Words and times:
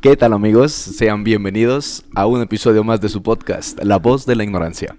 ¿Qué 0.00 0.16
tal 0.16 0.32
amigos? 0.32 0.72
Sean 0.72 1.24
bienvenidos 1.24 2.04
a 2.14 2.26
un 2.26 2.40
episodio 2.40 2.84
más 2.84 3.00
de 3.00 3.08
su 3.08 3.22
podcast, 3.22 3.82
La 3.82 3.98
voz 3.98 4.24
de 4.26 4.34
la 4.34 4.44
ignorancia, 4.44 4.96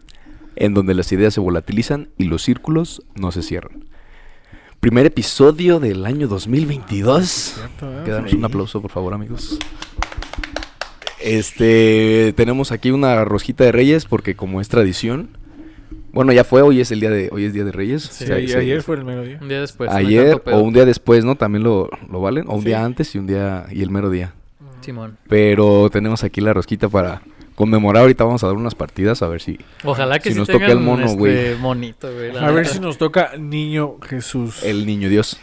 en 0.55 0.73
donde 0.73 0.93
las 0.93 1.11
ideas 1.11 1.33
se 1.33 1.39
volatilizan 1.39 2.09
y 2.17 2.25
los 2.25 2.43
círculos 2.43 3.01
no 3.15 3.31
se 3.31 3.41
cierran. 3.41 3.85
Primer 4.79 5.05
episodio 5.07 5.79
del 5.79 6.05
año 6.05 6.27
2022. 6.27 7.25
Cierto, 7.27 7.91
¿eh? 7.91 8.01
Quedamos 8.05 8.33
un 8.33 8.45
aplauso, 8.45 8.81
por 8.81 8.91
favor, 8.91 9.13
amigos. 9.13 9.57
Este, 11.19 12.33
tenemos 12.35 12.71
aquí 12.71 12.89
una 12.91 13.23
rosquita 13.25 13.63
de 13.63 13.71
Reyes 13.71 14.05
porque 14.05 14.35
como 14.35 14.59
es 14.61 14.69
tradición, 14.69 15.37
bueno, 16.13 16.31
ya 16.33 16.43
fue, 16.43 16.61
hoy 16.61 16.79
es 16.81 16.91
el 16.91 16.99
día 16.99 17.09
de 17.11 17.29
hoy 17.31 17.45
es 17.45 17.53
día 17.53 17.63
de 17.63 17.71
Reyes. 17.71 18.03
Sí, 18.03 18.23
o 18.25 18.27
sea, 18.27 18.39
y 18.39 18.47
se- 18.47 18.57
ayer 18.57 18.81
fue 18.83 18.97
el 18.97 19.05
mediodía. 19.05 19.39
Un 19.41 19.47
día 19.49 19.61
después. 19.61 19.89
ayer 19.91 20.41
o 20.45 20.59
un 20.59 20.73
día 20.73 20.85
después, 20.85 21.23
¿no? 21.25 21.35
También 21.35 21.63
lo, 21.63 21.89
lo 22.11 22.21
valen, 22.21 22.45
o 22.47 22.53
un 22.53 22.61
Sí. 22.61 22.67
día 22.67 22.83
antes 22.83 23.15
y 23.15 23.17
un 23.19 23.25
día 23.27 23.65
y 23.71 23.81
el 23.81 23.89
mero 23.91 24.09
día. 24.09 24.33
Simón. 24.81 25.17
Pero 25.27 25.89
tenemos 25.89 26.23
aquí 26.23 26.41
la 26.41 26.53
rosquita 26.53 26.89
para 26.89 27.21
conmemorar. 27.55 28.01
Ahorita 28.01 28.23
vamos 28.23 28.43
a 28.43 28.47
dar 28.47 28.55
unas 28.55 28.75
partidas 28.75 29.21
a 29.21 29.27
ver 29.27 29.41
si. 29.41 29.59
Ojalá 29.83 30.19
que 30.19 30.29
Si 30.29 30.33
sí 30.33 30.39
nos 30.39 30.47
toca 30.47 30.67
el 30.67 30.79
mono, 30.79 31.05
este, 31.05 31.17
güey. 31.17 31.55
monito, 31.57 32.11
güey. 32.13 32.31
la 32.33 32.47
A 32.47 32.51
ver 32.51 32.65
si 32.67 32.79
nos 32.79 32.97
toca 32.97 33.37
Niño 33.37 33.97
Jesús. 34.01 34.63
El 34.63 34.85
niño 34.85 35.09
Dios. 35.09 35.39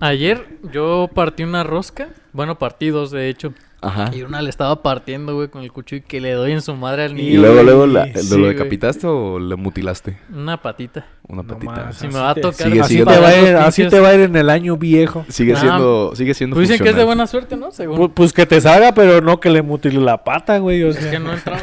Ayer 0.00 0.46
yo 0.72 1.10
partí 1.14 1.42
una 1.42 1.62
rosca. 1.62 2.08
Bueno, 2.32 2.58
partí 2.58 2.88
dos, 2.88 3.10
de 3.10 3.28
hecho. 3.28 3.52
Ajá. 3.82 4.10
Y 4.14 4.22
una 4.22 4.42
le 4.42 4.50
estaba 4.50 4.82
partiendo, 4.82 5.34
güey, 5.34 5.48
con 5.48 5.62
el 5.62 5.72
cuchillo 5.72 6.02
y 6.04 6.06
que 6.06 6.20
le 6.20 6.32
doy 6.32 6.52
en 6.52 6.60
su 6.60 6.74
madre 6.74 7.04
al 7.04 7.18
Y 7.18 7.22
Y 7.22 7.26
niño. 7.30 7.40
luego, 7.40 7.62
luego, 7.62 7.86
la- 7.86 8.04
Sí, 8.14 8.28
¿lo 8.30 8.38
güey. 8.38 8.52
decapitaste 8.52 9.06
o 9.06 9.38
le 9.38 9.56
mutilaste? 9.56 10.18
Una 10.34 10.60
patita. 10.60 11.06
Una 11.26 11.42
No 11.42 11.48
patita. 11.48 11.92
Si 11.92 12.04
me 12.08 12.08
así 12.10 12.18
va 12.18 12.30
a 12.30 12.34
te- 12.34 12.40
tocar. 12.42 12.66
Sigue 12.68 12.80
así, 12.80 12.94
siendo- 12.94 13.12
te 13.12 13.18
va 13.20 13.28
a 13.28 13.36
ir, 13.40 13.56
así 13.56 13.88
te 13.88 14.00
va 14.00 14.08
a 14.08 14.14
ir 14.14 14.20
en 14.20 14.36
el 14.36 14.50
año 14.50 14.76
viejo. 14.76 15.24
Sigue 15.28 15.52
Ah, 15.54 15.60
siendo, 15.60 16.12
sigue 16.16 16.34
siendo 16.34 16.56
Pues 16.56 16.68
dicen 16.68 16.82
que 16.84 16.90
es 16.90 16.96
de 16.96 17.04
buena 17.04 17.26
suerte, 17.26 17.56
¿no? 17.56 17.70
Según. 17.70 17.96
Pu- 17.98 18.10
Pues 18.12 18.32
que 18.32 18.44
te 18.46 18.60
salga, 18.60 18.92
pero 18.92 19.20
no 19.22 19.38
que 19.40 19.48
le 19.48 19.62
mutile 19.62 20.00
la 20.00 20.24
pata, 20.24 20.58
güey. 20.58 20.82
O 20.82 20.88
es 20.90 20.96
sea. 20.96 21.10
que 21.10 21.18
no 21.20 21.32
entraba. 21.32 21.60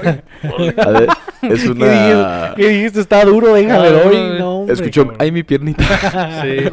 güey. 0.57 0.73
A 0.77 0.89
ver, 0.89 1.09
es 1.43 1.61
¿Qué 1.63 1.69
una. 1.69 1.85
dijiste? 1.85 2.53
¿Qué 2.55 2.67
dijiste? 2.69 2.99
Está 3.01 3.25
duro, 3.25 3.53
déjame 3.53 3.87
Ah. 3.89 4.35
No, 4.39 4.59
hombre, 4.59 4.73
Escuchó, 4.73 5.01
cabrón. 5.03 5.17
ay, 5.21 5.31
mi 5.31 5.43
piernita. 5.43 5.83
Sí. 6.41 6.69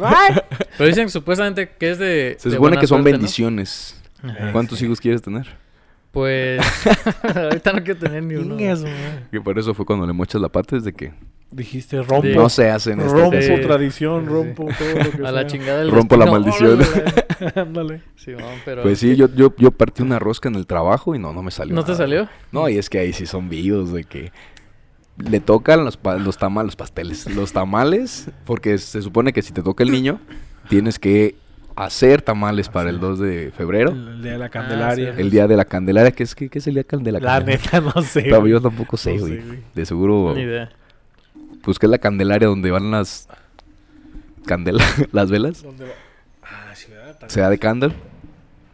Pero 0.77 0.87
dicen 0.87 1.09
supuestamente 1.09 1.69
que 1.77 1.91
es 1.91 1.99
de. 1.99 2.35
Se 2.39 2.49
de 2.49 2.55
supone 2.55 2.59
buena 2.59 2.79
que 2.81 2.87
son 2.87 3.01
suerte, 3.03 3.11
¿no? 3.11 3.17
Ajá. 4.29 4.51
¿Cuántos 4.51 4.81
hijos 4.81 4.99
quieres 4.99 5.21
tener? 5.21 5.47
Pues. 6.11 6.61
ahorita 7.35 7.73
no 7.73 7.83
quiero 7.83 7.99
tener 7.99 8.23
ni 8.23 8.35
uno. 8.35 8.55
Madre. 8.55 9.27
Que 9.31 9.41
por 9.41 9.57
eso 9.59 9.73
fue 9.73 9.85
cuando 9.85 10.05
le 10.07 10.13
mochas 10.13 10.41
la 10.41 10.49
pata, 10.49 10.75
desde 10.77 10.93
que 10.93 11.13
Dijiste 11.51 12.01
rompo. 12.01 12.23
Sí. 12.27 12.33
no 12.35 12.49
se 12.49 12.69
hacen 12.69 12.99
estas 12.99 13.13
rompo 13.13 13.37
Sí. 13.39 13.61
tradición, 13.61 14.21
Sí, 14.23 14.27
sí. 14.27 14.33
rompo 14.33 14.67
todo 14.77 15.03
lo 15.03 15.11
que 15.11 15.27
A 15.27 15.31
la 15.31 15.45
chingada 15.47 15.79
del 15.79 15.91
Rompo 15.91 16.17
la 16.17 16.25
maldición. 16.25 16.79
Ándale. 17.55 18.01
Simón, 18.15 18.43
pero. 18.65 18.81
Pues 18.83 18.99
sí, 18.99 19.15
yo, 19.15 19.29
yo, 19.33 19.53
yo 19.57 19.71
partí 19.71 20.01
una 20.01 20.17
rosca 20.19 20.49
en 20.49 20.55
el 20.55 20.65
trabajo 20.65 21.15
y 21.15 21.19
no, 21.19 21.33
no 21.33 21.43
me 21.43 21.51
salió. 21.51 21.75
¿No 21.75 21.85
te 21.85 21.95
salió? 21.95 22.27
No, 22.51 22.67
y 22.67 22.77
es 22.77 22.89
que 22.89 22.99
ahí 22.99 23.13
sí 23.13 23.25
son 23.25 23.47
vivos 23.49 23.93
de 23.93 24.03
que 24.05 24.31
le 25.17 25.39
tocan 25.39 25.85
los, 25.85 25.95
pa- 25.97 26.17
los 26.17 26.37
tamales, 26.37 26.67
los 26.69 26.75
pasteles, 26.75 27.33
los 27.35 27.53
tamales, 27.53 28.29
porque 28.45 28.77
se 28.77 29.01
supone 29.01 29.31
que 29.31 29.41
si 29.41 29.53
te 29.53 29.61
toca 29.63 29.83
el 29.83 29.91
niño, 29.91 30.19
tienes 30.67 30.99
que 30.99 31.35
hacer 31.75 32.21
tamales 32.21 32.69
para 32.69 32.89
el 32.89 32.99
2 32.99 33.19
de 33.19 33.51
febrero, 33.55 33.91
El, 33.91 34.07
el 34.07 34.21
día 34.21 34.31
de 34.33 34.37
la 34.37 34.49
Candelaria. 34.49 35.13
sí. 35.15 35.21
el 35.21 35.29
día 35.29 35.47
de 35.47 35.57
la 35.57 35.65
Candelaria, 35.65 36.11
¿qué 36.11 36.23
es, 36.23 36.33
qué, 36.35 36.49
qué 36.49 36.59
es 36.59 36.67
el 36.67 36.73
día 36.75 36.83
de 36.89 37.11
la 37.11 37.19
La 37.19 37.27
Candelaria? 37.39 37.59
neta, 37.63 37.81
no 37.81 38.01
sé. 38.01 38.21
Pero 38.23 38.39
güey. 38.39 38.51
yo 38.53 38.61
tampoco 38.61 38.95
sé, 38.97 39.15
No 39.15 39.21
güey. 39.21 39.37
sé, 39.39 39.45
güey. 39.45 39.59
De 39.73 39.85
seguro, 39.85 40.33
Ni 40.35 40.41
idea. 40.41 40.69
pues 41.61 41.77
que 41.79 41.85
es 41.85 41.89
la 41.89 41.97
Candelaria 41.97 42.47
donde 42.47 42.71
van 42.71 42.91
las 42.91 43.27
candelas, 44.45 44.85
las 45.11 45.29
velas, 45.29 45.63
¿Dónde 45.63 45.85
va? 45.85 45.91
Ah, 46.43 46.75
sí, 46.75 46.87
sea 47.27 47.49
de 47.49 47.57
candle. 47.57 47.93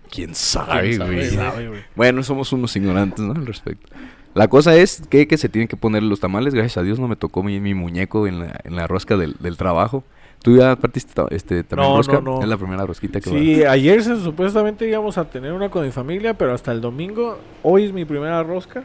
¿Quién 0.10 0.36
sabe, 0.36 0.82
¿Quién 0.90 0.98
sabe, 1.00 1.16
güey? 1.16 1.28
güey? 1.30 1.30
Sabe, 1.38 1.68
güey. 1.70 1.82
Bueno, 1.96 2.22
somos 2.22 2.52
unos 2.52 2.76
ignorantes, 2.76 3.22
¿no? 3.26 3.32
Al 3.34 3.46
respecto. 3.46 3.88
La 4.34 4.48
cosa 4.50 4.76
es 4.76 5.02
que, 5.10 5.26
que 5.28 5.38
se 5.38 5.48
tienen 5.50 5.68
que 5.70 5.78
poner 5.78 6.04
los 6.04 6.20
tamales. 6.20 6.54
Gracias 6.54 6.78
a 6.78 6.84
Dios 6.84 7.00
no 7.00 7.08
me 7.08 7.16
tocó 7.16 7.44
mi, 7.44 7.60
mi 7.62 7.74
muñeco 7.74 8.28
en 8.28 8.40
la, 8.40 8.60
en 8.66 8.76
la 8.76 8.88
rosca 8.88 9.16
del, 9.18 9.36
del 9.40 9.56
trabajo. 9.58 10.04
¿Tú 10.44 10.58
ya 10.58 10.76
partiste 10.76 11.22
este, 11.30 11.64
también 11.64 11.90
No, 11.90 11.98
rosca? 11.98 12.14
no, 12.14 12.22
no. 12.38 12.42
Es 12.42 12.48
la 12.48 12.58
primera 12.58 12.86
rosquita 12.86 13.20
que 13.22 13.30
Sí, 13.30 13.64
ayer 13.64 14.04
se, 14.04 14.20
supuestamente 14.22 14.88
íbamos 14.88 15.18
a 15.18 15.26
tener 15.30 15.54
una 15.54 15.70
con 15.70 15.86
mi 15.86 15.92
familia, 15.92 16.34
pero 16.34 16.54
hasta 16.54 16.72
el 16.72 16.82
domingo. 16.82 17.38
Hoy 17.64 17.86
es 17.86 17.94
mi 17.94 18.06
primera 18.06 18.42
rosca. 18.44 18.84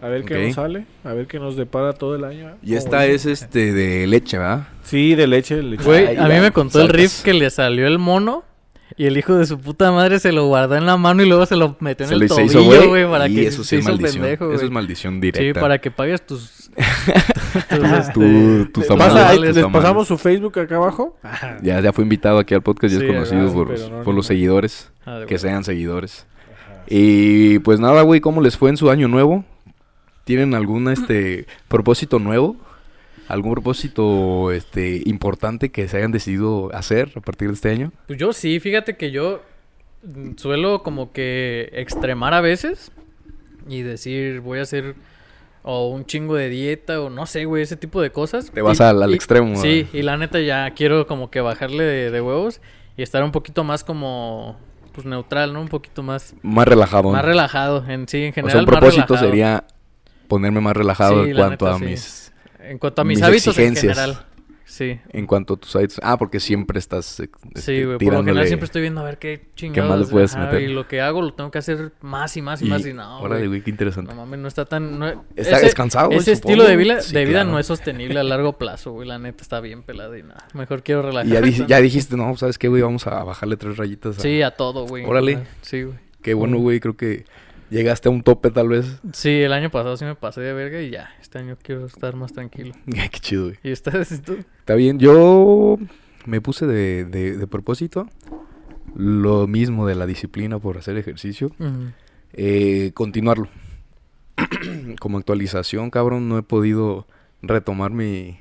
A 0.00 0.06
ver 0.08 0.24
qué 0.24 0.36
Ok. 0.36 0.42
nos 0.46 0.54
sale. 0.54 0.86
A 1.04 1.12
ver 1.12 1.26
qué 1.26 1.40
nos 1.40 1.56
depara 1.56 1.92
todo 1.92 2.14
el 2.14 2.24
año. 2.24 2.50
¿eh? 2.50 2.54
Y 2.62 2.74
esta 2.74 3.04
es 3.06 3.26
este 3.26 3.72
de 3.72 4.06
leche, 4.06 4.38
¿verdad? 4.38 4.68
Sí, 4.84 5.14
de 5.16 5.26
leche, 5.26 5.56
de 5.56 5.62
leche. 5.64 5.82
Güey, 5.82 6.06
Ay, 6.08 6.16
a 6.18 6.28
mí 6.28 6.40
me 6.40 6.52
contó 6.52 6.80
el 6.82 6.88
riff 6.88 7.22
que 7.22 7.34
le 7.34 7.50
salió 7.50 7.86
el 7.86 7.98
mono 7.98 8.44
y 8.96 9.06
el 9.06 9.16
hijo 9.16 9.34
de 9.34 9.44
su 9.46 9.58
puta 9.58 9.90
madre 9.90 10.18
se 10.20 10.30
lo 10.32 10.46
guardó 10.46 10.76
en 10.76 10.86
la 10.86 10.96
mano 10.96 11.22
y 11.22 11.26
luego 11.28 11.46
se 11.46 11.56
lo 11.56 11.76
metió 11.80 12.04
en 12.04 12.10
Se 12.10 12.14
el 12.16 12.28
tobillo, 12.28 12.88
güey, 12.88 13.10
para 13.10 13.28
y 13.28 13.34
que 13.34 13.46
eso 13.48 13.62
sí 13.64 13.70
se 13.70 13.76
es 13.76 13.82
hizo 13.82 13.90
maldición. 13.92 14.22
pendejo, 14.22 14.44
eso 14.46 14.54
es 14.54 14.60
güey. 14.60 14.70
maldición 14.72 15.20
directa. 15.20 15.58
Sí, 15.58 15.60
para 15.60 15.78
que 15.78 15.90
pagues 15.90 16.24
tus... 16.24 16.57
tus, 18.72 18.86
pasa- 18.86 19.34
les 19.34 19.58
pasamos 19.66 20.08
su 20.08 20.18
Facebook 20.18 20.58
acá 20.58 20.76
abajo. 20.76 21.16
Ya, 21.62 21.80
ya 21.80 21.92
fue 21.92 22.04
invitado 22.04 22.38
aquí 22.38 22.54
al 22.54 22.62
podcast, 22.62 22.94
ya 22.94 23.00
Sí, 23.00 23.06
es 23.06 23.12
conocido 23.12 23.52
por, 23.52 23.68
no, 23.78 24.02
los 24.04 24.14
no. 24.14 24.22
seguidores. 24.22 24.90
Ah, 25.06 25.22
que 25.26 25.38
sean 25.38 25.64
seguidores. 25.64 26.26
Y 26.88 27.58
pues 27.60 27.80
nada, 27.80 28.02
güey, 28.02 28.20
¿cómo 28.20 28.40
les 28.40 28.56
fue 28.56 28.70
en 28.70 28.76
su 28.76 28.90
año 28.90 29.08
nuevo? 29.08 29.44
¿Tienen 30.24 30.54
algún 30.54 30.88
este 30.88 31.46
propósito 31.68 32.18
nuevo? 32.18 32.56
¿Algún 33.28 33.52
propósito 33.52 34.52
este 34.52 35.02
importante 35.04 35.70
que 35.70 35.86
se 35.88 35.98
hayan 35.98 36.12
decidido 36.12 36.70
hacer 36.74 37.12
a 37.16 37.20
partir 37.20 37.48
de 37.48 37.54
este 37.54 37.70
año? 37.70 37.92
Pues 38.06 38.18
yo 38.18 38.32
sí, 38.32 38.58
fíjate 38.60 38.96
que 38.96 39.10
yo 39.10 39.42
suelo 40.36 40.82
como 40.82 41.12
que 41.12 41.68
extremar 41.72 42.32
a 42.34 42.40
veces 42.40 42.90
y 43.68 43.82
decir 43.82 44.40
voy 44.40 44.60
a 44.60 44.62
hacer 44.62 44.94
o 45.62 45.88
un 45.88 46.04
chingo 46.06 46.34
de 46.36 46.48
dieta 46.48 47.00
o 47.00 47.10
no 47.10 47.26
sé, 47.26 47.44
güey, 47.44 47.62
ese 47.62 47.76
tipo 47.76 48.00
de 48.00 48.10
cosas. 48.10 48.50
Te 48.50 48.62
vas 48.62 48.80
Y- 48.80 48.82
al- 48.82 49.02
al 49.02 49.10
y- 49.10 49.14
extremo, 49.14 49.56
Sí, 49.60 49.86
y 49.92 50.02
la 50.02 50.16
neta 50.16 50.40
ya 50.40 50.70
quiero 50.72 51.06
como 51.06 51.30
que 51.30 51.40
bajarle 51.40 51.84
de, 51.84 52.10
de 52.10 52.20
huevos 52.20 52.60
y 52.96 53.02
estar 53.02 53.22
un 53.22 53.32
poquito 53.32 53.64
más 53.64 53.84
como 53.84 54.56
pues 54.92 55.06
neutral, 55.06 55.52
¿no? 55.52 55.60
Un 55.60 55.68
poquito 55.68 56.02
más 56.02 56.34
Más 56.42 56.66
relajado. 56.66 57.10
más 57.10 57.24
relajado 57.24 57.84
en 57.88 58.08
sí 58.08 58.24
en 58.24 58.30
o 58.30 58.34
general. 58.34 58.50
sea, 58.52 58.60
un 58.60 58.66
propósito 58.66 59.16
sería 59.16 59.64
ponerme 60.26 60.60
más 60.60 60.76
relajado 60.76 61.22
Sí, 61.24 61.30
en 61.30 61.36
cuanto 61.36 61.64
neta, 61.66 61.76
a 61.76 61.78
sí. 61.78 61.84
mis 61.84 62.32
en 62.60 62.78
cuanto 62.78 63.00
a 63.02 63.04
mis, 63.04 63.18
mis 63.18 63.24
hábitos 63.26 63.58
en 63.58 63.72
exigencias. 63.72 63.96
general. 63.96 64.26
Sí. 64.68 65.00
en 65.08 65.26
cuanto 65.26 65.54
a 65.54 65.56
tus 65.56 65.74
hábitos. 65.74 65.98
Ah, 66.02 66.18
porque 66.18 66.38
siempre 66.40 66.78
estás 66.78 67.18
eh, 67.20 67.30
Sí, 67.54 67.58
este, 67.58 67.86
güey, 67.86 67.98
por 67.98 68.12
lo 68.12 68.18
general 68.20 68.46
siempre 68.46 68.66
estoy 68.66 68.82
viendo 68.82 69.00
a 69.00 69.04
ver 69.04 69.18
qué 69.18 69.46
chingados. 69.56 69.88
más 69.90 69.98
le 70.00 70.06
puedes 70.06 70.34
ajá, 70.36 70.44
meter. 70.44 70.62
Y 70.62 70.68
lo 70.72 70.86
que 70.86 71.00
hago 71.00 71.22
lo 71.22 71.32
tengo 71.32 71.50
que 71.50 71.56
hacer 71.58 71.92
más 72.02 72.36
y 72.36 72.42
más 72.42 72.60
y, 72.60 72.66
y- 72.66 72.68
más 72.68 72.84
y 72.86 72.92
no, 72.92 73.20
órale, 73.20 73.48
güey. 73.48 73.62
qué 73.62 73.70
interesante. 73.70 74.12
No 74.14 74.20
mames, 74.20 74.38
no 74.40 74.46
está 74.46 74.66
tan... 74.66 74.98
no- 74.98 75.24
Está 75.34 75.56
ese- 75.56 75.64
descansado, 75.66 76.10
Ese 76.10 76.36
supongo. 76.36 76.52
estilo 76.54 76.64
de 76.68 76.76
vida, 76.76 77.00
Sí, 77.00 77.14
de 77.14 77.20
vida 77.24 77.38
claro. 77.40 77.50
no 77.50 77.58
es 77.58 77.66
sostenible 77.66 78.20
a 78.20 78.22
largo 78.22 78.58
plazo, 78.58 78.92
güey. 78.92 79.08
La 79.08 79.18
neta 79.18 79.42
está 79.42 79.60
bien 79.60 79.82
pelada 79.82 80.16
y 80.18 80.22
nada. 80.22 80.46
Mejor 80.52 80.82
quiero 80.82 81.00
relajarme. 81.02 81.32
ya, 81.34 81.40
di- 81.40 81.66
ya 81.66 81.80
dijiste, 81.80 82.16
no, 82.16 82.36
¿sabes 82.36 82.58
qué, 82.58 82.68
güey? 82.68 82.82
Vamos 82.82 83.06
a 83.06 83.24
bajarle 83.24 83.56
tres 83.56 83.78
rayitas. 83.78 84.18
a- 84.18 84.20
Sí, 84.20 84.42
a 84.42 84.50
todo, 84.52 84.86
güey. 84.86 85.04
Órale. 85.04 85.38
Sí, 85.62 85.82
güey. 85.82 85.96
Qué 86.22 86.34
bueno, 86.34 86.58
güey, 86.58 86.78
creo 86.78 86.96
que 86.96 87.24
llegaste 87.70 88.08
a 88.08 88.12
un 88.12 88.22
tope 88.22 88.50
tal 88.50 88.68
vez. 88.68 89.00
Sí, 89.12 89.30
el 89.42 89.52
año 89.52 89.70
pasado 89.70 89.96
sí 89.96 90.04
me 90.04 90.14
pasé 90.14 90.40
de 90.40 90.52
verga 90.52 90.80
y 90.82 90.90
ya. 90.90 91.10
Este 91.20 91.38
año 91.38 91.56
quiero 91.62 91.86
estar 91.86 92.16
más 92.16 92.32
tranquilo. 92.32 92.74
Qué 92.86 93.08
chido, 93.20 93.44
güey. 93.44 93.56
¿Y 93.62 93.70
y 93.72 94.18
tú? 94.18 94.36
Está 94.60 94.74
bien, 94.74 94.98
yo 94.98 95.78
me 96.26 96.40
puse 96.40 96.66
de, 96.66 97.04
de- 97.04 97.36
de 97.36 97.46
propósito 97.46 98.08
lo 98.94 99.46
mismo 99.46 99.86
de 99.86 99.94
la 99.94 100.06
disciplina 100.06 100.58
por 100.58 100.78
hacer 100.78 100.96
ejercicio, 100.96 101.50
eh, 102.32 102.90
continuarlo. 102.94 103.48
Como 105.00 105.18
actualización, 105.18 105.90
cabrón, 105.90 106.28
no 106.28 106.38
he 106.38 106.42
podido 106.42 107.06
retomar 107.42 107.90
mi... 107.90 108.38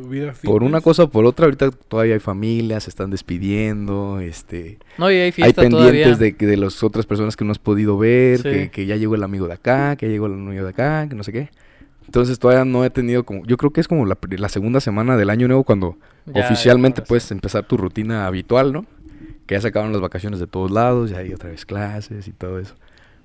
Tu 0.00 0.08
vida 0.08 0.32
Por 0.42 0.62
una 0.62 0.80
cosa 0.80 1.04
o 1.04 1.10
por 1.10 1.24
otra, 1.26 1.44
ahorita 1.46 1.70
todavía 1.70 2.14
hay 2.14 2.20
familias, 2.20 2.84
se 2.84 2.90
están 2.90 3.10
despidiendo, 3.10 4.20
este... 4.20 4.78
No, 4.98 5.10
y 5.10 5.14
hay 5.16 5.32
Hay 5.42 5.52
pendientes 5.52 5.70
todavía. 5.70 6.16
de, 6.16 6.36
que- 6.36 6.46
de 6.46 6.56
las 6.56 6.82
otras 6.82 7.06
personas 7.06 7.36
que 7.36 7.44
no 7.44 7.52
has 7.52 7.58
podido 7.58 7.98
ver, 7.98 8.38
Sí. 8.38 8.42
que, 8.50 8.70
que 8.70 8.86
ya 8.86 8.96
llegó 8.96 9.14
el 9.14 9.22
amigo 9.22 9.46
de 9.46 9.54
acá, 9.54 9.96
que 9.96 10.06
ya 10.06 10.12
llegó 10.12 10.26
el 10.26 10.34
amigo 10.34 10.64
de 10.64 10.70
acá, 10.70 11.06
que 11.08 11.14
no 11.14 11.22
sé 11.22 11.32
qué. 11.32 11.50
Entonces 12.06 12.38
todavía 12.38 12.64
no 12.64 12.84
he 12.84 12.90
tenido 12.90 13.24
como... 13.24 13.44
Yo 13.46 13.56
creo 13.56 13.72
que 13.72 13.80
es 13.80 13.88
como 13.88 14.06
la, 14.06 14.16
la 14.38 14.48
segunda 14.48 14.80
semana 14.80 15.16
del 15.16 15.30
año 15.30 15.46
nuevo 15.46 15.64
cuando 15.64 15.96
Ya, 16.26 16.44
oficialmente 16.44 17.02
ya, 17.02 17.04
puedes 17.06 17.30
empezar 17.30 17.64
tu 17.66 17.76
rutina 17.76 18.26
habitual, 18.26 18.72
¿no? 18.72 18.86
Que 19.46 19.54
ya 19.56 19.60
se 19.60 19.68
acabaron 19.68 19.92
las 19.92 20.00
vacaciones 20.00 20.40
de 20.40 20.46
todos 20.46 20.70
lados, 20.70 21.10
ya 21.10 21.18
hay 21.18 21.32
otra 21.32 21.50
vez 21.50 21.64
clases 21.66 22.26
y 22.26 22.32
todo 22.32 22.58
eso. 22.58 22.74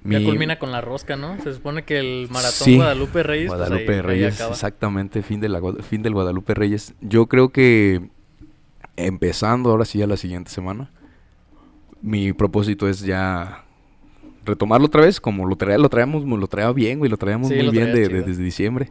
Ya 0.08 0.20
Mi- 0.20 0.26
culmina 0.26 0.60
con 0.60 0.72
la 0.72 0.82
rosca, 0.82 1.16
¿no? 1.16 1.38
Se 1.42 1.54
supone 1.54 1.84
que 1.84 1.98
el 2.00 2.28
maratón 2.30 2.52
Sí, 2.66 2.76
Guadalupe 2.76 3.24
Reyes. 3.24 3.48
pues, 3.48 3.58
Guadalupe 3.60 3.92
ahí- 3.92 3.96
ahí 3.98 4.02
Reyes, 4.02 4.36
acaba. 4.36 4.52
exactamente, 4.54 5.24
fin, 5.24 5.40
de 5.42 5.50
la, 5.50 5.60
fin 5.82 6.04
del 6.04 6.14
Guadalupe 6.14 6.54
Reyes. 6.54 6.94
Yo 7.02 7.26
creo 7.26 7.50
que 7.50 8.02
empezando 8.98 9.72
ahora 9.72 9.86
sí 9.86 10.02
a 10.02 10.08
la 10.08 10.16
siguiente 10.18 10.52
semana, 10.52 10.92
mi 12.02 12.34
propósito 12.34 12.88
es 12.88 13.02
ya 13.02 13.64
retomarlo 14.46 14.86
otra 14.86 15.02
vez, 15.02 15.20
como 15.20 15.46
lo, 15.48 15.56
traía, 15.56 15.78
lo 15.80 15.90
traíamos, 15.90 16.24
lo 16.24 16.48
traía 16.48 16.72
bien, 16.72 17.00
güey, 17.00 17.10
lo 17.10 17.18
traíamos 17.18 17.48
Sí, 17.50 17.56
muy 17.56 17.66
lo 17.66 17.72
bien 17.72 17.92
de- 17.92 18.08
de- 18.10 18.22
desde 18.22 18.44
diciembre. 18.44 18.90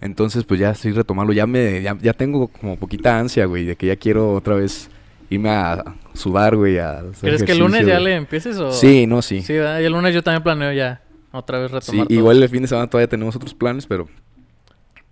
Entonces, 0.00 0.44
pues 0.44 0.60
ya 0.60 0.74
sí 0.74 0.92
retomarlo, 0.92 1.32
ya 1.32 1.46
me, 1.46 1.82
ya, 1.82 1.96
ya 2.00 2.12
tengo 2.12 2.48
como 2.48 2.76
poquita 2.76 3.18
ansia, 3.18 3.46
güey, 3.46 3.64
de 3.64 3.74
que 3.76 3.86
ya 3.88 3.96
quiero 3.96 4.32
otra 4.34 4.54
vez 4.54 4.88
irme 5.34 5.50
a 5.50 5.82
sudar, 6.14 6.56
güey, 6.56 6.78
a 6.78 6.98
hacer 7.00 7.14
¿Crees 7.30 7.42
que 7.42 7.52
el 7.52 7.58
lunes 7.58 7.86
ya 7.86 8.00
le 8.00 8.14
empieces 8.14 8.56
o...? 8.58 8.72
Sí, 8.72 9.06
no, 9.06 9.22
sí. 9.22 9.42
Sí, 9.42 9.52
¿verdad? 9.54 9.80
Y 9.80 9.84
el 9.84 9.92
lunes 9.92 10.14
yo 10.14 10.22
también 10.22 10.42
planeo 10.42 10.72
ya 10.72 11.00
otra 11.32 11.58
vez 11.58 11.70
Sí, 11.70 11.74
retomar 11.76 12.06
todo. 12.08 12.16
igual 12.16 12.42
el 12.42 12.48
fin 12.48 12.62
de 12.62 12.68
semana 12.68 12.88
todavía 12.88 13.08
tenemos 13.08 13.34
otros 13.36 13.54
planes, 13.54 13.86
pero 13.86 14.08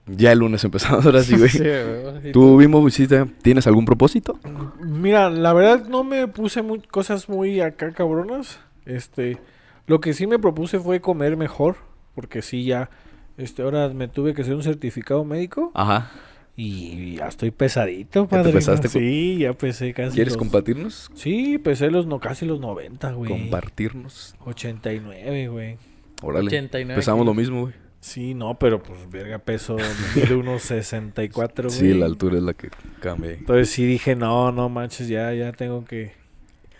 ya 0.07 0.33
el 0.33 0.39
lunes 0.39 0.63
empezamos 0.65 1.05
ahora 1.07 1.23
sí, 1.23 1.37
güey. 1.37 1.49
Sí, 1.51 1.59
güey. 1.61 2.29
¿Y 2.29 2.33
¿Tú, 2.33 2.89
sí 2.91 3.07
te- 3.07 3.25
tienes 3.43 3.67
algún 3.67 3.85
propósito? 3.85 4.39
Mira, 4.81 5.31
la 5.31 5.53
verdad 5.53 5.87
no 5.89 6.05
me 6.05 6.29
puse 6.29 6.63
muy, 6.63 6.81
cosas 6.81 7.29
muy 7.29 7.61
acá 7.61 7.93
cabronas. 7.93 8.61
Este, 8.85 9.39
lo 9.87 10.01
que 10.01 10.13
sí 10.13 10.27
me 10.27 10.39
propuse 10.39 10.79
fue 10.81 11.01
comer 11.01 11.37
mejor, 11.37 11.77
porque 12.15 12.43
sí 12.43 12.65
ya, 12.65 12.91
este, 13.37 13.63
ahora 13.63 13.89
me 13.89 14.09
tuve 14.09 14.35
que 14.35 14.43
hacer 14.43 14.55
un 14.55 14.63
certificado 14.63 15.25
médico 15.25 15.71
Ajá. 15.75 16.11
Y 16.57 17.17
ya 17.17 17.29
estoy 17.29 17.51
pesadito, 17.51 18.23
¿Ya 18.25 18.29
te 18.29 18.37
padre. 18.37 18.53
pesaste 18.53 18.89
con- 18.89 19.01
Sí, 19.01 19.39
ya 19.39 19.53
pesé 19.55 19.93
casi. 19.95 20.15
¿Quieres 20.15 20.35
los- 20.35 20.39
compartirnos? 20.39 21.11
Sí, 21.15 21.59
pesé 21.59 21.91
los 21.91 22.07
no 22.07 22.21
casi 22.21 22.45
los 22.47 22.61
90, 22.61 23.13
güey. 23.13 23.31
Compartirnos. 23.31 24.35
89, 24.45 25.49
güey. 25.49 25.77
Órale. 26.23 26.47
89 26.47 26.95
Empezamos 26.95 27.25
lo 27.27 27.35
mismo, 27.35 27.63
güey. 27.63 27.75
Sí, 28.01 28.35
no, 28.35 28.59
pero 28.59 28.83
pues 28.83 29.09
verga 29.11 29.39
peso 29.39 29.77
de 29.77 30.35
unos 30.35 30.63
64, 30.63 31.69
güey. 31.69 31.79
Sí, 31.81 31.95
la 31.95 32.07
altura 32.07 32.37
es 32.37 32.43
la 32.43 32.53
que 32.55 32.69
cambia. 33.01 33.31
Entonces 33.33 33.71
sí 33.71 33.85
dije, 33.87 34.17
no, 34.17 34.51
no 34.53 34.69
manches, 34.69 35.09
ya 35.09 35.33
ya 35.35 35.53
tengo 35.53 35.85
que 35.85 36.13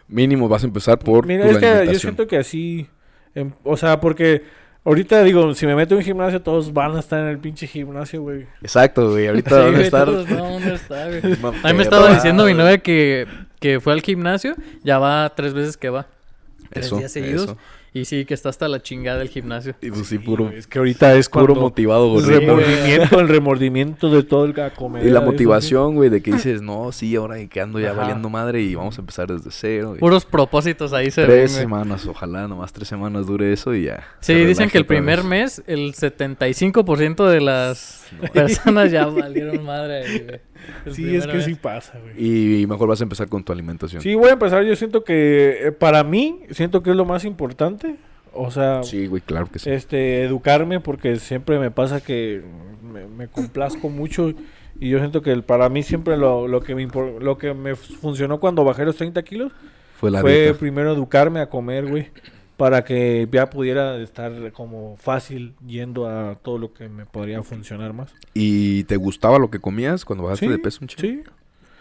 Mínimo 0.09 0.49
vas 0.49 0.65
a 0.65 0.67
empezar 0.67 0.99
por 0.99 1.27
Mira, 1.27 1.45
tu 1.49 1.53
es 1.53 1.59
que 1.59 1.87
yo 1.93 1.99
siento 1.99 2.27
que 2.27 2.37
así, 2.37 2.87
em, 3.35 3.53
o 3.63 3.77
sea, 3.77 4.01
porque 4.01 4.43
ahorita 4.85 5.23
digo, 5.23 5.55
si 5.55 5.67
me 5.67 5.75
meto 5.75 5.95
en 5.95 5.99
un 5.99 6.05
gimnasio, 6.05 6.41
todos 6.43 6.73
van 6.73 6.97
a 6.97 7.01
estar 7.01 7.21
en 7.21 7.27
el 7.29 7.39
pinche 7.39 7.67
gimnasio, 7.67 8.23
güey. 8.23 8.47
Exacto, 8.63 9.11
güey. 9.11 9.29
Ahorita 9.29 9.51
Sí, 9.51 9.57
van 9.57 9.75
a 9.77 9.81
estar... 9.81 10.07
¿dónde 10.07 10.75
está, 10.75 11.07
güey? 11.07 11.21
A 11.65 11.69
mí 11.69 11.75
me 11.75 11.83
estaba 11.83 12.13
diciendo 12.15 12.45
mi 12.47 12.55
novia 12.55 12.79
que, 12.79 13.27
que 13.61 13.81
fue 13.81 13.93
al 13.93 14.01
gimnasio, 14.03 14.55
ya 14.83 14.99
va 14.99 15.33
tres 15.35 15.55
veces 15.55 15.77
que 15.77 15.91
va. 15.91 16.07
Tres 16.71 16.87
Eso, 16.87 16.97
días 16.99 17.13
seguidos. 17.13 17.45
eso. 17.45 17.59
Y 17.95 18.07
sí, 18.07 18.25
que 18.25 18.33
está 18.33 18.49
hasta 18.49 18.69
la 18.69 18.81
chingada 18.81 19.19
del 19.19 19.29
gimnasio. 19.29 19.75
Y 19.83 19.91
pues 19.91 20.07
sí, 20.07 20.19
puro, 20.19 20.49
Es 20.49 20.67
que 20.67 20.79
ahorita 20.79 21.15
es 21.17 21.29
puro 21.29 21.47
cuando 21.49 21.61
motivado, 21.63 22.19
el 22.19 22.25
güey. 22.25 22.39
remordimiento, 22.41 23.21
el 23.21 23.29
remordimiento 23.29 24.09
de 24.11 24.23
todo 24.23 24.47
el 24.47 24.55
comer. 24.75 25.05
Y 25.05 25.11
la 25.11 25.21
motivación, 25.21 25.95
güey, 25.97 26.09
de 26.09 26.23
que 26.23 26.33
dices, 26.33 26.63
no, 26.63 26.91
sí, 26.93 27.15
ahora 27.17 27.37
que 27.49 27.61
ando 27.61 27.79
ya 27.81 27.91
Ajá. 27.91 28.01
valiendo 28.01 28.31
madre 28.31 28.63
y 28.63 28.75
vamos 28.75 28.97
a 28.97 29.03
empezar 29.03 29.27
desde 29.31 29.51
cero. 29.51 29.95
y 29.95 29.99
Puros 29.99 30.25
propósitos 30.25 30.95
ahí 30.95 31.11
se 31.11 31.21
ven, 31.21 31.31
tres 31.31 31.53
güey. 31.53 31.63
semanas, 31.65 32.07
ojalá 32.07 32.49
nomás 32.49 32.73
tres 32.73 32.89
semanas 32.89 33.27
dure 33.27 33.53
eso 33.53 33.75
y 33.75 33.85
ya. 33.85 34.03
Sí, 34.21 34.35
dicen 34.35 34.71
que 34.71 34.79
el 34.79 34.87
primer 34.87 35.19
vez. 35.19 35.27
mes, 35.27 35.63
el 35.67 35.93
75% 35.93 37.29
de 37.29 37.41
las 37.43 38.07
personas 38.33 38.91
ya 38.91 39.05
valieron 39.07 39.63
madre 39.65 40.05
ahí, 40.05 40.19
güey. 40.21 40.41
Sí, 40.93 41.15
es 41.17 41.27
que 41.27 41.41
sí 41.43 41.55
pasa, 41.55 41.99
güey. 42.01 42.63
Y 42.63 42.67
mejor 42.67 42.89
vas 42.89 43.01
a 43.01 43.05
empezar 43.05 43.29
con 43.29 43.45
tu 43.45 43.53
alimentación. 43.53 44.03
Sí, 44.03 44.15
voy 44.15 44.29
a 44.31 44.33
empezar. 44.33 44.65
Yo 44.65 44.75
siento 44.77 45.05
que 45.05 45.69
eh, 45.69 45.73
para 45.73 46.03
mí, 46.05 46.41
siento 46.51 46.83
que 46.83 46.91
es 46.91 46.97
lo 46.97 47.05
más 47.05 47.25
importante. 47.25 47.97
O 48.35 48.51
sea, 48.51 48.83
Sí, 48.83 49.07
güey, 49.07 49.21
claro 49.21 49.47
que 49.47 49.59
sí. 49.59 49.71
este, 49.71 50.23
educarme 50.25 50.81
porque 50.81 51.17
siempre 51.17 51.59
me 51.59 51.71
pasa 51.71 52.01
que 52.03 52.43
me, 52.83 53.07
me 53.07 53.29
complazco 53.29 53.91
mucho 53.91 54.33
y 54.81 54.89
yo 54.89 54.99
siento 54.99 55.21
que 55.21 55.33
el- 55.33 55.43
para 55.45 55.69
mí 55.69 55.83
siempre 55.83 56.17
lo, 56.17 56.49
lo 56.49 56.63
que 56.63 56.75
me 56.75 56.87
impor- 56.89 57.21
lo 57.21 57.37
que 57.37 57.53
me 57.53 57.77
funcionó 57.77 58.41
cuando 58.41 58.65
bajé 58.65 58.87
los 58.87 58.97
30 58.97 59.23
kilos 59.23 59.53
Fue 60.01 60.11
la 60.11 60.23
fue 60.23 60.45
dieta. 60.45 60.59
primero 60.59 60.93
educarme 60.95 61.41
a 61.41 61.51
comer, 61.51 61.87
güey, 61.87 62.09
para 62.57 62.85
que 62.85 63.29
ya 63.33 63.51
pudiera 63.51 63.97
estar 63.97 64.53
como 64.53 64.97
fácil 64.97 65.55
yendo 65.67 66.09
a 66.09 66.37
todo 66.37 66.59
lo 66.59 66.73
que 66.73 66.89
me 66.89 67.07
podría 67.07 67.43
funcionar 67.43 67.93
más. 67.93 68.15
¿Y 68.35 68.85
te 68.85 68.97
gustaba 68.97 69.39
lo 69.39 69.51
que 69.51 69.59
comías 69.59 70.05
cuando 70.05 70.25
bajaste 70.25 70.47
Sí, 70.47 70.53
de 70.53 70.59
peso 70.59 70.79
un 70.83 70.89
chingo? 70.89 71.23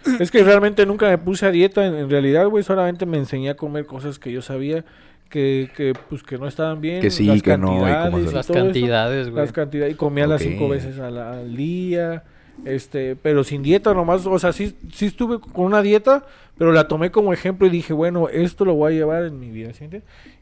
Sí. 0.06 0.16
Es 0.20 0.32
que 0.32 0.44
realmente 0.44 0.86
nunca 0.86 1.08
me 1.10 1.18
puse 1.20 1.46
a 1.46 1.52
dieta 1.52 1.86
en, 1.86 1.94
en 1.96 2.10
realidad, 2.10 2.48
güey, 2.48 2.64
solamente 2.64 3.06
me 3.06 3.18
enseñé 3.18 3.52
a 3.52 3.56
comer 3.56 3.86
cosas 3.86 4.18
que 4.18 4.32
yo 4.32 4.42
sabía 4.42 4.84
que, 5.30 5.70
que 5.78 5.94
pues 6.10 6.24
que 6.24 6.38
no 6.38 6.48
estaban 6.48 6.82
bien, 6.82 7.02
Que 7.02 7.12
sí, 7.12 7.26
las 7.26 7.42
que 7.44 7.58
no, 7.58 7.68
y 7.88 7.94
cómo 7.94 8.18
cantidades 8.18 8.18
hacer. 8.18 8.32
y 8.32 8.34
Las 8.34 8.48
cantidades, 8.48 9.30
güey. 9.30 9.42
Las 9.46 9.52
cantidades, 9.54 9.94
y 9.94 9.96
comía 9.96 10.26
las 10.28 10.42
cinco 10.42 10.68
veces 10.70 11.00
al, 11.00 11.18
al 11.18 11.56
día, 11.56 12.24
este, 12.66 13.16
pero 13.16 13.44
sin 13.44 13.62
dieta 13.64 13.94
nomás, 13.94 14.26
o 14.26 14.40
sea, 14.40 14.52
sí, 14.54 14.76
sí 14.94 15.06
estuve 15.06 15.40
con 15.40 15.66
una 15.66 15.82
dieta, 15.82 16.26
pero 16.62 16.74
la 16.74 16.88
tomé 16.88 17.10
como 17.10 17.34
ejemplo 17.34 17.66
y 17.66 17.72
dije, 17.72 17.92
bueno, 17.92 18.30
esto 18.30 18.66
lo 18.66 18.75
voy 18.75 18.94
a 18.94 18.96
llevar 18.96 19.24
en 19.24 19.40
mi 19.40 19.50
vida, 19.50 19.74
¿sí? 19.74 19.90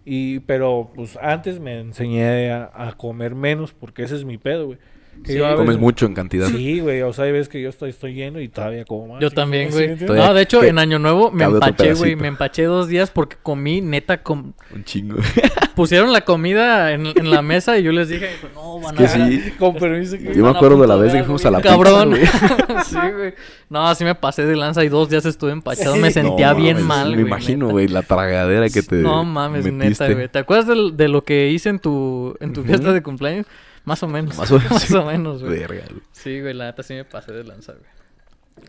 Y, 0.03 0.39
pero, 0.41 0.91
pues, 0.93 1.17
antes 1.21 1.61
me 1.61 1.79
enseñé 1.79 2.51
a, 2.51 2.69
a 2.73 2.91
comer 2.97 3.35
menos, 3.35 3.71
porque 3.71 4.03
ese 4.03 4.17
es 4.17 4.25
mi 4.25 4.37
pedo, 4.37 4.65
güey. 4.65 4.79
Que 5.23 5.33
Sí. 5.33 5.37
yo 5.37 5.45
a 5.47 5.51
Comes 5.51 5.67
veces- 5.67 5.81
mucho 5.81 6.05
en 6.05 6.13
cantidad. 6.13 6.47
Sí, 6.47 6.79
güey, 6.79 7.01
o 7.01 7.11
sea, 7.13 7.25
hay 7.25 7.31
veces 7.31 7.49
que 7.49 7.61
yo 7.61 7.69
estoy, 7.69 7.89
estoy 7.89 8.13
lleno 8.13 8.39
y 8.39 8.47
todavía 8.47 8.85
como 8.85 9.07
más. 9.13 9.21
Yo 9.21 9.29
también, 9.31 9.71
¿Sí 9.71 9.87
güey. 9.87 10.17
No, 10.17 10.33
de 10.33 10.41
hecho, 10.41 10.63
en 10.63 10.79
Año 10.79 10.97
Nuevo 10.99 11.31
me 11.31 11.43
empaché, 11.43 11.93
güey. 11.93 12.15
Me 12.15 12.27
empaché 12.29 12.63
dos 12.63 12.87
días 12.87 13.11
porque 13.11 13.35
comí, 13.41 13.81
neta, 13.81 14.23
com- 14.23 14.53
Un 14.73 14.83
chingo. 14.83 15.17
pusieron 15.75 16.11
la 16.11 16.21
comida 16.21 16.91
en, 16.91 17.05
en 17.07 17.31
la 17.31 17.41
mesa 17.41 17.77
y 17.77 17.83
yo 17.83 17.91
les 17.93 18.09
dije, 18.09 18.29
no, 18.53 18.79
van 18.81 18.95
que 18.95 19.05
a 19.05 19.07
sí. 19.07 19.53
Con 19.57 19.75
permiso 19.75 20.17
que... 20.17 20.33
Yo 20.33 20.43
me 20.43 20.49
acuerdo 20.49 20.81
de 20.81 20.87
la 20.87 20.95
vez 20.97 21.13
que 21.13 21.23
fuimos 21.23 21.45
a 21.45 21.51
la 21.51 21.61
Cabrón. 21.61 22.13
pizza, 22.19 22.55
güey. 22.67 22.83
sí, 22.85 22.97
güey. 23.17 23.33
No, 23.69 23.87
así 23.87 24.03
me 24.03 24.15
pasé 24.15 24.45
de 24.45 24.55
lanza 24.55 24.83
y 24.83 24.89
dos 24.89 25.09
días 25.09 25.25
estuve 25.25 25.51
empachado. 25.51 25.95
Me 25.95 26.11
sentía 26.11 26.49
No 26.53 26.59
bien 26.59 26.75
mames, 26.77 26.85
mal, 26.87 27.15
Me 27.15 27.21
imagino, 27.21 27.69
güey, 27.69 27.87
la 27.87 28.01
tragadera 28.01 28.67
que 28.69 28.81
te 28.81 28.95
No 28.97 29.23
mames, 29.23 29.63
metiste. 29.71 30.03
neta, 30.05 30.13
güey. 30.13 30.27
¿Te 30.27 30.39
acuerdas 30.39 30.67
de, 30.97 31.07
lo 31.07 31.23
que 31.23 31.49
hice 31.49 31.69
en 31.69 31.79
tu, 31.79 32.35
en 32.39 32.51
tu 32.53 32.63
fiesta 32.63 32.91
de 32.91 33.01
cumpleaños? 33.03 33.45
Más 33.89 34.03
o 34.03 34.07
menos. 34.07 34.37
Más 34.37 34.49
o 34.51 34.57
menos, 34.59 34.71
Más 34.71 34.81
sí. 34.83 34.95
o 34.95 35.03
menos, 35.05 35.41
güey. 35.43 35.59
Verga, 35.59 35.83
güey. 35.89 36.01
Sí, 36.11 36.39
güey, 36.39 36.53
la 36.53 36.65
neta 36.67 36.83
sí 36.83 36.93
me 36.93 37.03
pasé 37.05 37.33
de 37.33 37.43
lanza, 37.43 37.73
güey. 37.73 37.85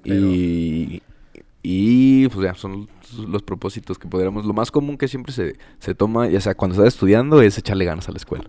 Pero- 0.02 0.14
Y, 0.16 1.02
y 1.62 2.28
pues 2.28 2.44
ya 2.46 2.54
son 2.54 2.88
los, 3.28 3.42
propósitos 3.42 3.98
que 3.98 4.08
podríamos. 4.08 4.46
Lo 4.46 4.52
más 4.54 4.70
común 4.70 4.96
que 4.96 5.08
siempre 5.08 5.32
se, 5.32 5.56
se 5.78 5.94
toma, 5.94 6.26
ya 6.28 6.40
sea 6.40 6.54
cuando 6.54 6.74
estás 6.74 6.94
estudiando, 6.94 7.42
es 7.42 7.58
echarle 7.58 7.84
ganas 7.84 8.08
a 8.08 8.12
la 8.12 8.16
escuela. 8.18 8.44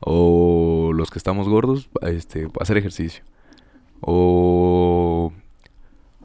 O 0.00 0.92
los 0.94 1.10
que 1.10 1.18
estamos 1.18 1.48
gordos, 1.48 1.88
este, 2.02 2.48
hacer 2.60 2.76
ejercicio. 2.78 3.22
O 4.00 5.32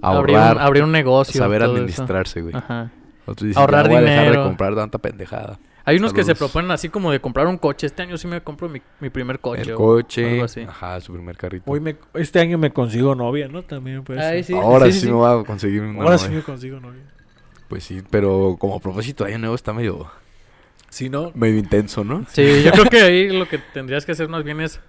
Abrir 0.02 0.36
ahorrar, 0.38 0.56
un, 0.58 0.62
abrir 0.64 0.84
un 0.84 0.92
negocio. 0.92 1.38
saber 1.38 1.62
todo 1.62 1.74
eso. 1.74 1.78
administrarse, 1.82 2.42
güey. 2.42 2.56
Ajá. 2.56 2.92
Otros 3.26 3.48
dicen, 3.50 3.60
Ahorrar 3.62 3.88
voy 3.88 3.98
a 3.98 4.02
dejar 4.02 4.20
de 4.20 4.26
dinero. 4.30 4.44
comprar 4.46 4.76
tanta 4.76 4.98
pendejada. 4.98 5.60
Hay 5.84 5.98
unos 5.98 6.14
que 6.14 6.24
se 6.24 6.36
proponen 6.36 6.72
así 6.72 6.90
como 6.90 7.12
de 7.12 7.20
comprar 7.20 7.48
un 7.48 7.58
coche. 7.58 7.88
Este 7.88 8.04
año 8.04 8.18
sí 8.18 8.28
me 8.28 8.42
compro 8.42 8.70
mi, 8.70 8.82
mi 9.00 9.10
primer 9.10 9.40
coche. 9.40 9.64
El 9.64 9.72
o 9.74 9.78
coche, 9.78 10.32
algo 10.34 10.44
así. 10.46 10.62
ajá, 10.62 11.02
su 11.02 11.14
primer 11.14 11.36
carrito. 11.38 11.70
Hoy 11.70 11.80
me, 11.80 11.96
este 12.14 12.40
año 12.40 12.58
me 12.58 12.72
consigo 12.72 13.16
novia, 13.16 13.48
¿no? 13.48 13.64
También, 13.64 14.04
pues. 14.04 14.20
Ay, 14.20 14.44
sí. 14.44 14.54
Ahora 14.54 14.86
sí, 14.88 14.94
sí, 14.94 15.00
sí. 15.02 15.06
me 15.08 15.14
voy 15.14 15.42
a 15.42 15.44
conseguir 15.44 15.82
una 15.82 16.02
Ahora 16.04 16.18
sí 16.18 16.26
novia. 16.26 16.38
me 16.38 16.44
consigo 16.44 16.80
novia. 16.80 17.02
Pues 17.68 17.84
sí, 17.84 18.02
pero 18.10 18.58
como 18.60 18.80
propósito 18.80 19.24
de 19.24 19.32
año 19.32 19.40
nuevo 19.40 19.56
está 19.56 19.74
medio, 19.74 20.12
Si 20.90 21.10
no, 21.10 21.32
medio 21.36 21.58
intenso, 21.58 22.04
¿no? 22.04 22.26
Sí, 22.30 22.64
yo 22.64 22.72
creo 22.74 22.86
que 22.86 23.02
ahí 23.02 23.30
lo 23.30 23.48
que 23.48 23.58
tendrías 23.58 24.06
que 24.06 24.12
hacer 24.12 24.28
más 24.28 24.44
bien 24.44 24.60
es... 24.62 24.80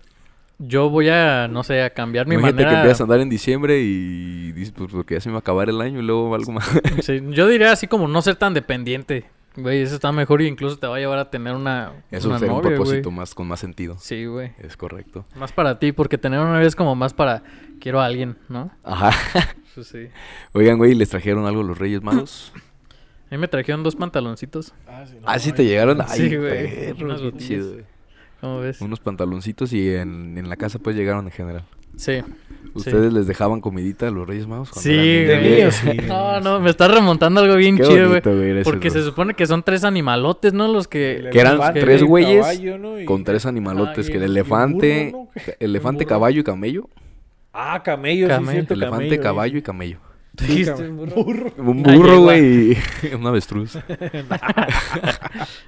Yo 0.59 0.91
voy 0.91 1.09
a, 1.09 1.49
no 1.49 1.65
sé, 1.65 1.83
a 1.83 1.91
cambiar 1.91 2.27
mi 2.27 2.35
Imagínate 2.35 2.59
que 2.59 2.65
manera... 2.65 2.81
empiezas 2.83 3.01
a 3.01 3.05
andar 3.05 3.21
en 3.21 3.29
diciembre 3.31 3.81
y 3.81 4.53
dices, 4.53 4.73
pues 4.77 4.91
porque 4.93 5.15
ya 5.15 5.21
se 5.21 5.29
me 5.29 5.33
va 5.33 5.39
a 5.39 5.41
acabar 5.41 5.69
el 5.69 5.81
año 5.81 6.01
y 6.01 6.03
luego 6.03 6.35
algo 6.35 6.53
más. 6.53 6.69
Sí, 7.03 7.21
yo 7.31 7.49
diría 7.49 7.73
así 7.73 7.87
como 7.89 8.07
no 8.07 8.21
ser 8.23 8.37
tan 8.37 8.53
dependiente. 8.55 9.25
Güey, 9.57 9.83
eso 9.83 9.95
está 9.95 10.13
mejor 10.13 10.41
y 10.41 10.47
incluso 10.47 10.79
te 10.79 10.87
va 10.87 10.97
a 10.97 10.99
llevar 10.99 11.19
a 11.19 11.31
tener 11.31 11.55
una, 11.55 11.93
Eso 12.11 12.29
una 12.29 12.39
sería 12.39 12.55
un 12.55 12.63
propósito 12.63 13.11
más 13.11 13.35
con 13.35 13.47
más 13.47 13.61
sentido. 13.61 13.97
Sí, 13.99 14.25
güey. 14.25 14.53
Es 14.59 14.77
correcto. 14.77 15.27
Más 15.37 15.53
para 15.53 15.79
ti, 15.79 15.93
porque 15.93 16.17
tener 16.17 16.41
una 16.41 16.55
novia 16.55 16.67
es 16.67 16.77
como 16.77 16.95
más 16.95 17.13
para... 17.13 17.43
Quiero 17.79 18.01
a 18.01 18.07
alguien, 18.07 18.39
¿no? 18.49 18.71
Ajá. 18.83 19.11
Eso 19.71 19.85
sí. 19.85 20.09
Oigan, 20.53 20.79
güey, 20.79 20.95
¿les 20.95 21.11
trajeron 21.11 21.47
algo 21.47 21.63
los 21.63 21.77
Reyes 21.77 22.03
Magos? 22.03 22.53
A 23.31 23.35
mí 23.35 23.39
me 23.39 23.49
trajeron 23.49 23.83
dos 23.83 23.97
pantaloncitos. 23.97 24.73
Ah, 24.87 25.05
sí, 25.07 25.17
no, 25.21 25.23
ah, 25.27 25.39
sí 25.39 25.53
te 25.53 25.65
llegaron. 25.65 25.99
Sí, 26.09 26.23
Ay, 26.23 26.37
güey. 26.37 26.93
botillas. 26.93 27.37
chido, 27.39 27.73
güey. 27.73 27.85
¿Cómo 28.41 28.61
ves? 28.61 28.81
Unos 28.81 29.01
pantaloncitos 29.01 29.73
y 29.73 29.95
en, 29.95 30.37
en 30.37 30.49
la 30.49 30.57
casa 30.57 30.79
pues 30.79 30.97
llegaron 30.97 31.27
en 31.27 31.31
general. 31.33 31.65
Sí. 31.97 32.21
¿Ustedes 32.75 33.13
les 33.13 33.27
dejaban 33.27 33.61
comidita 33.61 34.09
a 34.09 34.11
los 34.11 34.27
Reyes 34.27 34.47
Magos? 34.47 34.71
Sí, 34.77 35.25
güey. 35.27 35.71
sí. 35.73 35.91
No, 36.09 36.41
no, 36.41 36.59
me 36.59 36.71
está 36.71 36.89
remontando 36.89 37.41
algo 37.43 37.57
bien 37.57 37.77
Qué 37.77 37.83
chido, 37.83 37.95
güey. 37.97 38.09
bonito, 38.09 38.31
güey, 38.35 38.49
gracias, 38.49 38.65
Porque 38.65 38.89
se 38.91 39.03
supone 39.03 39.35
que 39.35 39.47
son 39.47 39.63
tres 39.63 39.85
animalotes, 39.85 40.55
¿no? 40.55 40.69
Los 40.69 40.89
que... 40.89 41.29
Que 41.31 41.41
eran 41.41 41.55
elefante, 41.57 41.81
tres 41.81 42.03
güeyes 42.03 42.41
caballo, 42.41 42.79
¿no? 42.79 42.99
Y- 42.99 43.05
Con 43.05 43.25
tres 43.25 43.45
animalotes, 43.45 44.07
Ah, 44.09 44.11
que 44.11 44.17
el 44.17 44.23
elefante, 44.25 45.11
burro, 45.13 45.25
¿no? 45.35 45.43
ca- 45.45 45.53
elefante, 45.61 46.05
burro. 46.05 46.09
caballo 46.15 46.41
y 46.41 46.45
camello. 46.45 46.89
Ah, 47.53 47.83
camello, 47.85 48.27
Camello. 48.29 48.47
sí, 48.51 48.53
cierto, 48.57 48.73
elefante, 48.75 49.05
camello, 49.07 49.23
caballo 49.23 49.59
y 49.59 49.63
camello. 49.63 49.99
Dijiste, 50.33 50.89
Burro. 50.89 51.25
burro. 51.25 51.53
Un 51.59 51.83
burro, 51.83 52.21
güey, 52.23 52.73
y 52.73 53.15
un 53.15 53.27
avestruz. 53.27 53.77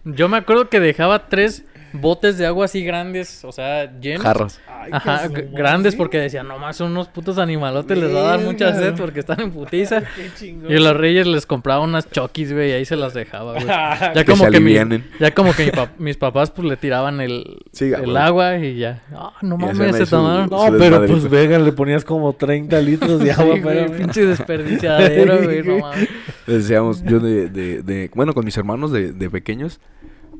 Yo 0.04 0.28
me 0.30 0.38
acuerdo 0.38 0.68
que 0.70 0.80
dejaba 0.80 1.28
tres 1.28 1.64
botes 1.94 2.36
de 2.38 2.46
agua 2.46 2.64
así 2.66 2.84
grandes, 2.84 3.44
o 3.44 3.52
sea, 3.52 3.90
llenos. 4.00 4.22
Jarras. 4.22 4.60
Ay, 4.68 4.90
Ajá, 4.92 5.28
grandes 5.28 5.92
¿sí? 5.92 5.96
porque 5.98 6.18
decían, 6.18 6.46
nomás 6.48 6.76
son 6.76 6.90
unos 6.90 7.08
putos 7.08 7.38
animalotes, 7.38 7.96
les 7.96 8.14
va 8.14 8.20
a 8.20 8.22
dar 8.36 8.40
mucha 8.40 8.74
sed 8.74 8.94
porque 8.96 9.20
están 9.20 9.40
en 9.40 9.50
putiza. 9.52 10.00
Qué 10.16 10.30
chingón. 10.36 10.70
Y 10.70 10.74
los 10.78 10.96
reyes 10.96 11.26
les 11.26 11.46
compraba 11.46 11.82
unas 11.82 12.10
chokis, 12.10 12.52
güey, 12.52 12.70
y 12.70 12.72
ahí 12.72 12.84
se 12.84 12.96
las 12.96 13.14
dejaba, 13.14 13.52
güey. 13.52 13.64
Ya 13.66 14.12
Que 14.12 14.24
como 14.24 14.44
se 14.44 14.50
que, 14.50 14.60
mi- 14.60 14.74
ya 15.20 15.30
como 15.32 15.52
que 15.54 15.64
mi 15.66 15.70
pap- 15.70 15.96
mis 15.98 16.16
papás 16.16 16.50
pues 16.50 16.68
le 16.68 16.76
tiraban 16.76 17.20
el, 17.20 17.62
Sí, 17.72 17.92
el 17.92 18.16
agua 18.16 18.58
y 18.58 18.76
ya. 18.76 19.02
Ah, 19.14 19.32
no 19.42 19.56
mames, 19.56 19.96
se 19.96 20.04
su- 20.06 20.16
tomaron. 20.16 20.48
No, 20.50 20.58
su 20.66 20.72
pero 20.72 20.80
desmadrito. 20.82 21.12
pues 21.20 21.30
Vega 21.30 21.58
le 21.58 21.72
ponías 21.72 22.04
como 22.04 22.32
30 22.32 22.80
litros 22.80 23.20
de 23.20 23.26
Sí, 23.34 23.40
agua, 23.40 23.56
güey, 23.58 23.62
pero... 23.62 23.92
pinche 23.96 24.26
desperdiciadero, 24.26 25.42
güey, 25.42 25.62
no 25.62 25.78
mames. 25.78 26.08
Decíamos, 26.46 27.02
yo 27.04 27.20
de, 27.20 27.48
de, 27.48 27.82
de- 27.82 28.10
bueno, 28.14 28.32
con 28.34 28.44
mis 28.44 28.56
hermanos 28.56 28.92
de, 28.92 29.12
de 29.12 29.30
pequeños, 29.30 29.80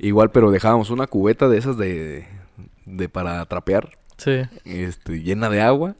igual, 0.06 0.30
pero 0.30 0.50
dejábamos 0.50 0.90
una 0.90 1.06
cubeta 1.06 1.48
de 1.48 1.58
esas 1.58 1.76
de, 1.76 2.26
de 2.86 3.08
para 3.08 3.44
trapear, 3.46 3.90
Sí. 4.16 4.42
este, 4.64 5.22
llena 5.22 5.48
de 5.50 5.60
agua. 5.62 5.96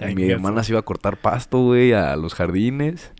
Y 0.00 0.14
mi 0.14 0.30
hermana 0.30 0.62
se 0.62 0.72
iba 0.72 0.78
a 0.80 0.84
cortar 0.84 1.16
pasto, 1.20 1.58
güey, 1.64 1.92
a 1.92 2.14
los 2.16 2.34
jardines. 2.34 3.12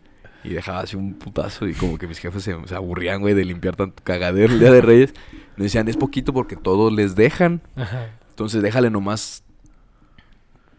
Y 0.43 0.49
dejaba 0.49 0.79
así 0.79 0.95
un 0.95 1.13
putazo 1.13 1.67
y 1.67 1.73
como 1.73 1.97
que 1.99 2.07
mis 2.07 2.17
jefes 2.17 2.41
se, 2.43 2.55
se 2.65 2.73
aburrían, 2.75 3.21
güey, 3.21 3.35
de 3.35 3.45
limpiar 3.45 3.75
tanto 3.75 4.01
cagadero 4.03 4.51
el 4.53 4.59
Día 4.59 4.71
de 4.71 4.81
Reyes. 4.81 5.13
Me 5.57 5.65
decían, 5.65 5.87
es 5.87 5.97
poquito 5.97 6.33
porque 6.33 6.55
todos 6.55 6.91
les 6.91 7.15
dejan. 7.15 7.61
Ajá. 7.75 8.09
Entonces 8.29 8.63
déjale 8.63 8.89
nomás 8.89 9.43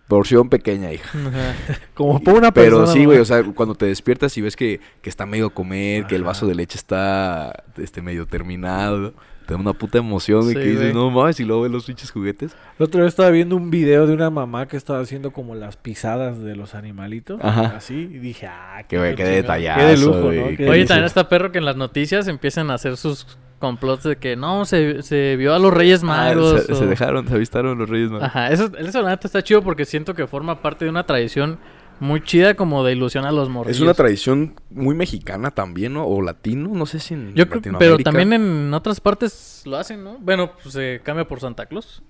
porción 0.09 0.49
pequeña, 0.49 0.93
hija. 0.93 1.17
Ajá. 1.17 1.55
Como 1.95 2.21
por 2.21 2.35
una 2.35 2.53
Pero 2.53 2.79
persona. 2.79 2.93
sí, 2.93 3.05
güey, 3.05 3.19
o 3.19 3.25
sea, 3.25 3.43
cuando 3.55 3.75
te 3.75 3.87
despiertas 3.87 4.37
y 4.37 4.41
ves 4.41 4.57
que, 4.57 4.81
que 5.01 5.09
está 5.11 5.27
medio 5.27 5.47
a 5.47 5.51
comer, 5.55 6.07
que 6.07 6.17
el 6.17 6.25
vaso 6.25 6.47
de 6.47 6.55
leche 6.55 6.77
está 6.77 7.65
este 7.79 8.03
medio 8.03 8.27
terminado, 8.27 9.15
te 9.43 9.55
da 9.55 9.61
una 9.61 9.73
puta 9.73 9.99
emoción, 9.99 10.41
güey, 10.43 10.55
Sí, 10.55 10.61
que 10.61 10.67
dices, 10.67 10.81
güey. 10.81 10.95
no 10.95 11.11
mames, 11.11 11.39
y 11.41 11.45
luego 11.45 11.63
ves 11.63 11.71
los 11.73 11.85
pinches 11.85 12.11
juguetes. 12.11 12.57
El 12.79 12.85
otro 12.85 13.01
día 13.01 13.09
estaba 13.09 13.31
viendo 13.31 13.57
un 13.57 13.71
video 13.71 14.07
de 14.07 14.15
una 14.15 14.31
mamá 14.31 14.67
que 14.69 14.77
estaba 14.77 15.01
haciendo 15.01 15.31
como 15.33 15.55
las 15.55 15.77
pisadas 15.77 16.41
de 16.41 16.57
los 16.57 16.75
animalitos. 16.75 17.41
Ajá. 17.43 17.75
Así. 17.77 17.95
Y 17.95 18.19
dije, 18.19 18.47
ah, 18.47 18.83
Que, 18.89 18.99
güey, 18.99 19.11
qué 19.15 19.23
chingón. 19.25 19.35
detallazo, 19.43 19.81
Qué 19.81 19.87
de 19.87 19.97
lujo, 19.99 20.21
güey, 20.23 20.39
¿no? 20.41 20.47
qué 20.49 20.57
Qué 20.57 20.69
Oye, 20.71 20.79
de 20.81 20.87
también 20.87 21.05
está 21.07 21.29
perro 21.29 21.53
que 21.53 21.59
en 21.59 21.65
las 21.65 21.77
noticias 21.77 22.29
empiezan 22.29 22.71
a 22.71 22.75
hacer 22.75 22.97
sus 22.97 23.27
complots 23.59 24.03
de 24.03 24.17
que 24.17 24.35
no, 24.35 24.65
se, 24.65 25.03
se 25.03 25.37
vio 25.37 25.55
a 25.55 25.59
los 25.61 25.73
Reyes 25.73 26.03
Ah, 26.03 26.07
Magos. 26.07 26.63
se, 26.63 26.75
se 26.75 26.85
o- 26.85 26.87
dejaron, 26.89 27.29
se 27.29 27.35
avistaron 27.35 27.79
los 27.79 27.89
Reyes 27.89 28.11
Magos. 28.11 28.27
Ajá, 28.27 28.49
eso, 28.51 28.71
eso 28.77 29.03
la 29.03 29.11
neta 29.11 29.29
está 29.29 29.43
chido 29.43 29.63
porque 29.63 29.85
siento 29.85 30.15
que 30.15 30.27
forma 30.27 30.61
parte 30.61 30.85
de 30.85 30.91
una 30.91 31.05
tradición 31.07 31.59
muy 32.01 32.23
chida 32.23 32.55
como 32.55 32.83
de 32.85 32.93
ilusión 32.93 33.25
a 33.25 33.33
los 33.33 33.49
morrillos. 33.49 33.77
Es 33.77 33.83
una 33.83 33.95
tradición 33.95 34.55
muy 34.71 34.95
mexicana 34.95 35.51
también, 35.51 35.95
¿no? 35.95 36.05
O 36.07 36.21
latino, 36.23 36.71
no 36.73 36.87
sé 36.87 36.99
si 36.99 37.15
en 37.15 37.35
Yo 37.35 37.49
creo, 37.49 37.63
pero 37.79 37.99
también 37.99 38.33
en 38.33 38.73
otras 38.75 39.01
partes 39.01 39.63
lo 39.67 39.77
hacen, 39.77 40.03
¿no? 40.03 40.19
Bueno, 40.19 40.53
pues 40.63 40.75
se 40.75 41.01
cambia 41.05 41.27
por 41.27 41.41
Santa 41.41 41.67
Claus. 41.67 42.03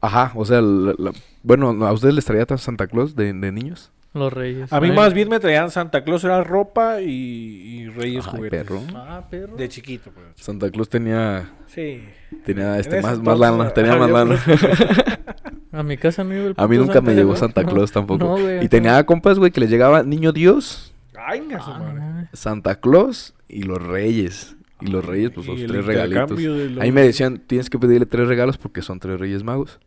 Ajá, 0.00 0.32
o 0.34 0.44
sea, 0.44 0.60
la- 0.60 0.94
la- 0.98 1.12
bueno, 1.42 1.70
¿a 1.86 1.92
ustedes 1.92 2.14
les 2.14 2.24
traía 2.24 2.46
Santa 2.56 2.86
Claus 2.86 3.16
de, 3.16 3.32
de 3.32 3.52
niños? 3.52 3.90
Los 4.14 4.32
Reyes. 4.32 4.72
A 4.72 4.80
mí 4.80 4.90
más 4.90 5.12
bien 5.12 5.28
me 5.28 5.38
traían 5.38 5.70
Santa 5.70 6.02
Claus 6.02 6.24
era 6.24 6.42
ropa 6.42 7.00
y, 7.00 7.06
y 7.10 7.88
Reyes 7.90 8.24
Ay, 8.26 8.30
juguetes. 8.36 8.64
perro. 8.64 8.80
Ah, 8.94 9.22
perro. 9.30 9.54
De 9.56 9.68
chiquito, 9.68 10.10
pues. 10.12 10.26
Santa 10.36 10.70
Claus 10.70 10.88
tenía, 10.88 11.50
Sí. 11.66 12.02
tenía 12.44 12.74
En 12.74 12.80
este, 12.80 13.02
más, 13.02 13.20
más 13.20 13.38
lana, 13.38 13.70
tenía 13.74 13.96
más 13.96 14.10
lana. 14.10 14.40
A 15.78 15.82
mi 15.82 15.96
casa 15.96 16.24
no 16.24 16.34
iba 16.34 16.46
el 16.46 16.54
A 16.56 16.66
mí 16.68 16.76
nunca 16.76 16.94
me 17.00 17.08
Santa 17.08 17.12
llegó 17.12 17.28
Claus. 17.30 17.38
Santa. 17.38 17.64
Claus 17.64 17.92
tampoco. 17.92 18.24
No, 18.24 18.32
güey, 18.42 18.64
y 18.64 18.68
tenía 18.68 19.04
compas, 19.06 19.38
güey, 19.38 19.50
que 19.52 19.60
les 19.60 19.70
llegaba 19.70 20.02
Niño 20.02 20.32
Dios, 20.32 20.92
Ay, 21.16 21.42
su 21.48 21.70
Ah, 21.70 21.78
madre. 21.78 22.28
Santa 22.32 22.80
Claus 22.80 23.34
y 23.48 23.62
los 23.62 23.82
Reyes. 23.82 24.56
Y 24.80 24.86
los 24.86 25.04
Reyes, 25.04 25.32
pues 25.34 25.46
Y 25.48 25.50
los 25.50 25.60
el 25.62 25.66
tres 25.66 25.84
regalitos. 25.86 26.20
intercambio 26.22 26.54
de 26.54 26.70
los- 26.70 26.82
Ahí 26.84 26.92
me 26.92 27.02
decían, 27.02 27.42
tienes 27.46 27.68
que 27.68 27.78
pedirle 27.78 28.06
tres 28.06 28.28
regalos 28.28 28.56
porque 28.58 28.80
son 28.82 28.98
tres 29.00 29.18
Reyes 29.18 29.42
Magos. 29.42 29.78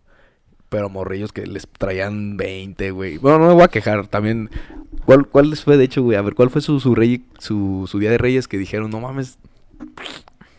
Pero 0.69 0.89
morrillos 0.89 1.31
que 1.33 1.45
les 1.47 1.67
traían 1.67 2.37
20, 2.37 2.91
güey. 2.91 3.17
Bueno, 3.17 3.39
no 3.39 3.47
me 3.47 3.53
voy 3.53 3.63
a 3.63 3.67
quejar. 3.69 4.07
También, 4.07 4.49
¿cuál, 5.05 5.25
cuál 5.27 5.49
les 5.49 5.63
fue, 5.63 5.75
de 5.77 5.83
hecho, 5.85 6.01
güey? 6.03 6.17
A 6.17 6.21
ver, 6.21 6.33
¿cuál 6.35 6.49
fue 6.49 6.61
su, 6.61 6.79
su, 6.79 6.95
rey, 6.95 7.25
su, 7.39 7.85
su 7.89 7.99
día 7.99 8.09
de 8.11 8.17
Reyes 8.17 8.47
que 8.47 8.57
dijeron, 8.57 8.89
no 8.91 8.99
mames, 9.01 9.37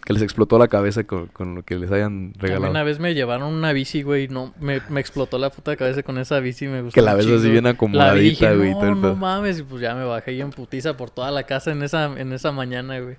que 0.04 0.12
les 0.12 0.22
explotó 0.22 0.58
la 0.58 0.68
cabeza 0.68 1.04
con, 1.04 1.26
con 1.28 1.54
lo 1.54 1.62
que 1.62 1.76
les 1.76 1.90
hayan 1.92 2.32
regalado? 2.38 2.70
una 2.70 2.82
vez 2.82 2.98
me 2.98 3.14
llevaron 3.14 3.52
una 3.54 3.72
bici, 3.72 4.02
güey. 4.02 4.28
No, 4.28 4.52
me, 4.60 4.80
me 4.88 5.00
explotó 5.00 5.38
la 5.38 5.50
puta 5.50 5.76
cabeza 5.76 6.02
con 6.02 6.18
esa 6.18 6.40
bici. 6.40 6.66
Me 6.66 6.82
gustó 6.82 6.94
Que 6.94 7.02
la 7.02 7.14
ves 7.14 7.26
así 7.26 7.50
bien 7.50 7.66
acomodadita, 7.66 8.52
güey, 8.54 8.72
No, 8.72 8.94
no 8.94 9.00
pedo". 9.00 9.16
mames. 9.16 9.60
Y 9.60 9.62
pues 9.62 9.80
ya 9.80 9.94
me 9.94 10.04
bajé 10.04 10.36
yo 10.36 10.44
en 10.44 10.50
putiza 10.50 10.96
por 10.96 11.10
toda 11.10 11.30
la 11.30 11.44
casa 11.44 11.70
en 11.72 11.82
esa, 11.82 12.06
en 12.18 12.32
esa 12.32 12.50
mañana, 12.52 12.98
güey. 13.00 13.16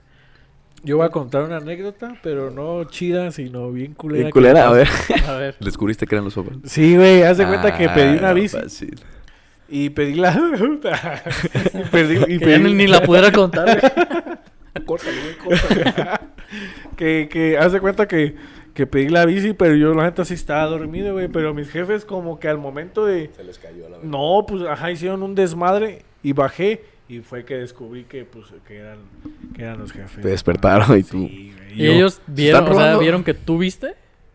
Yo 0.85 0.97
voy 0.97 1.05
a 1.05 1.09
contar 1.09 1.43
una 1.43 1.57
anécdota, 1.57 2.17
pero 2.21 2.51
no 2.51 2.83
chida, 2.83 3.31
sino 3.31 3.71
bien 3.71 3.93
culera. 3.93 4.23
Bien 4.23 4.31
culera, 4.31 4.67
a 4.67 4.71
ver. 4.73 4.89
A 5.27 5.31
ver. 5.35 5.55
¿Descubriste 5.61 6.05
que 6.05 6.15
eran 6.15 6.25
los 6.25 6.33
papás? 6.35 6.57
Sí, 6.65 6.97
güey, 6.97 7.23
haz 7.23 7.37
de 7.37 7.47
cuenta 7.47 7.77
que 7.77 7.87
pedí 7.87 8.15
Ah, 8.17 8.19
una 8.19 8.29
no, 8.29 8.35
bici 8.35 8.57
fácil. 8.57 8.99
y 9.69 9.89
pedí 9.91 10.15
la... 10.15 10.33
y 12.27 12.37
pedí- 12.39 12.61
ni, 12.61 12.73
ni 12.73 12.87
la 12.87 13.01
pudiera 13.01 13.31
contar, 13.31 13.79
güey. 13.79 14.85
Córtale, 14.85 15.17
güey, 15.21 15.37
córtale. 15.59 15.93
Que, 16.95 17.27
que, 17.31 17.57
haz 17.57 17.71
de 17.71 17.79
cuenta 17.79 18.07
que, 18.07 18.35
que 18.73 18.87
pedí 18.87 19.09
la 19.09 19.25
bici, 19.25 19.53
pero 19.53 19.75
yo 19.75 19.93
la 19.93 20.03
neta 20.03 20.25
sí 20.25 20.33
estaba 20.33 20.65
dormido, 20.65 21.13
güey. 21.13 21.27
Pero 21.27 21.53
mis 21.53 21.69
jefes 21.69 22.05
como 22.05 22.39
que 22.39 22.47
al 22.47 22.57
momento 22.57 23.05
de... 23.05 23.29
Se 23.35 23.43
les 23.43 23.57
cayó 23.59 23.89
la 23.89 23.97
No, 24.03 24.45
pues, 24.47 24.63
ajá, 24.63 24.91
hicieron 24.91 25.23
un 25.23 25.35
desmadre 25.35 26.03
y 26.23 26.33
bajé. 26.33 26.83
Y 27.09 27.19
fue 27.19 27.43
que 27.45 27.55
descubrí 27.57 28.05
que, 28.05 28.23
pues, 28.25 28.45
que 28.67 28.77
eran, 28.77 28.97
que 29.55 29.61
eran 29.63 29.77
los 29.79 29.91
jefes. 29.91 30.21
Te 30.21 30.29
despertaron 30.29 30.97
y 30.97 31.03
tú- 31.03 31.27
Sí, 31.27 31.53
güey, 31.55 31.73
Y 31.81 31.85
yo- 31.85 31.91
ellos 31.91 32.21
vieron, 32.27 32.63
o 32.63 32.67
sea, 32.67 32.73
robando. 32.73 32.99
vieron 32.99 33.23
que 33.23 33.33
tú 33.33 33.57
viste. 33.57 33.93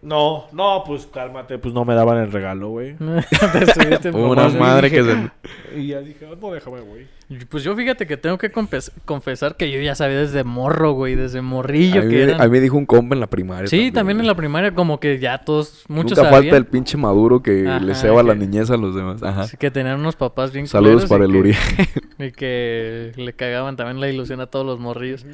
No, 0.08 0.46
no, 0.52 0.84
pues, 0.86 1.06
cálmate, 1.06 1.58
pues, 1.58 1.74
no 1.74 1.84
me 1.84 1.94
daban 1.94 2.16
el 2.18 2.32
regalo, 2.32 2.70
güey. 2.70 2.96
Una 4.14 4.48
madre 4.48 4.90
que 4.90 5.02
se... 5.04 5.30
Y 5.78 5.88
ya 5.88 6.00
dije, 6.00 6.26
"Ah, 6.30 6.34
no, 6.40 6.50
déjame, 6.50 6.80
güey. 6.80 7.06
Pues 7.50 7.62
yo 7.62 7.76
fíjate 7.76 8.06
que 8.06 8.16
tengo 8.16 8.38
que 8.38 8.50
confes- 8.50 8.90
confesar 9.04 9.56
que 9.56 9.70
yo 9.70 9.78
ya 9.80 9.94
sabía 9.94 10.18
desde 10.18 10.44
morro, 10.44 10.92
güey, 10.92 11.14
desde 11.14 11.42
morrillo 11.42 12.00
A 12.00 12.04
mí, 12.04 12.10
que 12.10 12.22
eran. 12.22 12.40
a 12.40 12.44
mí 12.44 12.50
me 12.50 12.60
dijo 12.60 12.78
un 12.78 12.86
compa 12.86 13.14
en 13.14 13.20
la 13.20 13.26
primaria. 13.26 13.66
sí, 13.68 13.92
también 13.92 14.18
en 14.18 14.26
la 14.26 14.34
primaria 14.34 14.74
como 14.74 14.98
que 14.98 15.18
ya 15.18 15.36
todos, 15.38 15.84
muchos 15.88 16.16
Nunca 16.16 16.30
sabían 16.30 16.42
falta 16.44 16.56
el 16.56 16.64
pinche 16.66 16.96
maduro 16.96 17.42
que 17.42 17.68
Ajá, 17.68 17.80
le 17.80 17.94
ceba 17.94 18.22
la 18.22 18.32
que- 18.32 18.38
niñez 18.40 18.70
a 18.70 18.78
los 18.78 18.94
demás. 18.94 19.22
Ajá. 19.22 19.42
Así 19.42 19.58
que 19.58 19.70
tenían 19.70 20.00
unos 20.00 20.16
papás 20.16 20.52
bien 20.52 20.66
Saludos 20.66 21.04
para 21.04 21.26
el 21.26 21.32
que- 21.32 21.38
Uriel. 21.38 21.56
Y 22.18 22.32
que 22.32 23.12
le 23.16 23.32
cagaban 23.34 23.76
también 23.76 24.00
la 24.00 24.08
ilusión 24.08 24.40
a 24.40 24.46
todos 24.46 24.64
los 24.64 24.80
morrillos. 24.80 25.26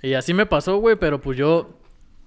Y 0.00 0.14
así 0.14 0.32
me 0.34 0.46
pasó, 0.46 0.76
güey, 0.76 0.94
pero 0.96 1.20
pues 1.20 1.36
yo 1.36 1.70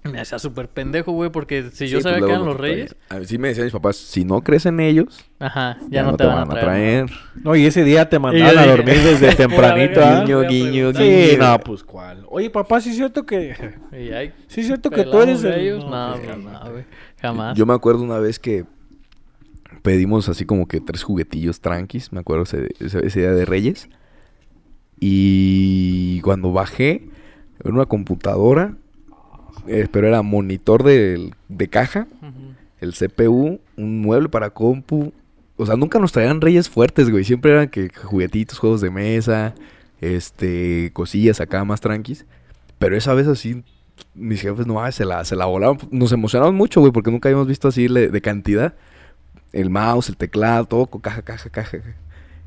me 0.06 0.20
hacía 0.20 0.38
súper 0.38 0.68
pendejo, 0.68 1.12
güey, 1.12 1.30
porque 1.30 1.70
si 1.72 1.88
yo 1.88 1.98
Sí, 1.98 2.02
sabía 2.02 2.18
pues, 2.18 2.26
que 2.28 2.32
eran 2.32 2.44
no 2.44 2.52
los 2.52 2.60
reyes. 2.60 2.96
A 3.08 3.18
mí 3.18 3.26
sí 3.26 3.38
me 3.38 3.48
decían 3.48 3.66
mis 3.66 3.72
papás, 3.72 3.96
si 3.96 4.24
no 4.24 4.42
crees 4.42 4.66
en 4.66 4.80
ellos, 4.80 5.24
ajá, 5.38 5.78
ya, 5.90 6.02
no, 6.02 6.16
te, 6.16 6.24
van, 6.26 6.50
a 6.50 6.54
traer. 6.54 7.10
No, 7.42 7.54
y 7.56 7.66
ese 7.66 7.84
día 7.84 8.08
te 8.08 8.18
mandaban 8.18 8.58
a 8.58 8.66
dormir 8.66 8.96
desde 8.96 9.26
"Pura 9.26 9.36
tempranito, 9.36 10.00
¿ah? 10.04 10.20
Guiño, 10.24 10.40
guiño, 10.42 10.92
preguntar". 10.92 11.02
Sí, 11.02 11.36
no, 11.38 11.58
pues, 11.60 11.82
¿cuál? 11.84 12.24
Oye, 12.28 12.50
papá, 12.50 12.80
¿sí 12.80 12.90
es 12.90 12.96
cierto 12.96 13.24
que... 13.26 13.54
¿Sí 14.48 14.60
es 14.60 14.66
cierto 14.66 14.90
que 14.90 15.04
tú 15.04 15.20
eres 15.20 15.42
de 15.42 15.62
ellos. 15.62 15.84
No, 15.84 16.14
pues, 16.16 16.26
pues, 16.26 16.38
no, 16.44 16.70
güey, 16.72 16.84
jamás. 17.20 17.56
Yo 17.56 17.66
me 17.66 17.74
acuerdo 17.74 18.02
una 18.02 18.18
vez 18.18 18.38
que 18.38 18.64
pedimos 19.82 20.28
así 20.28 20.44
como 20.44 20.66
que 20.66 20.80
tres 20.80 21.02
juguetillos 21.02 21.60
tranquis, 21.60 22.12
me 22.12 22.20
acuerdo 22.20 22.42
ese, 22.44 22.68
ese- 22.80 23.06
ese 23.06 23.20
día 23.20 23.32
de 23.32 23.44
Reyes. 23.44 23.88
Y 24.98 26.20
cuando 26.22 26.52
bajé, 26.52 27.08
era 27.62 27.72
una 27.74 27.86
computadora, 27.86 28.76
eh, 29.66 29.86
pero 29.90 30.06
era 30.08 30.22
monitor 30.22 30.82
de, 30.82 31.30
de 31.48 31.68
caja, 31.68 32.06
el 32.80 32.92
CPU, 32.94 33.60
un 33.76 34.00
mueble 34.00 34.28
para 34.28 34.50
compu. 34.50 35.12
O 35.56 35.64
sea, 35.66 35.76
nunca 35.76 35.98
nos 35.98 36.12
traían 36.12 36.40
reyes 36.40 36.68
fuertes, 36.68 37.08
güey. 37.10 37.24
Siempre 37.24 37.52
eran 37.52 37.68
que 37.68 37.88
juguetitos, 37.94 38.58
juegos 38.58 38.80
de 38.82 38.90
mesa, 38.90 39.54
este, 40.00 40.90
cosillas 40.92 41.40
acá 41.40 41.64
más 41.64 41.80
tranquis. 41.80 42.26
Pero 42.78 42.96
esa 42.96 43.14
vez 43.14 43.26
así, 43.26 43.62
mis 44.14 44.42
jefes 44.42 44.66
no, 44.66 44.90
se 44.92 45.04
la, 45.06 45.24
se 45.24 45.34
la 45.36 45.46
volaron. 45.46 45.78
Nos 45.90 46.12
emocionamos 46.12 46.54
mucho, 46.54 46.80
güey, 46.80 46.92
porque 46.92 47.10
nunca 47.10 47.28
habíamos 47.28 47.48
visto 47.48 47.68
así 47.68 47.88
le- 47.88 48.08
de 48.08 48.20
cantidad. 48.20 48.74
El 49.52 49.70
mouse, 49.70 50.10
el 50.10 50.16
teclado, 50.18 50.66
todo 50.66 50.86
con 50.86 51.00
caja, 51.00 51.22
caja, 51.22 51.48
caja. 51.48 51.78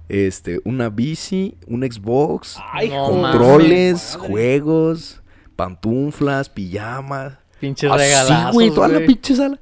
Este, 0.07 0.59
una 0.63 0.89
bici, 0.89 1.55
un 1.67 1.81
Xbox, 1.83 2.57
Ay, 2.73 2.89
controles, 2.89 4.15
madre. 4.17 4.27
juegos, 4.29 5.18
pantuflas, 5.59 6.49
pijamas. 6.49 7.33
Pinches 7.59 7.91
Así, 7.91 7.99
regalazos, 7.99 8.53
güey, 8.53 8.71
toda 8.73 8.87
la 8.87 8.99
pinche 9.05 9.35
sala. 9.35 9.59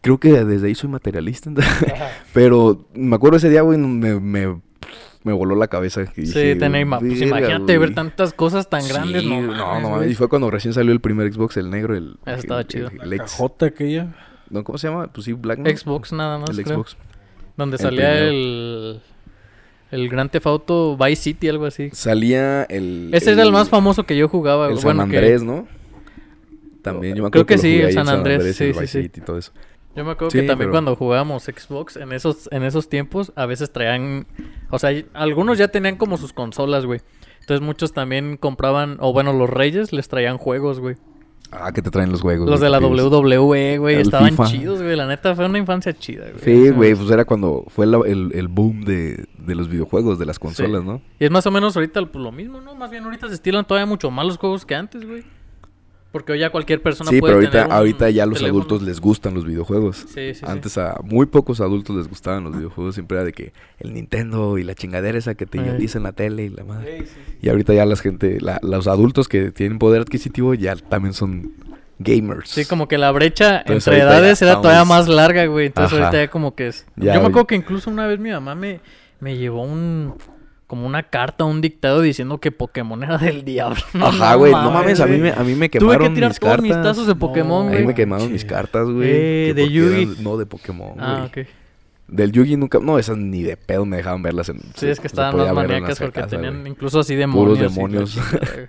Creo 0.00 0.18
que 0.18 0.32
desde 0.44 0.66
ahí 0.66 0.74
soy 0.74 0.90
materialista. 0.90 1.50
Pero 2.32 2.86
me 2.94 3.16
acuerdo 3.16 3.36
ese 3.36 3.48
día, 3.50 3.62
güey, 3.62 3.78
me, 3.78 4.18
me, 4.20 4.60
me 5.22 5.32
voló 5.32 5.54
la 5.56 5.68
cabeza. 5.68 6.04
que 6.06 6.26
Sí, 6.26 6.38
dije, 6.38 6.56
pues 6.56 6.70
"Verga, 6.70 6.80
imagínate 6.80 7.78
ver 7.78 7.88
güey". 7.90 7.94
tantas 7.94 8.32
cosas 8.32 8.68
tan 8.68 8.86
grandes, 8.88 9.22
Sí, 9.22 9.28
no, 9.28 9.40
no, 9.40 9.46
mames, 9.52 9.58
no 9.58 9.66
mames. 9.88 9.96
güey. 9.98 10.10
Y 10.12 10.14
fue 10.14 10.28
cuando 10.28 10.50
recién 10.50 10.74
salió 10.74 10.92
el 10.92 11.00
primer 11.00 11.32
Xbox, 11.32 11.56
el 11.58 11.70
negro, 11.70 11.96
el... 11.96 12.16
Estaba 12.26 12.60
el- 12.62 12.66
chido. 12.66 12.88
el- 13.00 13.10
La 13.10 13.16
cajota 13.18 13.66
aquella. 13.66 14.14
No, 14.50 14.62
¿Cómo 14.64 14.76
se 14.78 14.88
llama? 14.88 15.06
Pues 15.12 15.24
sí, 15.24 15.32
Blackman. 15.32 15.74
Xbox 15.76 16.12
nada 16.12 16.38
más, 16.38 16.50
El 16.50 16.64
creo. 16.64 16.76
Xbox. 16.76 16.96
Donde 17.56 17.76
El 17.76 17.82
salía 17.82 18.18
el... 18.18 19.00
El 19.94 20.08
Grand 20.08 20.30
Theft 20.30 20.46
Auto 20.46 20.96
Vice 20.96 21.22
City, 21.22 21.48
algo 21.48 21.66
así. 21.66 21.90
Salía 21.92 22.64
el... 22.64 23.10
Ese 23.12 23.32
era 23.32 23.42
el 23.44 23.52
más 23.52 23.68
famoso 23.68 24.04
que 24.04 24.16
yo 24.16 24.28
jugaba. 24.28 24.68
El. 24.68 24.78
San 24.78 24.96
Bueno, 24.96 25.10
que- 25.10 25.16
Andrés, 25.18 25.42
¿no? 25.42 25.66
También, 26.82 27.14
yo 27.16 27.22
me 27.24 27.30
Creo 27.30 27.42
acuerdo 27.42 27.46
que 27.46 27.58
sí, 27.58 27.68
jugué 27.72 27.80
el 27.80 27.86
ahí, 27.86 27.92
San 27.94 28.08
Andrés, 28.08 28.42
sí, 28.42 28.48
el 28.48 28.54
sí, 28.74 28.80
Vice 28.80 28.86
sí. 28.86 29.02
City 29.02 29.20
y 29.20 29.24
todo 29.24 29.38
eso. 29.38 29.52
Yo 29.96 30.04
me 30.04 30.10
acuerdo 30.10 30.30
Sí, 30.32 30.40
que 30.40 30.46
también 30.46 30.68
pero- 30.68 30.72
cuando 30.72 30.96
jugábamos 30.96 31.44
Xbox, 31.44 31.96
en 31.96 32.12
esos, 32.12 32.48
en 32.52 32.64
esos 32.64 32.88
tiempos, 32.88 33.32
a 33.36 33.46
veces 33.46 33.72
traían... 33.72 34.26
O 34.70 34.78
sea, 34.78 34.90
algunos 35.14 35.56
ya 35.56 35.68
tenían 35.68 35.96
como 35.96 36.16
sus 36.16 36.32
consolas, 36.32 36.84
güey. 36.84 37.00
Entonces 37.40 37.64
muchos 37.64 37.92
también 37.92 38.36
compraban... 38.36 38.96
O 39.00 39.12
bueno, 39.12 39.32
los 39.32 39.48
reyes 39.48 39.92
les 39.92 40.08
traían 40.08 40.36
juegos, 40.36 40.80
güey. 40.80 40.96
Ah, 41.56 41.72
que 41.72 41.80
te 41.82 41.90
traen 41.90 42.10
los 42.10 42.20
juegos. 42.20 42.48
Los 42.50 42.60
güey, 42.60 42.70
de 42.72 42.78
la. 42.80 42.86
WWE, 42.86 43.78
güey, 43.78 43.94
El 43.96 44.00
estaban 44.02 44.30
FIFA. 44.30 44.44
chidos, 44.46 44.82
güey. 44.82 44.96
La 44.96 45.06
neta 45.06 45.34
fue 45.34 45.46
una 45.46 45.58
infancia 45.58 45.92
chida, 45.92 46.24
güey. 46.30 46.42
Sí, 46.42 46.70
güey, 46.70 46.94
pues 46.94 47.10
era 47.10 47.24
cuando 47.24 47.64
fue 47.68 47.86
la- 47.86 48.00
el, 48.06 48.32
el 48.34 48.48
boom 48.48 48.84
de, 48.84 49.26
de 49.38 49.54
los 49.54 49.68
videojuegos, 49.68 50.18
de 50.18 50.26
las 50.26 50.38
consolas, 50.38 50.82
Sí. 50.82 50.86
¿no? 50.86 51.00
Y 51.18 51.24
es 51.24 51.30
más 51.30 51.46
o 51.46 51.50
menos 51.50 51.76
ahorita 51.76 52.04
pues, 52.06 52.22
lo 52.22 52.32
mismo, 52.32 52.60
¿no? 52.60 52.74
Más 52.74 52.90
bien 52.90 53.04
ahorita 53.04 53.28
se 53.28 53.34
estilan 53.34 53.64
todavía 53.64 53.86
mucho 53.86 54.10
más 54.10 54.26
los 54.26 54.36
juegos 54.36 54.66
que 54.66 54.74
antes, 54.74 55.06
güey. 55.06 55.22
Porque 56.14 56.30
hoy 56.30 56.38
ya 56.38 56.50
cualquier 56.50 56.80
persona 56.80 57.10
Sí, 57.10 57.18
puede 57.18 57.32
pero 57.32 57.38
ahorita, 57.38 57.50
tener 57.50 57.66
un 57.66 57.72
ahorita 57.72 58.08
ya 58.10 58.22
a 58.22 58.26
los 58.26 58.38
teléfono. 58.38 58.62
adultos 58.62 58.82
les 58.86 59.00
gustan 59.00 59.34
los 59.34 59.44
videojuegos. 59.44 59.96
Sí, 59.96 60.32
sí, 60.32 60.34
sí. 60.36 60.44
Antes 60.46 60.78
a 60.78 60.94
muy 61.02 61.26
pocos 61.26 61.60
adultos 61.60 61.96
les 61.96 62.08
gustaban 62.08 62.44
los 62.44 62.56
videojuegos, 62.56 62.94
siempre 62.94 63.16
era 63.16 63.24
de 63.24 63.32
que 63.32 63.52
el 63.80 63.92
Nintendo 63.94 64.56
y 64.56 64.62
la 64.62 64.76
chingadera 64.76 65.18
esa 65.18 65.34
que 65.34 65.44
te 65.44 65.58
idiotizan 65.58 66.00
en 66.00 66.02
la 66.04 66.12
tele 66.12 66.44
y 66.44 66.50
la 66.50 66.62
madre. 66.62 66.98
Sí, 67.00 67.06
sí, 67.06 67.12
sí. 67.26 67.38
Y 67.42 67.48
ahorita 67.48 67.74
ya 67.74 67.84
la 67.84 67.96
gente, 67.96 68.40
la- 68.40 68.60
los 68.62 68.86
adultos 68.86 69.26
que 69.26 69.50
tienen 69.50 69.80
poder 69.80 70.02
adquisitivo 70.02 70.54
ya 70.54 70.76
también 70.76 71.14
son 71.14 71.52
gamers. 71.98 72.48
Sí, 72.50 72.64
como 72.64 72.86
que 72.86 72.96
la 72.96 73.10
brecha 73.10 73.58
Entonces, 73.62 73.88
entre 73.88 74.02
edades 74.04 74.40
era 74.40 74.52
todavía 74.60 74.82
estamos- 74.82 75.06
más 75.08 75.08
larga, 75.08 75.46
güey. 75.46 75.66
Entonces 75.66 75.94
Ajá. 75.98 76.06
ahorita 76.06 76.24
ya 76.24 76.30
como 76.30 76.54
que 76.54 76.68
es... 76.68 76.86
Ya, 76.94 77.14
Yo 77.14 77.20
me 77.22 77.26
acuerdo 77.26 77.48
que 77.48 77.56
incluso 77.56 77.90
una 77.90 78.06
vez 78.06 78.20
mi 78.20 78.30
mamá 78.30 78.54
me, 78.54 78.78
me 79.18 79.36
llevó 79.36 79.62
un... 79.64 80.14
Como 80.66 80.86
una 80.86 81.02
carta, 81.04 81.44
un 81.44 81.60
dictado 81.60 82.00
diciendo 82.00 82.38
que 82.38 82.50
Pokémon 82.50 83.02
era 83.04 83.18
del 83.18 83.44
diablo. 83.44 83.82
Ajá, 84.00 84.34
güey, 84.36 84.50
no 84.52 84.70
mames, 84.70 84.98
a 85.00 85.06
mí 85.06 85.18
me, 85.18 85.30
a 85.30 85.42
mí 85.44 85.54
me 85.54 85.68
Tuve 85.68 85.78
quemaron 85.80 86.08
que 86.08 86.14
tirar 86.14 86.30
mis 86.30 86.40
todos 86.40 86.50
cartas. 86.52 86.64
mis 86.64 86.82
tazos 86.82 87.06
de 87.06 87.12
No, 87.14 87.18
Pokémon, 87.18 87.66
a 87.66 87.68
güey. 87.70 87.80
mí 87.82 87.86
me 87.88 87.94
quemaron 87.94 88.26
Che. 88.28 88.32
mis 88.32 88.44
cartas, 88.44 88.88
güey. 88.88 89.08
Eh, 89.10 89.44
que 89.48 89.54
de 89.54 89.62
porque 89.62 89.74
Yugi. 89.74 90.02
eran- 90.02 90.24
No, 90.24 90.36
de 90.38 90.46
Pokémon, 90.46 90.94
Ah, 90.98 91.28
güey. 91.32 91.44
ok. 91.44 91.50
Del 92.08 92.32
Yugi 92.32 92.56
nunca... 92.56 92.78
No, 92.80 92.98
esas 92.98 93.16
ni 93.16 93.42
de 93.42 93.56
pedo 93.56 93.84
me 93.86 93.96
dejaban 93.98 94.22
verlas 94.22 94.48
en... 94.50 94.60
Sí, 94.74 94.86
es 94.88 95.00
que 95.00 95.06
estaban 95.06 95.36
más 95.36 95.52
maníacas 95.54 95.98
porque 95.98 96.20
casa, 96.20 96.28
tenían 96.36 96.66
incluso 96.66 97.00
así 97.00 97.14
demonios. 97.14 97.44
Puros 97.44 97.58
y 97.58 97.62
la 97.62 97.68
demonios. 97.68 98.10
chingada, 98.14 98.54
güey. 98.54 98.68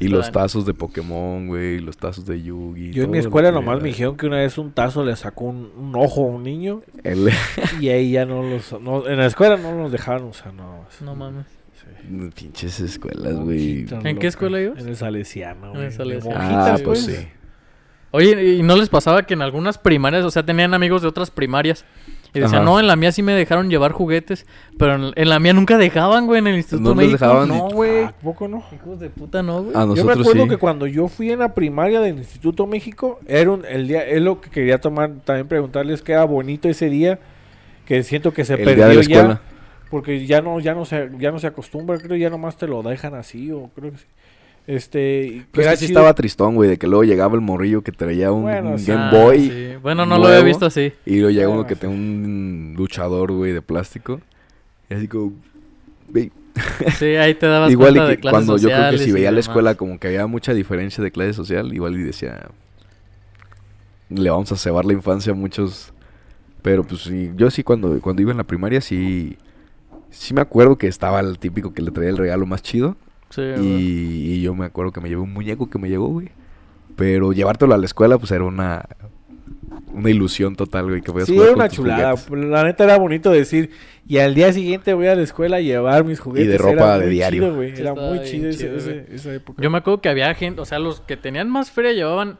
Y 0.00 0.08
los 0.08 0.32
tazos 0.32 0.66
de 0.66 0.74
Pokémon, 0.74 1.46
güey, 1.46 1.74
y 1.76 1.78
los 1.78 1.96
tazos 1.96 2.26
de 2.26 2.42
Yugi. 2.42 2.90
Yo 2.92 3.04
en 3.04 3.10
mi 3.12 3.18
escuela 3.18 3.52
nomás 3.52 3.74
era. 3.76 3.82
me 3.82 3.88
dijeron 3.90 4.16
que 4.16 4.26
una 4.26 4.38
vez 4.38 4.58
un 4.58 4.72
tazo 4.72 5.04
le 5.04 5.14
sacó 5.14 5.44
un, 5.44 5.70
un 5.76 5.94
ojo 5.94 6.22
a 6.24 6.26
un 6.26 6.42
niño 6.42 6.82
El- 7.04 7.30
y 7.80 7.88
ahí 7.90 8.10
ya 8.10 8.26
no 8.26 8.42
los... 8.42 8.72
no- 8.80 9.06
en 9.08 9.18
la 9.18 9.26
escuela 9.26 9.56
no 9.56 9.74
nos 9.76 9.92
dejaron 9.92 10.24
usar, 10.28 10.52
no. 10.52 10.84
No 11.00 11.14
mames. 11.14 11.46
Sí. 11.74 12.30
Pinches 12.34 12.80
escuelas, 12.80 13.34
güey. 13.36 13.86
¿En 14.02 14.18
qué 14.18 14.26
escuela 14.26 14.60
ibas? 14.60 14.80
En 14.82 14.88
el 14.88 14.96
Salesiano, 14.96 15.66
En 15.68 15.72
güey. 15.72 15.84
el 15.84 15.90
de 15.90 15.96
Salesiano. 15.96 16.38
Ah, 16.40 16.70
pues 16.84 17.04
pues. 17.04 17.16
sí. 17.18 17.28
Oye, 18.10 18.54
¿y 18.54 18.62
no 18.62 18.76
les 18.76 18.88
pasaba 18.88 19.24
que 19.24 19.34
en 19.34 19.42
algunas 19.42 19.76
primarias, 19.78 20.24
o 20.24 20.30
sea, 20.30 20.44
tenían 20.44 20.72
amigos 20.74 21.02
de 21.02 21.08
otras 21.08 21.30
primarias? 21.30 21.84
Y 22.34 22.40
decían, 22.40 22.62
Ajá. 22.62 22.64
no, 22.64 22.80
en 22.80 22.88
la 22.88 22.96
mía 22.96 23.12
sí 23.12 23.22
me 23.22 23.32
dejaron 23.32 23.70
llevar 23.70 23.92
juguetes, 23.92 24.44
pero 24.76 24.96
en, 24.96 25.12
en 25.14 25.28
la 25.28 25.38
mía 25.38 25.52
nunca 25.52 25.78
dejaban, 25.78 26.26
güey, 26.26 26.40
en 26.40 26.48
el 26.48 26.56
Instituto 26.56 26.92
No 26.94 27.00
dejaban 27.00 27.48
No, 27.48 27.68
güey. 27.70 28.02
¿A 28.04 28.12
poco 28.12 28.48
no? 28.48 28.64
Hijos 28.72 28.98
de 28.98 29.08
puta, 29.08 29.42
no, 29.42 29.62
güey. 29.62 29.76
A 29.76 29.86
Yo 29.94 30.04
me 30.04 30.14
nosotros 30.14 30.20
acuerdo 30.26 30.42
sí. 30.44 30.48
que 30.50 30.56
cuando 30.56 30.86
yo 30.88 31.06
fui 31.08 31.30
en 31.30 31.38
la 31.38 31.54
primaria 31.54 32.00
del 32.00 32.18
Instituto 32.18 32.66
México, 32.66 33.20
era 33.26 33.50
un, 33.52 33.64
el 33.64 33.86
día, 33.86 34.04
es 34.04 34.20
lo 34.20 34.40
que 34.40 34.50
quería 34.50 34.80
tomar, 34.80 35.12
también 35.24 35.46
preguntarles 35.48 36.02
que 36.02 36.12
era 36.12 36.24
bonito 36.24 36.68
ese 36.68 36.90
día, 36.90 37.20
que 37.84 38.02
siento 38.02 38.32
que 38.32 38.44
se 38.44 38.54
El 38.54 38.64
perdió 38.64 38.74
día 38.74 38.88
de 38.88 38.94
la 38.96 39.02
ya, 39.02 39.16
escuela. 39.20 39.42
porque 39.90 40.26
ya 40.26 40.40
no, 40.40 40.58
ya 40.60 40.74
no 40.74 40.84
se, 40.84 41.10
ya 41.18 41.30
no 41.30 41.38
se 41.38 41.46
acostumbra, 41.46 41.98
creo 41.98 42.16
ya 42.16 42.30
nomás 42.30 42.56
te 42.56 42.66
lo 42.66 42.82
dejan 42.82 43.14
así, 43.14 43.52
o 43.52 43.70
creo 43.74 43.92
que 43.92 43.98
sí. 43.98 44.06
Este, 44.66 45.26
y 45.26 45.40
que 45.40 45.46
Pues 45.52 45.66
era 45.66 45.72
que 45.72 45.78
sí 45.78 45.84
estaba 45.86 46.14
tristón, 46.14 46.54
güey, 46.54 46.70
de 46.70 46.78
que 46.78 46.86
luego 46.86 47.04
llegaba 47.04 47.34
el 47.34 47.42
morrillo 47.42 47.82
que 47.82 47.92
traía 47.92 48.32
un, 48.32 48.42
Bueno, 48.42 48.70
un 48.70 48.78
sí. 48.78 48.86
Game 48.86 49.02
Ah, 49.04 49.10
Boy 49.12 49.40
sí. 49.50 49.76
Bueno, 49.82 50.06
no 50.06 50.18
lo 50.18 50.26
había 50.26 50.40
visto 50.42 50.64
así. 50.66 50.92
y 51.04 51.16
luego 51.16 51.30
llega 51.30 51.46
Bueno, 51.48 51.60
uno 51.60 51.68
que 51.68 51.74
sí. 51.74 51.80
tenía 51.82 51.96
un 51.96 52.74
luchador, 52.76 53.32
güey, 53.32 53.52
de 53.52 53.60
plástico. 53.62 54.20
Y 54.88 54.94
así 54.94 55.08
como... 55.08 55.32
Sí, 56.98 57.16
ahí 57.16 57.34
te 57.34 57.46
dabas 57.46 57.70
Igual 57.70 57.90
y 57.96 57.98
cuenta 57.98 58.08
de 58.08 58.14
que 58.16 58.20
clases 58.22 58.46
cuando 58.46 58.56
yo 58.58 58.68
creo 58.68 58.90
que 58.92 58.98
si 58.98 59.10
y 59.10 59.12
veía 59.12 59.32
la 59.32 59.40
escuela 59.40 59.74
como 59.74 59.98
que 59.98 60.06
había 60.08 60.26
mucha 60.26 60.54
diferencia 60.54 61.02
de 61.02 61.10
clase 61.10 61.32
social, 61.34 61.74
igual 61.74 61.98
y 61.98 62.02
decía... 62.02 62.48
Le 64.08 64.30
vamos 64.30 64.52
a 64.52 64.56
cebar 64.56 64.84
la 64.84 64.92
infancia 64.92 65.32
a 65.32 65.34
muchos... 65.34 65.92
Pero 66.62 66.84
pues 66.84 67.02
sí, 67.02 67.32
yo 67.36 67.50
sí 67.50 67.62
cuando, 67.62 68.00
cuando 68.00 68.22
iba 68.22 68.30
en 68.30 68.38
la 68.38 68.44
primaria 68.44 68.80
sí... 68.80 69.36
Sí 70.10 70.32
me 70.32 70.40
acuerdo 70.40 70.78
que 70.78 70.86
estaba 70.86 71.18
el 71.20 71.38
típico 71.38 71.74
que 71.74 71.82
le 71.82 71.90
traía 71.90 72.10
el 72.10 72.16
regalo 72.16 72.46
más 72.46 72.62
chido. 72.62 72.96
Sí. 73.34 73.42
Y, 73.42 74.32
y 74.34 74.42
yo 74.42 74.54
me 74.54 74.66
acuerdo 74.66 74.92
que 74.92 75.00
me 75.00 75.08
llevé 75.08 75.22
un 75.22 75.32
muñeco 75.32 75.68
que 75.68 75.78
me 75.78 75.88
llegó, 75.88 76.08
güey. 76.08 76.28
Pero 76.96 77.32
llevártelo 77.32 77.74
a 77.74 77.78
la 77.78 77.86
escuela, 77.86 78.18
pues 78.18 78.30
era 78.30 78.44
una, 78.44 78.84
una 79.92 80.10
ilusión 80.10 80.54
total, 80.56 80.88
güey. 80.88 81.00
Que 81.00 81.10
podías 81.12 81.26
Sí, 81.28 81.34
jugar 81.34 81.48
era 81.48 81.54
con 81.54 81.60
una 81.62 81.68
chulada. 81.68 82.16
juguetes. 82.16 82.48
La 82.50 82.62
neta 82.64 82.84
era 82.84 82.98
bonito 82.98 83.30
decir, 83.30 83.70
y 84.06 84.18
al 84.18 84.34
día 84.34 84.52
siguiente 84.52 84.94
voy 84.94 85.06
a 85.08 85.14
la 85.16 85.22
escuela 85.22 85.56
a 85.56 85.60
llevar 85.60 86.04
mis 86.04 86.20
juguetes. 86.20 86.48
de 86.50 86.58
ropa 86.58 86.72
Era 86.96 86.98
de 86.98 87.08
diario. 87.08 87.42
chido, 87.42 87.54
güey, 87.56 87.74
Sí, 87.74 87.82
Era 87.82 87.94
muy 87.94 88.20
chido, 88.22 88.48
ese- 88.50 88.58
chido, 88.66 88.76
ese- 88.76 88.92
güey. 88.92 89.04
esa 89.16 89.34
época. 89.34 89.62
Yo 89.62 89.70
me 89.70 89.78
acuerdo 89.78 90.00
que 90.00 90.08
había 90.08 90.32
gente, 90.34 90.60
o 90.60 90.64
sea, 90.64 90.78
los 90.78 91.00
que 91.00 91.16
tenían 91.16 91.50
más 91.50 91.70
feria 91.70 91.92
llevaban 91.92 92.38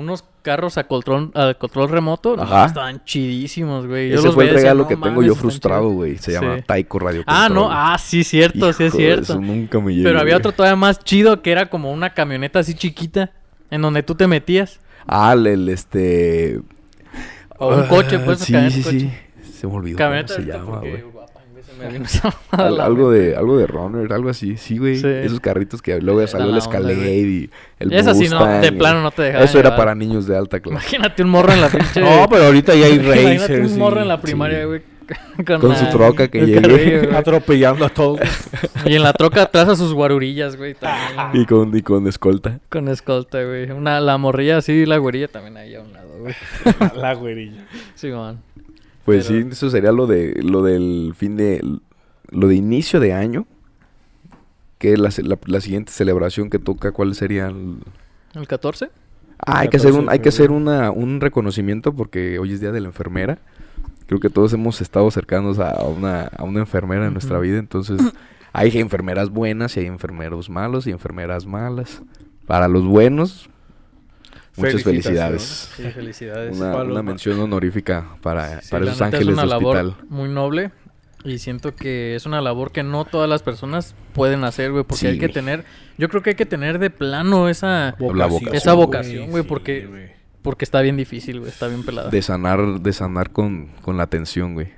unos 0.00 0.24
carros 0.42 0.76
a 0.78 0.84
control, 0.84 1.30
a 1.34 1.54
control 1.54 1.88
remoto. 1.90 2.36
no, 2.36 2.42
Ajá. 2.42 2.64
estaban 2.66 3.04
chidísimos, 3.04 3.86
güey. 3.86 4.12
Ese 4.12 4.30
fue 4.32 4.44
el 4.44 4.50
decía, 4.50 4.62
regalo 4.70 4.82
"No 4.82 4.88
que 4.88 4.96
tengo 4.96 5.22
yo 5.22 5.34
frustrado, 5.34 5.82
chidos". 5.82 5.94
güey. 5.94 6.18
Se 6.18 6.32
llama 6.32 6.56
Sí. 6.56 6.62
Taiko 6.66 6.98
Radio 6.98 7.22
Ah, 7.26 7.48
no, 7.48 7.62
Control. 7.62 7.78
ah, 7.78 7.98
sí, 7.98 8.24
cierto, 8.24 8.72
sí 8.72 8.84
es 8.84 8.92
cierto. 8.94 9.22
Eso 9.34 9.40
nunca 9.40 9.78
me 9.80 9.92
llegó. 9.94 10.04
Pero 10.08 10.20
había 10.20 10.36
otro 10.38 10.52
todavía 10.52 10.76
más 10.76 10.98
chido 11.04 11.42
que 11.42 11.52
era 11.52 11.70
como 11.70 11.92
una 11.92 12.14
camioneta 12.14 12.58
así 12.58 12.74
chiquita 12.74 13.30
en 13.70 13.82
donde 13.82 14.02
tú 14.02 14.14
te 14.14 14.26
metías. 14.26 14.80
Ah, 15.06 15.32
el, 15.34 15.46
el, 15.46 15.68
este... 15.68 16.60
O 17.58 17.74
un 17.76 17.86
coche, 17.88 18.18
pues, 18.18 18.38
Sí, 18.40 18.52
camioneta, 18.52 18.76
sí, 18.76 18.82
coche. 18.82 19.00
sí. 19.42 19.52
Se 19.52 19.66
me 19.66 19.74
olvidó 19.74 19.98
Camioneta 19.98 20.34
cómo 20.34 20.46
se 20.46 20.52
llama, 20.52 20.78
güey. 20.78 21.04
Me 21.80 21.88
vino 21.92 22.04
esa 22.04 22.34
Al- 22.50 22.80
algo 22.80 23.10
de 23.10 23.34
algo 23.36 23.56
de 23.58 23.66
runner, 23.66 24.12
algo 24.12 24.28
así, 24.30 24.56
sí, 24.56 24.78
güey. 24.78 24.96
Sí. 24.98 25.06
Esos 25.08 25.40
carritos 25.40 25.80
que 25.82 26.00
luego 26.00 26.26
salió 26.26 26.50
el 26.50 26.58
Escalade 26.58 27.18
y 27.20 27.50
el 27.78 27.92
Esa 27.92 28.14
sí, 28.14 28.28
no, 28.28 28.38
Mustang, 28.40 28.60
de 28.60 28.72
plano 28.72 29.02
no 29.02 29.10
te 29.10 29.22
dejaban 29.22 29.44
Eso 29.48 29.58
era 29.58 29.74
para 29.76 29.94
niños 29.94 30.26
de 30.26 30.36
alta 30.36 30.60
clase. 30.60 30.74
Imagínate 30.74 31.22
un 31.22 31.30
morro 31.30 31.52
en 31.52 31.60
la 31.60 31.68
pinche... 31.70 32.00
No, 32.00 32.26
pero 32.30 32.44
ahorita 32.44 32.74
ya 32.74 32.86
hay 32.86 32.94
Imagínate 33.00 33.38
racers. 33.38 33.72
un 33.72 33.78
morro 33.78 33.98
y- 33.98 34.02
en 34.02 34.08
la 34.08 34.20
primaria, 34.20 34.60
sí. 34.60 34.64
güey. 34.66 34.82
Con, 35.44 35.60
Con 35.60 35.70
la- 35.70 35.76
su 35.76 35.88
troca 35.88 36.28
que 36.28 36.38
el 36.38 36.46
llegue. 36.46 36.60
carrillo, 36.62 37.02
güey. 37.04 37.16
Atropellando 37.16 37.84
a 37.84 37.88
todos. 37.88 38.20
Y 38.86 38.94
en 38.94 39.02
la 39.02 39.12
troca 39.12 39.42
atrás 39.42 39.68
a 39.68 39.74
sus 39.74 39.92
guarurillas, 39.92 40.54
güey. 40.56 40.74
También. 40.74 41.42
Y 41.42 41.46
con, 41.46 41.76
y 41.76 41.82
con 41.82 42.06
escolta. 42.06 42.60
Con 42.68 42.86
escolta, 42.86 43.42
güey. 43.42 43.70
Una, 43.72 43.98
la 44.00 44.18
morrilla 44.18 44.58
así, 44.58 44.86
la 44.86 44.98
güerilla 44.98 45.26
también 45.26 45.56
ahí 45.56 45.74
a 45.74 45.80
un 45.80 45.92
lado, 45.92 46.08
güey. 46.20 46.34
la 46.96 47.14
güerilla. 47.14 47.64
Sí, 47.96 48.08
man. 48.10 48.38
Pues 49.04 49.26
Pero- 49.28 49.42
sí, 49.42 49.48
eso 49.50 49.70
sería 49.70 49.92
lo 49.92 50.06
de 50.06 50.40
lo 50.42 50.62
del 50.62 51.14
fin 51.16 51.36
de 51.36 51.60
lo 52.30 52.48
de 52.48 52.54
inicio 52.54 53.00
de 53.00 53.12
año. 53.12 53.46
Que 54.78 54.96
la, 54.96 55.10
la, 55.22 55.38
la 55.44 55.60
siguiente 55.60 55.92
celebración 55.92 56.48
que 56.48 56.58
toca, 56.58 56.92
¿cuál 56.92 57.14
sería? 57.14 57.48
el- 57.48 57.78
¿El 58.34 58.46
14? 58.46 58.90
Ah, 59.44 59.60
hay 59.60 59.68
que 59.68 59.76
hacer 59.78 59.90
14 59.90 60.04
un 60.04 60.10
hay 60.10 60.18
que 60.20 60.28
hacer 60.30 60.50
una 60.50 60.90
un 60.90 61.20
reconocimiento 61.20 61.92
porque 61.94 62.38
hoy 62.38 62.52
es 62.52 62.60
día 62.60 62.72
de 62.72 62.80
la 62.80 62.88
enfermera. 62.88 63.38
Creo 64.06 64.20
que 64.20 64.30
todos 64.30 64.52
hemos 64.52 64.80
estado 64.80 65.10
cercanos 65.10 65.58
a 65.58 65.82
una 65.84 66.22
a 66.36 66.44
una 66.44 66.60
enfermera 66.60 67.06
en 67.06 67.12
nuestra 67.12 67.38
vida, 67.38 67.58
entonces 67.58 68.00
hay 68.52 68.76
enfermeras 68.78 69.30
buenas 69.30 69.76
y 69.76 69.80
hay 69.80 69.86
enfermeros 69.86 70.48
malos 70.50 70.86
y 70.86 70.90
enfermeras 70.90 71.46
malas. 71.46 72.02
Para 72.46 72.66
los 72.68 72.84
buenos, 72.84 73.48
muchas 74.56 74.82
felicidades. 74.82 75.70
Sí, 75.76 75.82
felicidades. 75.90 76.56
Una, 76.58 77.02
mención 77.02 77.38
honorífica 77.40 78.16
para, 78.22 78.60
Sí, 78.60 78.70
para 78.70 78.84
esos 78.86 79.00
ángeles 79.02 79.28
es 79.28 79.32
una 79.32 79.42
de 79.42 79.48
labor 79.48 79.76
hospital. 79.76 80.06
muy 80.08 80.28
noble 80.28 80.70
y 81.24 81.38
siento 81.38 81.74
que 81.74 82.14
es 82.14 82.24
una 82.26 82.40
labor 82.40 82.72
que 82.72 82.82
no 82.82 83.04
todas 83.04 83.28
las 83.28 83.42
personas 83.42 83.94
pueden 84.14 84.42
hacer, 84.44 84.72
güey, 84.72 84.84
porque 84.84 85.00
Sí, 85.00 85.06
hay 85.08 85.18
que 85.18 85.28
tener, 85.28 85.64
yo 85.98 86.08
creo 86.08 86.22
que 86.22 86.30
hay 86.30 86.36
que 86.36 86.46
tener 86.46 86.78
de 86.78 86.90
plano 86.90 87.48
esa, 87.48 87.94
vocación. 87.98 88.54
Esa 88.54 88.72
vocación, 88.74 89.30
güey, 89.30 89.42
porque- 89.44 90.18
porque 90.42 90.64
está 90.64 90.80
bien 90.80 90.96
difícil, 90.96 91.38
güey, 91.40 91.50
está 91.50 91.68
bien 91.68 91.84
pelada. 91.84 92.08
De 92.08 92.22
sanar, 92.22 92.80
de 92.80 92.92
sanar 92.94 93.30
con, 93.30 93.66
con 93.82 93.98
la 93.98 94.04
atención, 94.04 94.54
güey. 94.54 94.68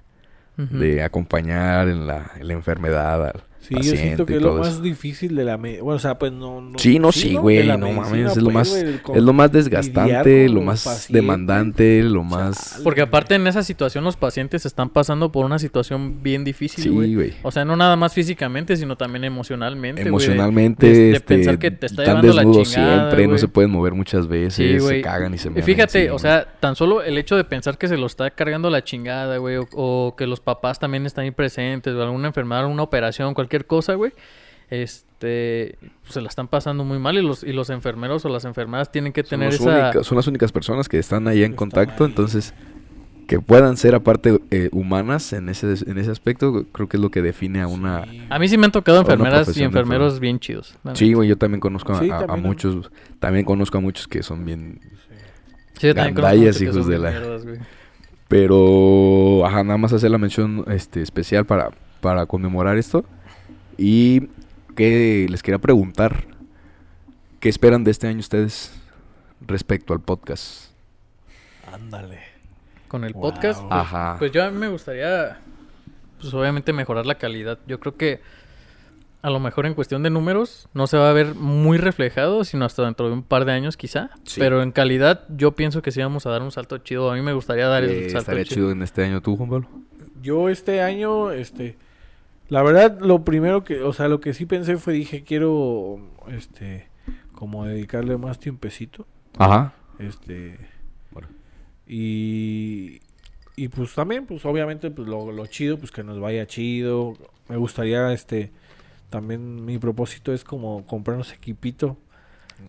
De 0.57 1.03
acompañar 1.03 1.89
en 1.89 2.07
la, 2.07 2.33
en 2.39 2.47
la 2.49 2.53
enfermedad 2.53 3.25
al 3.27 3.45
Sí, 3.63 3.75
yo 3.77 3.97
siento 3.97 4.27
que 4.27 4.37
es 4.37 4.43
lo 4.43 4.57
más 4.59 4.69
eso. 4.75 4.81
difícil 4.83 5.35
de 5.37 5.45
la 5.45 5.57
medicina. 5.57 5.85
Bueno, 5.85 5.97
o 5.97 6.01
sea, 6.01 6.19
pues 6.19 6.33
no. 6.33 6.61
no 6.61 6.79
Sí, 6.79 6.99
no, 6.99 7.13
sí, 7.13 7.31
De 7.31 7.35
güey, 7.37 7.67
no 7.79 7.93
mames, 7.93 8.33
es 8.33 8.37
lo 8.39 8.51
pues, 8.51 8.55
más, 8.55 8.85
con- 9.03 9.17
es 9.17 9.23
lo 9.23 9.33
más 9.33 9.51
desgastante, 9.53 10.49
lo 10.49 10.61
más 10.63 10.85
pacientes. 10.85 11.13
demandante, 11.13 12.03
lo 12.03 12.23
más... 12.25 12.81
Porque 12.85 13.01
aparte 13.03 13.35
en 13.37 13.47
esa 13.47 13.63
situación 13.63 14.05
los 14.05 14.17
pacientes 14.17 14.67
están 14.67 14.91
pasando 14.91 15.33
por 15.33 15.45
una 15.47 15.59
situación 15.59 16.23
bien 16.23 16.45
difícil, 16.45 16.85
Sí, 16.85 16.91
güey. 16.91 17.35
O 17.43 17.51
sea, 17.51 17.65
no 17.65 17.77
nada 17.77 17.97
más 17.97 18.15
físicamente, 18.15 18.77
sino 18.77 18.97
también 18.97 19.25
emocionalmente. 19.25 20.03
Emocionalmente, 20.03 20.87
de- 20.87 20.93
de 20.93 21.11
este, 21.13 21.35
pensar 21.37 21.59
que 21.59 21.71
te 21.71 21.87
está 21.87 22.03
están 22.03 22.17
llevando 22.23 22.33
la 22.35 22.43
desnudos 22.43 22.69
chingada, 22.73 23.01
siempre, 23.11 23.29
no 23.29 23.39
se 23.39 23.49
pueden 23.49 23.71
mover 23.71 23.95
muchas 23.95 24.27
veces, 24.29 24.55
Sí, 24.55 24.81
se 24.81 25.01
cagan 25.03 25.35
y 25.35 25.39
se 25.39 25.49
Y 25.49 25.51
mean 25.53 25.65
fíjate, 25.65 25.99
encima. 26.01 26.15
o 26.17 26.19
sea, 26.19 26.47
tan 26.61 26.75
solo 26.77 27.03
el 27.03 27.19
hecho 27.19 27.37
de 27.37 27.45
pensar 27.45 27.79
que 27.79 27.89
se 27.89 27.97
lo 27.97 28.07
está 28.07 28.31
cargando 28.31 28.71
la 28.71 28.83
chingada, 28.85 29.37
güey, 29.37 29.57
o, 29.57 29.69
o 29.73 30.15
que 30.17 30.27
los 30.27 30.41
papás 30.41 30.79
también 30.79 31.07
están 31.07 31.25
ahí 31.25 31.31
presentes, 31.31 31.95
o 31.95 32.03
alguna 32.03 32.29
enfermedad, 32.29 32.67
una 32.67 32.83
operación, 32.83 33.35
cualquier 33.35 33.52
cosa, 33.67 33.95
güey, 33.95 34.13
este, 34.71 35.77
pues, 36.03 36.15
se 36.15 36.21
la 36.21 36.29
están 36.29 36.49
pasando 36.49 36.85
muy 36.85 36.99
mal 36.99 37.17
y 37.17 37.23
los, 37.23 37.45
y 37.45 37.53
los 37.53 37.71
enfermeros 37.71 38.25
o 38.25 38.29
las 38.29 38.45
enfermeras 38.45 38.91
tienen 38.91 39.13
que 39.13 39.23
son, 39.23 39.31
tener 39.31 39.53
esa... 39.53 39.65
única- 39.91 40.05
son 40.05 40.17
las 40.17 40.27
únicas 40.27 40.51
personas 40.53 40.89
que 40.89 40.99
están 40.99 41.29
ahí 41.29 41.39
en 41.39 41.53
Están 41.53 41.57
contacto, 41.57 42.05
ahí. 42.05 42.11
entonces 42.11 42.55
que 43.29 43.39
puedan 43.41 43.77
ser 43.77 43.95
aparte 43.95 44.41
eh, 44.51 44.69
humanas 44.73 45.33
en 45.33 45.49
ese, 45.49 45.75
en 45.89 45.97
ese 45.97 46.11
aspecto, 46.11 46.67
creo 46.73 46.89
que 46.89 46.97
es 46.97 47.01
lo 47.01 47.11
que 47.11 47.23
define 47.23 47.63
a 47.63 47.67
una... 47.69 48.05
Sí. 48.05 48.23
A 48.29 48.39
mí 48.39 48.49
sí 48.49 48.59
me 48.59 48.67
han 48.67 48.73
tocado 48.73 49.01
enfermeras 49.01 49.57
y 49.57 49.63
enfermeros 49.63 50.15
enfermero. 50.15 50.21
bien 50.21 50.41
chidos. 50.41 50.77
Sí, 50.95 51.13
güey, 51.15 51.29
yo 51.29 51.39
también 51.39 51.61
conozco 51.61 51.93
a, 51.93 52.01
Sí, 52.01 52.11
a- 52.11 52.17
a 52.19 52.27
también. 52.27 52.47
muchos, 52.49 52.91
también 53.21 53.45
conozco 53.45 53.79
a 53.79 53.81
muchos 53.81 54.09
que 54.09 54.23
son 54.23 54.45
bien... 54.45 54.81
Sí, 55.79 55.87
yo 55.87 55.95
también 55.95 56.15
conozco 56.15 56.31
Gandallas, 56.35 56.59
que 56.59 56.65
hijos 56.65 56.77
son 56.77 56.91
de 56.91 56.99
la- 56.99 57.11
mierdas. 57.11 57.45
Pero, 58.29 59.47
ajá, 59.47 59.63
nada 59.63 59.79
más 59.79 59.93
hacer 59.93 60.11
la 60.11 60.19
mención 60.19 60.65
este, 60.69 61.01
especial 61.03 61.45
para, 61.47 61.71
para 62.01 62.27
conmemorar 62.27 62.77
esto. 62.79 63.05
Y 63.79 64.29
que 64.77 65.27
les 65.29 65.43
quería 65.43 65.59
preguntar, 65.59 66.25
¿qué 67.41 67.49
esperan 67.49 67.85
de 67.85 67.91
este 67.91 68.07
año 68.07 68.21
ustedes 68.21 68.73
respecto 69.47 69.93
al 69.93 70.01
podcast? 70.01 70.71
Ándale. 71.73 72.21
Con 72.89 73.05
el 73.05 73.13
Wow. 73.15 73.23
podcast. 73.23 73.61
pues, 73.61 73.73
Ajá. 73.73 74.17
Pues 74.19 74.33
yo 74.33 74.45
a 74.45 74.51
mí 74.51 74.59
me 74.59 74.69
gustaría, 74.69 75.39
pues 76.21 76.33
obviamente 76.35 76.73
mejorar 76.73 77.07
la 77.07 77.17
calidad. 77.17 77.59
Yo 77.67 77.81
creo 77.81 77.97
que 77.97 78.21
a 79.23 79.31
lo 79.31 79.39
mejor 79.41 79.67
en 79.67 79.75
cuestión 79.75 80.03
de 80.03 80.11
números 80.11 80.69
no 80.75 80.87
se 80.87 80.97
va 80.99 81.09
a 81.09 81.13
ver 81.13 81.35
muy 81.35 81.79
reflejado, 81.79 82.45
sino 82.45 82.65
hasta 82.65 82.85
dentro 82.85 83.07
de 83.07 83.15
un 83.15 83.23
par 83.23 83.45
de 83.45 83.53
años 83.53 83.77
quizá. 83.77 84.11
Sí. 84.25 84.41
Pero 84.41 84.63
en 84.63 84.73
calidad 84.73 85.25
yo 85.35 85.53
pienso 85.53 85.81
que 85.81 85.93
sí 85.93 86.01
vamos 86.01 86.27
a 86.27 86.31
dar 86.31 86.43
un 86.43 86.51
salto 86.51 86.79
chido. 86.79 87.11
A 87.11 87.15
mí 87.15 87.23
me 87.23 87.33
gustaría 87.33 87.67
dar 87.69 87.85
Eh, 87.85 88.05
el 88.05 88.11
salto 88.11 88.19
estaría 88.19 88.45
chido. 88.45 88.55
chido 88.57 88.71
en 88.73 88.83
este 88.83 89.05
año 89.05 89.21
tú, 89.23 89.37
Juan 89.37 89.49
Pablo. 89.49 89.69
Yo 90.23 90.49
este 90.49 90.83
año, 90.83 91.31
este, 91.31 91.77
la 92.53 92.63
verdad, 92.63 92.99
lo 93.01 93.25
primero 93.25 93.65
que, 93.65 93.81
o 93.83 93.93
sea, 93.95 94.09
lo 94.09 94.21
que 94.21 94.35
sí 94.35 94.45
pensé 94.45 94.77
fue, 94.77 94.93
dije, 94.93 95.23
quiero, 95.25 95.99
este, 96.29 96.87
como 97.35 97.65
dedicarle 97.65 98.17
más 98.19 98.39
tiempecito, 98.39 99.07
Ajá. 99.39 99.73
este, 99.99 100.59
Bueno. 101.13 101.29
y, 101.87 103.01
y 103.57 103.69
pues 103.69 103.95
también, 103.95 104.27
pues 104.27 104.45
obviamente, 104.45 104.91
pues 104.91 105.09
lo, 105.09 105.33
lo 105.33 105.47
chido, 105.47 105.79
pues 105.79 105.91
que 105.91 106.03
nos 106.03 106.21
vaya 106.21 106.47
chido. 106.47 107.15
Me 107.49 107.57
gustaría, 107.57 108.13
este, 108.13 108.51
también 109.11 109.65
mi 109.65 109.79
propósito 109.79 110.33
es 110.33 110.45
como 110.45 110.85
comprarnos 110.87 111.33
equipito. 111.33 111.97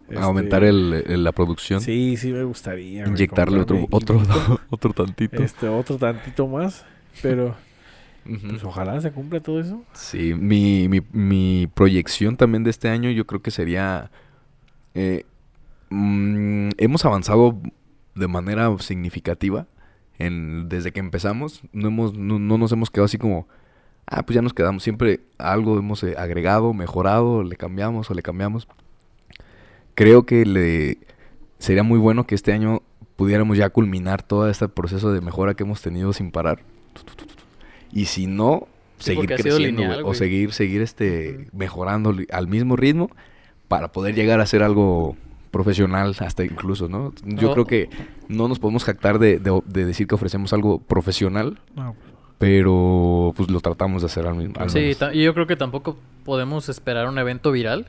este, 0.10 0.18
Aumentar 0.24 0.64
el, 0.64 1.04
el- 1.08 1.24
la 1.24 1.32
producción. 1.32 1.80
Sí, 1.82 2.18
sí 2.18 2.32
me 2.32 2.44
gustaría. 2.44 3.06
Inyectarle 3.08 3.60
otro, 3.60 3.86
otro, 3.92 4.22
otro 4.70 4.94
tantito. 4.94 5.42
Este, 5.44 5.68
otro 5.68 5.98
tantito 5.98 6.48
más, 6.48 6.86
pero 7.22 7.56
Ujú. 8.26 8.48
pues 8.50 8.64
ojalá 8.64 9.00
se 9.02 9.12
cumpla 9.12 9.42
todo 9.42 9.60
eso. 9.60 9.84
Sí, 9.94 10.34
mi, 10.34 10.88
mi, 10.88 11.02
mi 11.12 11.68
proyección 11.74 12.38
también 12.38 12.64
de 12.64 12.70
este 12.70 12.90
año 12.90 13.10
yo 13.12 13.26
creo 13.28 13.42
que 13.42 13.52
sería... 13.52 14.12
eh, 14.94 15.26
mm, 15.90 16.70
hemos 16.78 17.06
avanzado 17.06 17.58
de 18.16 18.28
manera 18.28 18.76
significativa 18.80 19.68
en, 20.20 20.70
desde 20.70 20.92
que 20.92 21.00
empezamos. 21.00 21.62
No, 21.74 21.88
hemos, 21.90 22.14
no, 22.14 22.40
no 22.40 22.58
nos 22.58 22.72
hemos 22.72 22.90
quedado 22.90 23.06
así 23.06 23.18
como... 23.18 23.48
Ah, 24.06 24.24
pues 24.26 24.36
ya 24.36 24.42
nos 24.42 24.54
quedamos. 24.54 24.84
Siempre 24.84 25.22
algo 25.38 25.78
hemos 25.80 26.04
eh, 26.04 26.16
agregado, 26.18 26.74
mejorado, 26.74 27.44
le 27.44 27.56
cambiamos 27.56 28.12
o 28.12 28.14
le 28.14 28.22
cambiamos. 28.22 28.68
Creo 29.96 30.26
que 30.26 30.46
le 30.46 30.98
sería 31.58 31.84
muy 31.84 32.00
bueno 32.00 32.26
que 32.26 32.36
este 32.36 32.52
año 32.52 32.82
pudiéramos 33.16 33.58
ya 33.58 33.70
culminar 33.70 34.22
todo 34.24 34.50
este 34.50 34.68
proceso 34.68 35.14
de 35.14 35.22
mejora 35.22 35.54
que 35.54 35.64
hemos 35.64 35.82
tenido 35.82 36.12
sin 36.14 36.32
parar. 36.32 36.60
Y 37.94 38.06
si 38.06 38.28
no, 38.28 38.68
Sí, 38.98 39.14
seguir 39.16 39.28
creciendo, 39.28 39.60
lineal, 39.82 40.02
o 40.06 40.14
seguir, 40.14 40.54
seguir 40.54 40.82
este, 40.82 41.48
mejorando 41.52 42.16
al 42.32 42.48
mismo 42.48 42.76
ritmo 42.76 43.10
para 43.68 43.92
poder 43.92 44.16
llegar 44.16 44.40
a 44.40 44.46
ser 44.46 44.64
algo 44.64 45.16
profesional 45.52 46.16
hasta 46.20 46.44
incluso, 46.44 46.88
¿no? 46.90 47.14
Yo 47.26 47.50
No. 47.50 47.54
creo 47.54 47.66
que 47.66 47.90
no 48.28 48.48
nos 48.48 48.60
podemos 48.60 48.84
jactar 48.84 49.20
de, 49.20 49.40
de- 49.40 49.62
de 49.66 49.86
decir 49.86 50.08
que 50.08 50.16
ofrecemos 50.16 50.54
algo 50.54 50.80
profesional, 50.80 51.60
No, 51.76 51.96
pero 52.40 53.34
pues 53.36 53.50
lo 53.50 53.60
tratamos 53.62 54.02
de 54.02 54.08
hacer 54.08 54.26
al 54.28 54.36
mismo. 54.36 54.56
al 54.58 54.70
Sí, 54.70 54.92
y 55.14 55.24
yo 55.24 55.34
creo 55.34 55.48
que 55.48 55.56
tampoco 55.56 55.98
podemos 56.26 56.70
esperar 56.70 57.08
un 57.08 57.18
evento 57.18 57.52
viral 57.52 57.88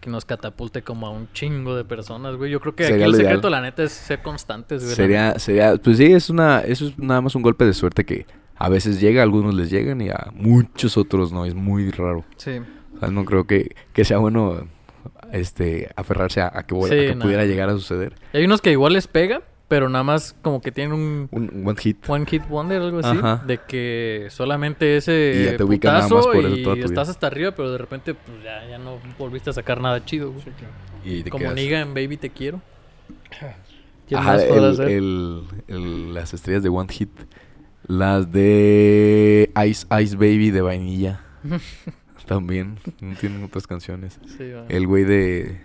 que 0.00 0.10
nos 0.10 0.24
catapulte 0.24 0.82
como 0.82 1.06
a 1.06 1.10
un 1.10 1.28
chingo 1.32 1.74
de 1.76 1.84
personas, 1.84 2.36
güey. 2.36 2.50
Yo 2.50 2.60
creo 2.60 2.74
que 2.74 2.84
Sería 2.84 2.96
aquí 2.96 3.04
el 3.04 3.10
lo 3.12 3.16
ideal. 3.16 3.28
secreto, 3.32 3.50
la 3.50 3.60
neta, 3.62 3.82
es 3.84 3.92
ser 3.92 4.20
constantes, 4.22 4.82
güey. 4.84 4.94
Sería, 4.94 5.38
sería, 5.38 5.76
pues 5.76 5.96
sí, 5.98 6.04
es 6.12 6.28
una, 6.30 6.60
eso 6.60 6.86
es 6.88 6.98
nada 6.98 7.20
más 7.22 7.34
un 7.34 7.42
golpe 7.42 7.64
de 7.64 7.72
suerte 7.72 8.04
que 8.04 8.26
a 8.56 8.68
veces 8.68 9.00
llega, 9.00 9.20
a 9.20 9.24
algunos 9.24 9.54
les 9.54 9.70
llegan 9.70 10.00
y 10.00 10.10
a 10.10 10.30
muchos 10.34 10.96
otros 10.96 11.32
no, 11.32 11.44
es 11.44 11.54
muy 11.54 11.90
raro. 11.90 12.24
Sí. 12.36 12.60
O 12.96 13.00
sea, 13.00 13.08
no 13.10 13.24
creo 13.24 13.46
que, 13.46 13.74
que 13.92 14.04
sea 14.04 14.18
bueno 14.18 14.66
este 15.32 15.90
aferrarse 15.96 16.40
a, 16.40 16.50
a 16.54 16.62
que, 16.64 16.76
a 16.76 16.82
Sí, 16.84 16.90
que 16.90 17.16
pudiera 17.20 17.44
llegar 17.44 17.68
a 17.68 17.72
suceder. 17.72 18.14
Y 18.32 18.38
hay 18.38 18.44
unos 18.44 18.60
que 18.60 18.70
igual 18.70 18.92
les 18.92 19.08
pega, 19.08 19.42
pero 19.66 19.88
nada 19.88 20.04
más 20.04 20.36
como 20.42 20.60
que 20.60 20.70
tienen 20.70 20.92
un 20.92 21.28
Un 21.32 21.66
one 21.66 21.78
hit. 21.80 21.98
One 22.08 22.26
Hit 22.26 22.46
Wonder, 22.48 22.80
algo 22.82 23.00
así. 23.00 23.16
Ajá. 23.18 23.42
De 23.44 23.58
que 23.58 24.28
solamente 24.30 24.96
ese 24.96 25.32
Y 25.36 25.44
ya 25.46 25.56
te 25.56 25.64
ubican 25.64 25.94
nada 25.94 26.08
más 26.08 26.24
por 26.26 26.36
eso 26.36 26.56
y 26.56 26.62
toda 26.62 26.74
tu 26.74 26.80
vida. 26.80 26.86
estás 26.86 27.08
hasta 27.08 27.26
arriba, 27.26 27.52
pero 27.52 27.72
de 27.72 27.78
repente 27.78 28.14
pues 28.14 28.42
ya, 28.44 28.68
ya 28.68 28.78
no 28.78 28.98
volviste 29.18 29.50
a 29.50 29.52
sacar 29.52 29.80
nada 29.80 30.04
chido, 30.04 30.30
güey. 30.30 30.44
Y 31.04 31.22
te 31.24 31.30
Como 31.30 31.50
Niga 31.52 31.80
en 31.80 31.92
Baby 31.94 32.16
Te 32.16 32.30
Quiero. 32.30 32.60
¿Quién 34.06 34.20
Ajá, 34.20 34.34
más 34.34 34.42
el- 34.78 35.42
el- 35.66 36.14
las 36.14 36.32
estrellas 36.34 36.62
de 36.62 36.68
One 36.68 36.92
Hit. 36.92 37.10
Las 37.86 38.30
de 38.32 39.50
Ice 39.66 39.86
Ice 40.02 40.16
Baby 40.16 40.50
de 40.50 40.60
vainilla. 40.62 41.20
También. 42.26 42.78
Tienen 43.20 43.44
otras 43.44 43.66
canciones. 43.66 44.18
Sí. 44.38 44.50
El 44.68 44.86
güey 44.86 45.04
de 45.04 45.60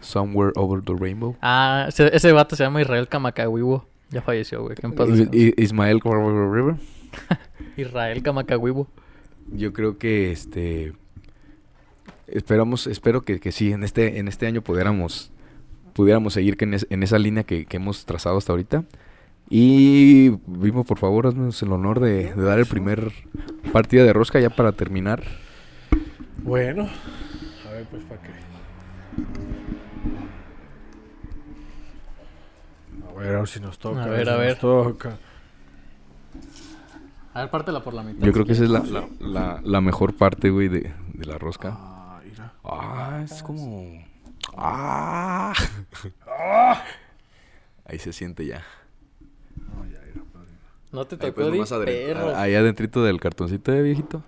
Somewhere 0.00 0.52
Over 0.56 0.82
the 0.82 0.94
Rainbow. 0.98 1.36
Ah, 1.40 1.86
ese, 1.88 2.14
ese 2.14 2.32
vato 2.32 2.56
se 2.56 2.64
llama 2.64 2.82
Israel 2.82 3.06
Kamakawiwo. 3.08 3.86
Ya 4.10 4.20
falleció, 4.22 4.62
güey. 4.62 4.76
Ismael 5.56 6.00
River. 6.02 6.74
Israel 7.76 8.22
Kamakawiwo. 8.22 8.88
Yo 9.52 9.72
creo 9.72 9.98
que 9.98 10.32
este 10.32 10.92
esperamos, 12.26 12.86
espero 12.86 13.22
que, 13.22 13.40
que 13.40 13.50
sí, 13.52 13.72
en 13.72 13.82
este, 13.84 14.18
en 14.18 14.28
este 14.28 14.46
año 14.46 14.62
pudiéramos, 14.62 15.32
pudiéramos 15.94 16.34
seguir 16.34 16.56
en, 16.60 16.74
es- 16.74 16.86
en 16.90 17.02
esa 17.02 17.18
línea 17.18 17.42
que, 17.44 17.66
que 17.66 17.76
hemos 17.76 18.04
trazado 18.04 18.36
hasta 18.38 18.52
ahorita. 18.52 18.84
Y 19.52 20.30
Vimo, 20.46 20.84
por 20.84 20.98
favor, 20.98 21.26
haznos 21.26 21.60
el 21.62 21.72
honor 21.72 21.98
de, 22.00 22.32
de 22.34 22.42
dar 22.42 22.58
el 22.60 22.66
primer 22.66 23.12
partida 23.72 24.04
de 24.04 24.12
rosca 24.12 24.38
ya 24.40 24.48
para 24.50 24.70
terminar. 24.72 25.22
Bueno, 26.38 26.88
a 27.68 27.70
ver, 27.72 27.84
pues 27.90 28.04
para 28.04 28.22
qué. 28.22 28.30
A 33.08 33.12
ver, 33.18 33.34
a 33.34 33.38
ver 33.40 33.48
si 33.48 33.60
nos 33.60 33.78
toca. 33.78 34.04
A 34.04 34.06
ver, 34.06 34.24
si 34.24 34.30
a 34.30 34.32
nos 34.36 34.40
ver. 34.40 34.58
toca. 34.58 35.18
A 37.34 37.40
ver, 37.42 37.50
pártela 37.50 37.82
por 37.82 37.94
la 37.94 38.02
mitad. 38.02 38.24
Yo 38.24 38.32
creo 38.32 38.44
que 38.46 38.52
esa 38.52 38.64
es 38.64 38.70
la, 38.70 38.80
la, 38.80 39.08
la- 39.20 39.60
la 39.64 39.80
mejor 39.80 40.14
parte, 40.14 40.50
güey, 40.50 40.68
de, 40.68 40.92
de 41.12 41.26
la 41.26 41.38
rosca. 41.38 41.76
Ah, 41.76 42.20
mira. 42.24 42.52
Ah, 42.64 43.20
es 43.24 43.42
como... 43.42 44.04
Ah. 44.56 45.52
Ahí 47.84 47.98
se 47.98 48.12
siente 48.12 48.46
ya. 48.46 48.62
No, 49.56 49.84
ya, 49.86 50.00
mira, 50.06 50.24
padre. 50.32 50.48
No 50.92 51.04
te 51.06 51.14
Ahí, 51.14 51.20
tocó 51.20 51.34
pues, 51.34 51.46
de 51.46 51.52
nomás 51.52 51.72
adre- 51.72 51.84
perro. 51.84 52.36
ahí 52.36 52.54
adentrito 52.54 53.04
del 53.04 53.20
cartoncito 53.20 53.70
de 53.72 53.82
viejito. 53.82 54.22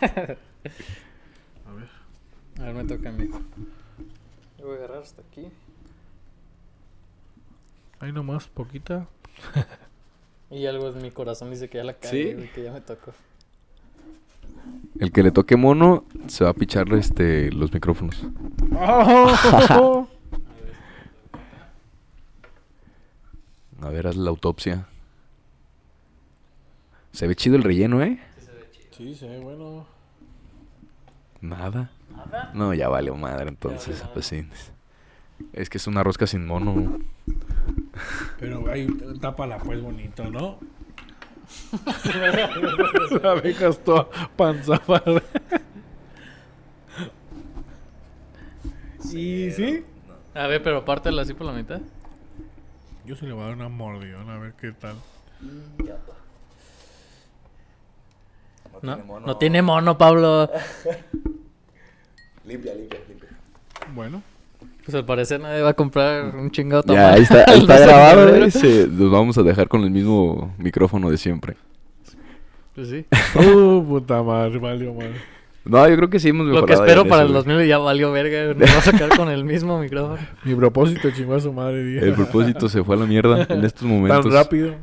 A 0.00 1.72
ver. 1.72 1.88
A 2.58 2.62
ver, 2.64 2.74
me 2.74 2.84
toca 2.84 3.08
a 3.08 3.12
mí. 3.12 3.28
Yo 4.58 4.66
voy 4.66 4.74
a 4.74 4.78
agarrar 4.78 5.02
hasta 5.02 5.22
aquí. 5.22 5.48
Ahí 8.00 8.12
nomás, 8.12 8.46
poquita. 8.48 9.06
Y 10.52 10.66
algo 10.66 10.88
en 10.88 11.00
mi 11.00 11.12
corazón 11.12 11.48
dice 11.50 11.68
que 11.68 11.78
ya 11.78 11.84
la 11.84 11.92
cagué, 11.94 12.36
¿Sí? 12.36 12.48
que 12.52 12.64
ya 12.64 12.72
me 12.72 12.80
tocó. 12.80 13.12
El 14.98 15.12
que 15.12 15.22
le 15.22 15.30
toque 15.30 15.54
mono 15.54 16.02
se 16.26 16.42
va 16.42 16.50
a 16.50 16.54
pichar 16.54 16.92
este, 16.94 17.52
los 17.52 17.72
micrófonos. 17.72 18.20
¡Oh! 18.74 20.08
A 23.82 23.88
ver, 23.88 24.06
haz 24.06 24.16
la 24.16 24.30
autopsia. 24.30 24.86
Se 27.12 27.26
ve 27.26 27.34
chido 27.34 27.56
el 27.56 27.64
relleno, 27.64 28.02
¿eh? 28.02 28.20
sí, 28.90 29.14
se 29.14 29.26
ve 29.26 29.40
bueno. 29.40 29.86
Nada. 31.40 31.90
¿Nada? 32.14 32.52
No, 32.54 32.74
ya 32.74 32.88
vale 32.88 33.10
madre 33.12 33.48
entonces. 33.48 33.98
madre. 34.00 34.10
Pues 34.12 34.26
sí. 34.26 34.46
Es 35.52 35.70
que 35.70 35.78
es 35.78 35.86
una 35.86 36.02
rosca 36.02 36.26
sin 36.26 36.46
mono. 36.46 36.98
Pero 38.38 38.70
ahí 38.70 38.86
tápala 39.20 39.58
pues 39.58 39.80
bonito, 39.80 40.24
¿no? 40.30 40.58
La 43.22 43.34
dejas 43.36 43.82
toda 43.82 44.08
panza 44.36 44.78
para. 44.78 45.22
¿Y 49.12 49.50
sí? 49.50 49.84
A 50.34 50.46
ver, 50.46 50.62
pero 50.62 50.84
pártela 50.84 51.22
así 51.22 51.34
por 51.34 51.46
la 51.46 51.52
mitad. 51.52 51.80
Yo 53.06 53.16
se 53.16 53.26
le 53.26 53.32
voy 53.32 53.42
a 53.42 53.46
dar 53.46 53.54
una 53.54 53.68
mordidona 53.68 54.36
a 54.36 54.38
ver 54.38 54.52
qué 54.60 54.72
tal. 54.72 54.94
No, 58.82 58.96
no 59.20 59.36
tiene 59.36 59.62
mono, 59.62 59.98
Pablo. 59.98 60.48
Limpia, 62.46 62.74
limpia, 62.74 62.98
limpia. 63.08 63.28
Bueno, 63.94 64.22
Pues 64.84 64.94
al 64.94 65.04
parecer 65.04 65.40
nadie 65.40 65.60
va 65.62 65.70
a 65.70 65.74
comprar 65.74 66.34
un 66.34 66.50
chingado 66.50 66.82
Ya, 66.86 66.94
tamal 66.94 67.14
ahí 67.14 67.22
está, 67.22 67.44
ahí 67.50 67.58
está 67.60 67.72
12 67.78 67.80
de 67.80 67.86
grabado, 67.86 68.16
febrero. 68.24 68.38
güey. 68.38 68.50
Se- 68.50 68.86
Los 68.86 69.10
vamos 69.10 69.38
a 69.38 69.42
dejar 69.42 69.68
con 69.68 69.82
el 69.82 69.90
mismo 69.90 70.54
micrófono 70.58 71.10
de 71.10 71.18
siempre. 71.18 71.56
Pues 72.74 72.88
sí. 72.88 73.04
Uh, 73.38 73.84
puta 73.86 74.22
madre, 74.22 74.58
valió 74.58 74.94
madre. 74.94 75.20
No, 75.64 75.88
yo 75.88 75.96
creo 75.96 76.10
que 76.10 76.18
sí 76.18 76.28
hemos 76.30 76.46
Lo 76.46 76.54
mejorado. 76.54 76.66
que 76.66 76.72
ya 76.72 76.84
espero 76.84 77.04
para 77.08 77.22
eso, 77.22 77.36
el 77.36 77.42
güey. 77.44 77.56
2000 77.56 77.68
ya 77.68 77.78
valió 77.78 78.12
verga. 78.12 78.54
Nos 78.54 78.70
va 78.74 78.78
a 78.78 78.82
sacar 78.82 79.08
con 79.16 79.28
el 79.28 79.44
mismo 79.44 79.78
micrófono. 79.78 80.18
Mi 80.44 80.54
propósito 80.54 81.10
chingó 81.10 81.34
a 81.34 81.40
su 81.40 81.52
madre, 81.52 81.84
dije. 81.84 82.04
El 82.06 82.14
propósito 82.14 82.68
se 82.68 82.82
fue 82.82 82.96
a 82.96 82.98
la 82.98 83.06
mierda 83.06 83.46
en 83.48 83.64
estos 83.64 83.82
momentos. 83.82 84.24
Tan 84.24 84.32
rápido. 84.32 84.74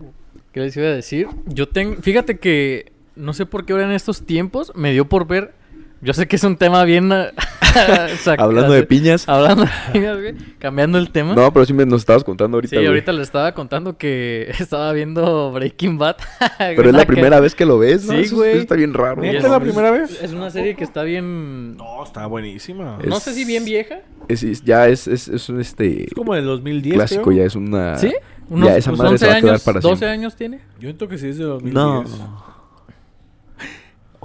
¿Qué 0.51 0.59
les 0.61 0.77
iba 0.77 0.87
a 0.87 0.91
decir? 0.91 1.27
Yo 1.45 1.67
tengo... 1.67 2.01
Fíjate 2.01 2.37
que... 2.39 2.91
No 3.15 3.33
sé 3.33 3.47
por 3.47 3.65
qué 3.65 3.73
ahora 3.73 3.85
en 3.85 3.91
estos 3.91 4.23
tiempos 4.25 4.71
me 4.75 4.91
dio 4.91 5.05
por 5.05 5.27
ver... 5.27 5.53
Yo 6.01 6.13
sé 6.13 6.27
que 6.27 6.35
es 6.35 6.43
un 6.43 6.57
tema 6.57 6.83
bien... 6.83 7.09
sac- 8.23 8.39
Hablando 8.39 8.73
de 8.73 8.83
piñas. 8.83 9.27
Hablando 9.27 9.63
de 9.63 9.69
piñas, 9.93 10.17
güey. 10.19 10.35
Cambiando 10.59 10.97
el 10.97 11.09
tema. 11.11 11.33
No, 11.35 11.51
pero 11.51 11.65
sí 11.65 11.73
me 11.73 11.85
nos 11.85 12.01
estabas 12.01 12.23
contando 12.23 12.57
ahorita. 12.57 12.69
sí, 12.71 12.75
güey. 12.75 12.87
ahorita 12.87 13.11
le 13.13 13.21
estaba 13.23 13.51
contando 13.53 13.97
que 13.97 14.51
estaba 14.59 14.91
viendo 14.93 15.51
Breaking 15.51 15.97
Bad. 15.97 16.17
Pero 16.57 16.89
es 16.89 16.95
la 16.95 17.05
primera 17.05 17.39
vez 17.39 17.55
que 17.55 17.65
lo 17.65 17.79
ves, 17.79 18.05
¿no? 18.05 18.13
Sí, 18.13 18.19
Eso- 18.21 18.35
güey. 18.37 18.51
eso 18.51 18.61
está 18.61 18.75
bien 18.75 18.93
raro. 18.93 19.21
¿Neta 19.21 19.33
Y 19.33 19.37
es 19.37 19.43
la 19.43 19.59
primera 19.59 19.91
vez? 19.91 20.21
Es 20.21 20.31
una 20.33 20.49
serie 20.49 20.75
que 20.75 20.83
está 20.83 21.03
bien... 21.03 21.77
No, 21.77 22.03
está 22.03 22.25
buenísima. 22.27 22.99
Es- 23.01 23.07
No 23.07 23.19
sé 23.19 23.33
si 23.33 23.45
bien 23.45 23.65
vieja. 23.65 23.99
Es- 24.27 24.43
es- 24.43 24.63
ya 24.63 24.87
es, 24.87 25.07
es, 25.07 25.27
es 25.27 25.49
un 25.49 25.59
este 25.61 26.03
Es 26.05 26.13
como 26.13 26.33
del 26.35 26.45
2010, 26.45 26.95
clásico, 26.95 27.23
creo. 27.23 27.37
ya 27.37 27.43
es 27.45 27.55
una. 27.55 27.97
¿Sí? 27.97 28.13
Unos, 28.49 28.69
ya 28.69 28.77
esa 28.77 28.91
pues, 28.91 28.97
madre 28.99 29.11
11 29.13 29.25
se 29.25 29.31
va 29.31 29.37
a 29.37 29.41
quedar 29.41 29.51
años, 29.53 29.63
para 29.63 29.79
12 29.79 29.87
siempre. 29.97 30.09
años 30.09 30.35
tiene. 30.35 30.57
Yo 30.79 30.81
siento 30.87 31.07
que 31.07 31.17
sí 31.17 31.27
es 31.27 31.37
de 31.37 31.43
2010. 31.43 31.73
No. 31.73 32.56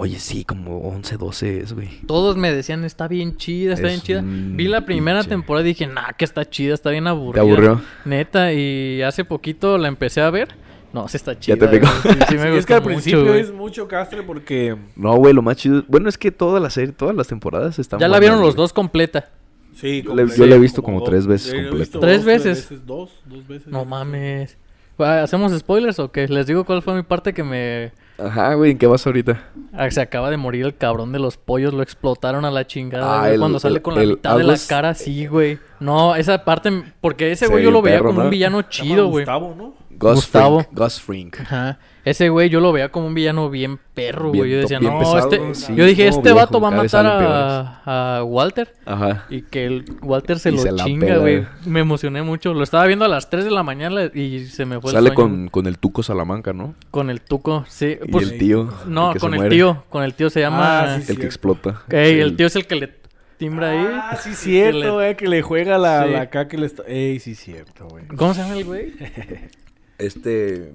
Oye, 0.03 0.19
sí, 0.19 0.43
como 0.43 0.79
11, 0.79 1.15
12 1.15 1.57
es, 1.61 1.71
güey. 1.73 1.87
Todos 2.05 2.35
me 2.35 2.51
decían, 2.51 2.83
está 2.83 3.07
bien 3.07 3.37
chida, 3.37 3.73
está 3.75 3.87
Es 3.87 3.93
bien 3.93 4.01
chida. 4.01 4.21
Vi 4.55 4.67
la 4.67 4.85
primera 4.85 5.21
pinche- 5.21 5.29
temporada 5.29 5.65
y 5.65 5.69
dije, 5.69 5.87
nah, 5.87 6.11
que 6.17 6.25
está 6.25 6.43
chida, 6.49 6.73
está 6.73 6.89
bien 6.89 7.07
aburrida. 7.07 7.41
¿Te 7.41 7.49
aburrió? 7.49 7.81
Neta, 8.03 8.51
y 8.51 9.01
hace 9.01 9.23
poquito 9.23 9.77
la 9.77 9.87
empecé 9.87 10.19
a 10.19 10.29
ver. 10.29 10.49
No, 10.91 11.07
sí 11.07 11.15
está 11.15 11.39
chida. 11.39 11.55
te 11.55 11.67
picó. 11.69 11.87
güey. 12.03 12.15
Sí, 12.15 12.19
sí 12.27 12.35
me 12.35 12.51
Sí, 12.51 12.57
es 12.57 12.65
que 12.65 12.73
al 12.73 12.81
mucho, 12.81 12.87
principio 12.91 13.25
güey. 13.25 13.39
es 13.39 13.51
mucho 13.53 13.87
castre 13.87 14.23
porque... 14.23 14.75
No, 14.97 15.15
güey, 15.15 15.33
lo 15.33 15.41
más 15.41 15.55
chido. 15.55 15.85
Bueno, 15.87 16.09
es 16.09 16.17
que 16.17 16.31
toda 16.31 16.59
la 16.59 16.69
serie, 16.69 16.91
todas 16.93 17.15
las 17.15 17.27
temporadas 17.27 17.79
están. 17.79 17.99
Ya 18.01 18.09
la 18.09 18.19
vieron 18.19 18.39
los 18.41 18.55
güey. 18.55 18.57
dos 18.63 18.73
completa. 18.73 19.29
Sí, 19.73 20.01
Le- 20.01 20.05
completo, 20.05 20.35
yo 20.35 20.45
la 20.47 20.55
he 20.55 20.59
visto 20.59 20.83
como 20.83 21.01
tres 21.03 21.25
veces 21.25 21.51
completa. 21.53 21.77
visto 21.77 21.99
¿Tres 22.01 22.17
dos, 22.17 22.25
veces? 22.25 22.85
Dos, 22.85 23.09
dos 23.25 23.47
veces. 23.47 23.67
No 23.67 23.85
mames. 23.85 24.57
¿Hacemos 24.99 25.57
spoilers 25.57 25.97
o 25.99 26.11
qué? 26.11 26.27
Les 26.27 26.45
digo 26.45 26.65
cuál 26.65 26.81
fue 26.81 26.93
mi 26.93 27.03
parte 27.03 27.33
que 27.33 27.43
me... 27.43 27.91
Ajá, 28.17 28.53
güey, 28.53 28.71
¿en 28.71 28.77
qué 28.77 28.85
vas 28.87 29.05
ahorita? 29.07 29.43
Ah, 29.73 29.89
se 29.89 29.99
acaba 30.01 30.29
de 30.29 30.37
morir 30.37 30.65
el 30.65 30.75
cabrón 30.77 31.11
de 31.11 31.19
los 31.19 31.37
pollos, 31.37 31.73
lo 31.73 31.81
explotaron 31.81 32.45
a 32.45 32.51
la 32.51 32.65
chingada, 32.67 33.15
Ah, 33.17 33.19
güey, 33.21 33.33
el- 33.33 33.39
cuando 33.39 33.59
sale 33.59 33.75
el- 33.77 33.81
con 33.81 33.95
la 33.95 34.01
el 34.03 34.09
mitad 34.11 34.37
de 34.37 34.43
la 34.43 34.57
cara 34.67 34.89
así, 34.89 35.25
güey. 35.25 35.57
No, 35.79 36.15
esa 36.15 36.45
parte, 36.45 36.83
porque 37.01 37.31
ese 37.31 37.45
Se 37.45 37.51
güey 37.51 37.59
ve 37.61 37.65
yo 37.65 37.71
lo 37.71 37.81
veía 37.81 37.97
perro, 37.97 38.09
como 38.09 38.19
¿no? 38.19 38.25
un 38.25 38.31
villano 38.31 38.61
chido, 38.63 39.07
güey. 39.07 39.25
Gustavo, 39.25 39.55
¿no? 39.57 39.73
Gus 39.89 40.15
Gustavo. 40.15 40.59
Frink. 40.61 40.77
Gus 40.79 41.01
Frink. 41.01 41.39
Ajá. 41.41 41.79
Ese 42.05 42.27
güey 42.27 42.49
yo 42.49 42.59
lo 42.59 42.73
veía 42.73 42.89
como 42.89 43.07
un 43.07 43.13
villano 43.13 43.49
bien 43.49 43.79
perro, 43.93 44.31
Bien 44.31 44.41
güey. 44.43 44.51
Yo 44.51 44.57
decía, 44.59 44.79
bien 44.79 44.91
no, 44.93 44.99
pesado, 44.99 45.19
este... 45.19 45.55
sí, 45.55 45.73
yo 45.73 45.85
dije, 45.85 46.07
este 46.07 46.21
viejo, 46.21 46.35
vato 46.37 46.59
va 46.59 46.67
a 46.67 46.71
matar 46.71 47.05
a, 47.05 48.17
a 48.17 48.23
Walter. 48.25 48.73
Ajá. 48.85 49.25
Y 49.29 49.43
que 49.43 49.65
el 49.65 49.85
Walter 50.01 50.37
se 50.37 50.49
Y 50.51 50.55
lo 50.55 50.61
se 50.61 50.75
chinga, 50.75 51.05
pela, 51.07 51.17
güey. 51.19 51.37
güey. 51.37 51.47
Me 51.65 51.79
emocioné 51.79 52.21
mucho. 52.21 52.53
Lo 52.53 52.61
estaba 52.63 52.85
viendo 52.87 53.05
a 53.05 53.07
las 53.07 53.29
3 53.29 53.45
de 53.45 53.51
la 53.51 53.63
mañana 53.63 54.11
y 54.13 54.39
se 54.47 54.65
me 54.65 54.81
fue 54.81 54.91
el 54.91 54.95
Sale 54.97 55.07
sueño, 55.09 55.15
con, 55.15 55.37
güey. 55.37 55.49
con 55.49 55.67
el 55.67 55.77
Tuco 55.77 56.03
Salamanca, 56.03 56.51
¿no? 56.51 56.75
Con 56.91 57.09
el 57.09 57.21
tuco, 57.21 57.63
sí. 57.69 57.97
Y 58.03 58.11
Pues, 58.11 58.31
el 58.31 58.37
tío. 58.37 58.69
no, 58.85 59.13
que 59.13 59.19
con 59.19 59.33
el 59.33 59.39
muere. 59.39 59.55
tío. 59.55 59.83
Con 59.89 60.03
el 60.03 60.13
tío 60.13 60.29
se 60.29 60.41
llama... 60.41 60.81
Ah, 60.95 60.99
sí, 60.99 61.11
El 61.13 61.19
que 61.19 61.25
explota. 61.25 61.83
Ey, 61.89 62.19
el 62.19 62.35
tío 62.35 62.47
es 62.47 62.55
el 62.57 62.67
que 62.67 62.75
le 62.75 62.89
timbra 63.37 63.69
ahí. 63.71 63.87
Ah, 63.93 64.17
sí, 64.21 64.31
Que 64.31 64.35
cierto, 64.35 64.99
le- 64.99 65.11
eh, 65.11 65.15
que 65.15 65.27
le 65.29 65.41
juega 65.41 65.77
la, 65.77 66.03
Sí. 66.05 66.11
la 66.11 66.21
acá 66.23 66.49
que 66.49 66.57
le 66.57 66.65
está... 66.65 66.83
Ey, 66.85 67.19
sí, 67.19 67.33
cierto, 67.33 67.87
güey. 67.87 68.05
¿Cómo 68.07 68.33
se 68.33 68.41
llama 68.41 68.55
el 68.55 68.65
güey? 68.65 68.93
Este. 69.97 70.73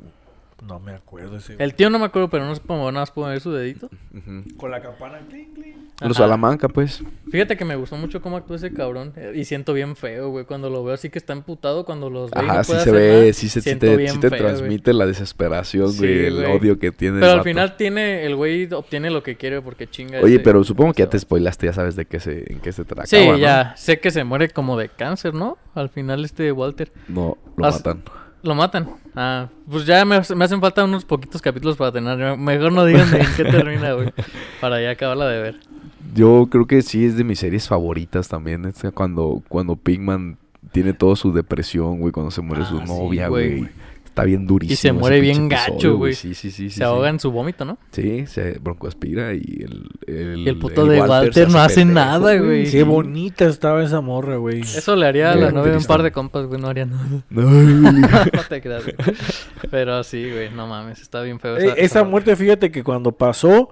No 0.66 0.80
me 0.80 0.92
acuerdo 0.92 1.36
ese. 1.36 1.54
El 1.58 1.74
tío 1.74 1.88
no 1.88 1.98
me 2.00 2.06
acuerdo, 2.06 2.28
pero 2.30 2.44
no 2.44 2.54
sé 2.54 2.60
cómo 2.66 2.90
nada 2.90 3.02
más 3.02 3.10
puedo 3.12 3.28
ver 3.28 3.40
su 3.40 3.52
dedito. 3.52 3.88
ujú. 4.12 4.56
Con 4.56 4.70
la 4.72 4.82
campana, 4.82 5.18
clink, 5.28 5.54
clink. 5.54 5.76
Los 6.00 6.12
Ajá. 6.16 6.24
Salamanca, 6.24 6.68
pues. 6.68 7.02
Fíjate 7.30 7.56
que 7.56 7.64
me 7.64 7.74
gustó 7.76 7.96
mucho 7.96 8.20
cómo 8.22 8.36
actúa 8.36 8.56
ese 8.56 8.72
cabrón. 8.72 9.12
eh, 9.16 9.32
Y 9.34 9.44
siento 9.44 9.72
bien 9.72 9.96
feo, 9.96 10.30
güey. 10.30 10.44
Cuando 10.44 10.68
lo 10.70 10.82
veo 10.84 10.94
así 10.94 11.10
que 11.10 11.18
está 11.18 11.32
emputado, 11.32 11.84
cuando 11.84 12.08
los 12.10 12.30
ve 12.30 12.40
y 12.40 12.44
Ajá, 12.44 12.54
no 12.58 12.64
sí 12.64 12.68
puede 12.72 12.84
se 12.84 12.90
hacer 12.90 13.00
ve, 13.02 13.08
nada, 13.20 13.32
sí, 13.32 13.48
se, 13.48 13.48
sí 13.48 13.60
siento 13.62 13.86
te, 13.86 13.96
bien 13.96 14.12
sí 14.12 14.18
te 14.20 14.30
feo, 14.30 14.38
güey. 14.38 14.52
transmite 14.54 14.92
la 14.94 15.06
desesperación, 15.06 15.90
Sí, 15.92 15.98
güey, 15.98 16.26
el 16.26 16.34
güey. 16.36 16.56
odio 16.56 16.78
que 16.78 16.92
tiene. 16.92 17.16
el 17.16 17.20
Pero 17.20 17.32
al 17.32 17.38
vato. 17.38 17.48
final 17.50 17.76
tiene, 17.76 18.24
el 18.26 18.36
güey 18.36 18.72
obtiene 18.72 19.10
lo 19.10 19.22
que 19.22 19.36
quiere 19.36 19.60
porque 19.62 19.88
chinga. 19.88 20.20
Oye, 20.20 20.34
ese- 20.36 20.44
pero 20.44 20.62
supongo 20.64 20.92
que 20.92 21.02
ya 21.02 21.08
te 21.10 21.18
spoilaste, 21.18 21.66
ya 21.66 21.72
sabes 21.72 21.96
de 21.96 22.04
qué 22.06 22.20
se, 22.20 22.52
en 22.52 22.60
qué 22.60 22.72
se 22.72 22.84
trata. 22.84 23.06
Sí, 23.06 23.18
ya. 23.40 23.74
Sé 23.76 23.98
que 24.00 24.10
se 24.12 24.22
muere 24.24 24.50
como 24.50 24.76
de 24.78 24.88
cáncer, 24.88 25.34
¿no? 25.34 25.56
Al 25.74 25.88
final 25.88 26.24
este 26.24 26.52
Walter. 26.52 26.92
No, 27.08 27.36
lo 27.56 27.66
As- 27.66 27.76
matan. 27.76 28.02
Lo 28.42 28.54
matan. 28.54 28.88
Ah, 29.16 29.48
pues 29.68 29.84
ya 29.84 30.04
me, 30.04 30.20
me 30.36 30.44
hacen 30.44 30.60
falta 30.60 30.84
unos 30.84 31.04
poquitos 31.04 31.42
capítulos 31.42 31.76
para 31.76 31.90
tener. 31.92 32.36
Mejor 32.38 32.72
no 32.72 32.84
digan 32.84 33.12
en 33.14 33.26
qué 33.36 33.44
termina, 33.44 33.92
güey. 33.94 34.12
Para 34.60 34.80
ya 34.80 34.90
acabarla 34.90 35.26
de 35.28 35.42
ver. 35.42 35.56
Yo 36.14 36.46
creo 36.50 36.66
que 36.66 36.82
sí 36.82 37.04
es 37.04 37.16
de 37.16 37.24
mis 37.24 37.38
series 37.40 37.66
favoritas 37.68 38.28
también. 38.28 38.64
Es 38.64 38.80
cuando, 38.94 39.42
cuando 39.48 39.76
Pigman 39.76 40.38
tiene 40.72 40.92
toda 40.92 41.16
su 41.16 41.32
depresión, 41.32 41.98
güey, 41.98 42.12
cuando 42.12 42.30
se 42.30 42.40
muere 42.40 42.62
Ah, 42.64 42.66
su 42.68 42.78
sí, 42.78 42.84
novia, 42.86 43.28
güey. 43.28 43.58
güey. 43.60 43.70
Está 44.18 44.26
bien 44.26 44.48
durísimo. 44.48 44.74
Y 44.74 44.76
se 44.76 44.92
muere 44.92 45.20
bien 45.20 45.48
gacho, 45.48 45.96
güey. 45.96 46.12
Sí, 46.12 46.34
sí, 46.34 46.50
sí. 46.50 46.70
sí, 46.70 46.76
se 46.78 46.82
ahoga 46.82 47.08
sí. 47.08 47.14
en 47.14 47.20
su 47.20 47.30
vómito, 47.30 47.64
¿no? 47.64 47.78
Sí, 47.92 48.26
se 48.26 48.58
broncoaspira 48.58 49.32
y 49.32 49.62
el... 49.62 49.88
El, 50.08 50.38
Y 50.40 50.48
el 50.48 50.58
puto 50.58 50.86
de 50.86 51.00
Walter 51.00 51.48
no 51.48 51.60
hace 51.60 51.82
pendejo, 51.82 51.94
nada, 51.94 52.36
güey. 52.36 52.68
Qué 52.68 52.82
bonita 52.82 53.44
estaba 53.44 53.80
esa 53.84 54.00
morra, 54.00 54.34
güey. 54.34 54.62
Eso 54.62 54.96
le 54.96 55.06
haría 55.06 55.30
a 55.30 55.36
la 55.36 55.52
novia 55.52 55.70
de 55.70 55.78
un 55.78 55.84
par 55.84 56.02
de 56.02 56.10
compas, 56.10 56.46
güey. 56.46 56.60
No 56.60 56.66
haría 56.66 56.86
nada. 56.86 57.06
No, 57.30 58.42
te 58.48 58.60
creas, 58.60 58.82
güey. 58.82 58.96
Pero 59.70 60.02
sí, 60.02 60.28
güey. 60.28 60.50
No 60.50 60.66
mames. 60.66 61.00
Está 61.00 61.22
bien 61.22 61.38
feo. 61.38 61.56
Eh, 61.56 61.74
esa 61.76 62.02
muerte, 62.02 62.34
fíjate 62.34 62.72
que 62.72 62.82
cuando 62.82 63.12
pasó, 63.12 63.70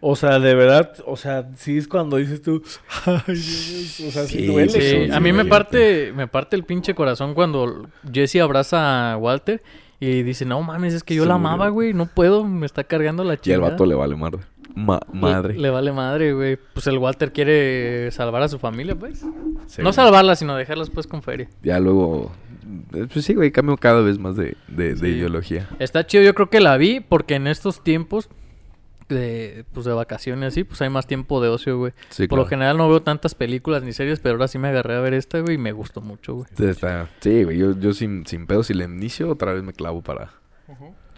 o 0.00 0.16
sea, 0.16 0.40
de 0.40 0.56
verdad, 0.56 0.92
o 1.06 1.16
sea, 1.16 1.48
sí 1.56 1.78
es 1.78 1.86
cuando 1.86 2.16
dices 2.16 2.42
tú, 2.42 2.64
ay, 3.06 3.22
Dios, 3.28 4.00
o 4.08 4.10
sea, 4.10 4.24
sí, 4.24 4.38
Sí, 4.38 4.46
duele. 4.46 4.72
Sí, 4.72 4.80
sí, 4.80 5.12
a 5.12 5.20
mí 5.20 5.32
me 5.32 5.44
parte, 5.44 6.12
me 6.16 6.26
parte 6.26 6.56
el 6.56 6.64
pinche 6.64 6.96
corazón 6.96 7.34
cuando 7.34 7.86
Jesse 8.12 8.36
abraza 8.36 9.12
a 9.12 9.16
Walter 9.16 9.62
y 10.00 10.22
dice, 10.22 10.44
no 10.44 10.60
mames, 10.62 10.94
es 10.94 11.02
que 11.04 11.14
yo 11.14 11.24
la 11.24 11.34
amaba, 11.34 11.68
güey, 11.68 11.94
no 11.94 12.06
puedo, 12.06 12.44
me 12.44 12.66
está 12.66 12.84
cargando 12.84 13.24
la 13.24 13.34
Y 13.34 13.38
chica. 13.38 13.54
al 13.56 13.62
vato 13.62 13.86
le 13.86 13.94
vale 13.94 14.16
madre. 14.16 14.40
Ma- 14.74 15.00
madre. 15.12 15.56
Le, 15.56 15.70
vale 15.70 15.92
madre, 15.92 16.32
güey. 16.32 16.58
Pues 16.72 16.86
el 16.88 16.98
Walter 16.98 17.32
quiere 17.32 18.10
salvar 18.10 18.42
a 18.42 18.48
su 18.48 18.58
familia, 18.58 18.96
pues. 18.96 19.24
Sí. 19.68 19.82
No 19.82 19.92
salvarla, 19.92 20.34
sino 20.34 20.56
dejarlas 20.56 20.90
pues 20.90 21.06
con 21.06 21.22
feria. 21.22 21.48
Ya 21.62 21.78
luego... 21.78 22.32
eh, 22.92 23.06
Pues 23.12 23.24
sí, 23.24 23.34
güey, 23.34 23.52
cambio 23.52 23.76
cada 23.76 24.00
vez 24.02 24.18
más 24.18 24.34
de, 24.34 24.56
de, 24.66 25.08
ideología. 25.08 25.68
Está 25.78 26.04
chido, 26.06 26.24
yo 26.24 26.34
creo 26.34 26.50
que 26.50 26.58
la 26.60 26.76
vi 26.76 26.98
porque 26.98 27.36
en 27.36 27.46
estos 27.46 27.84
tiempos 27.84 28.28
de, 29.08 29.64
pues 29.72 29.86
de 29.86 29.92
vacaciones 29.92 30.48
así, 30.48 30.64
pues 30.64 30.80
hay 30.82 30.88
más 30.90 31.06
tiempo 31.06 31.42
de 31.42 31.48
ocio, 31.48 31.78
güey. 31.78 31.92
Sí, 32.10 32.26
Por 32.26 32.38
lo 32.38 32.46
general 32.46 32.76
no 32.76 32.88
veo 32.88 33.02
tantas 33.02 33.34
películas 33.34 33.82
ni 33.82 33.92
series, 33.92 34.20
pero 34.20 34.34
ahora 34.34 34.48
sí 34.48 34.58
me 34.58 34.68
agarré 34.68 34.94
a 34.96 35.00
ver 35.00 35.14
esta, 35.14 35.40
güey, 35.40 35.54
y 35.54 35.58
me 35.58 35.72
gustó 35.72 36.00
mucho, 36.00 36.34
güey. 36.34 36.46
Sí, 36.56 36.64
está- 36.66 37.08
Sí, 37.20 37.44
güey, 37.44 37.58
yo, 37.58 37.78
yo 37.78 37.92
sin, 37.92 38.26
sin 38.26 38.46
pedo, 38.46 38.62
si 38.62 38.74
le 38.74 38.84
inicio, 38.84 39.28
otra 39.30 39.52
vez 39.52 39.62
me 39.62 39.72
clavo 39.72 40.02
para 40.02 40.30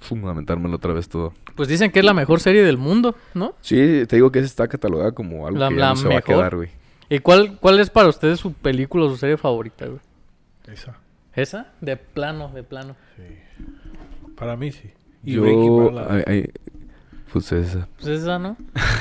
fundamentármelo 0.00 0.76
otra 0.76 0.92
vez 0.92 1.08
todo. 1.08 1.32
Pues 1.54 1.68
dicen 1.68 1.90
que 1.90 2.00
es 2.00 2.04
la 2.04 2.14
mejor 2.14 2.40
serie 2.40 2.62
del 2.62 2.76
mundo, 2.78 3.16
¿no? 3.34 3.54
Sí, 3.60 4.04
te 4.06 4.16
digo 4.16 4.30
que 4.30 4.38
esa 4.40 4.46
está 4.46 4.68
catalogada 4.68 5.12
como 5.12 5.46
algo 5.46 5.58
La- 5.58 5.68
que 5.68 5.74
ya 5.76 5.80
la 5.80 5.88
no 5.90 5.96
se 5.96 6.08
va 6.08 6.12
a 6.12 6.16
mejor. 6.16 6.34
quedar, 6.36 6.56
güey. 6.56 6.68
¿Y 7.08 7.18
cuál, 7.20 7.58
cuál 7.60 7.80
es 7.80 7.88
para 7.90 8.08
ustedes 8.08 8.38
su 8.40 8.52
película 8.52 9.04
o 9.04 9.08
su 9.08 9.16
serie 9.16 9.36
favorita, 9.36 9.86
güey? 9.86 10.00
Esa, 10.66 10.98
¿Esa? 11.34 11.72
De 11.80 11.96
plano, 11.96 12.50
de 12.54 12.62
plano. 12.62 12.96
sí. 13.16 13.22
Para 14.36 14.56
mí 14.56 14.70
sí. 14.70 14.90
Y 15.24 15.38
Breaking 15.38 15.66
Yo... 15.66 15.90
Bad, 15.92 15.94
la- 16.16 16.24
pues 17.40 17.52
esa. 17.52 17.88
Pues 18.00 18.08
esa, 18.22 18.38
¿no? 18.38 18.56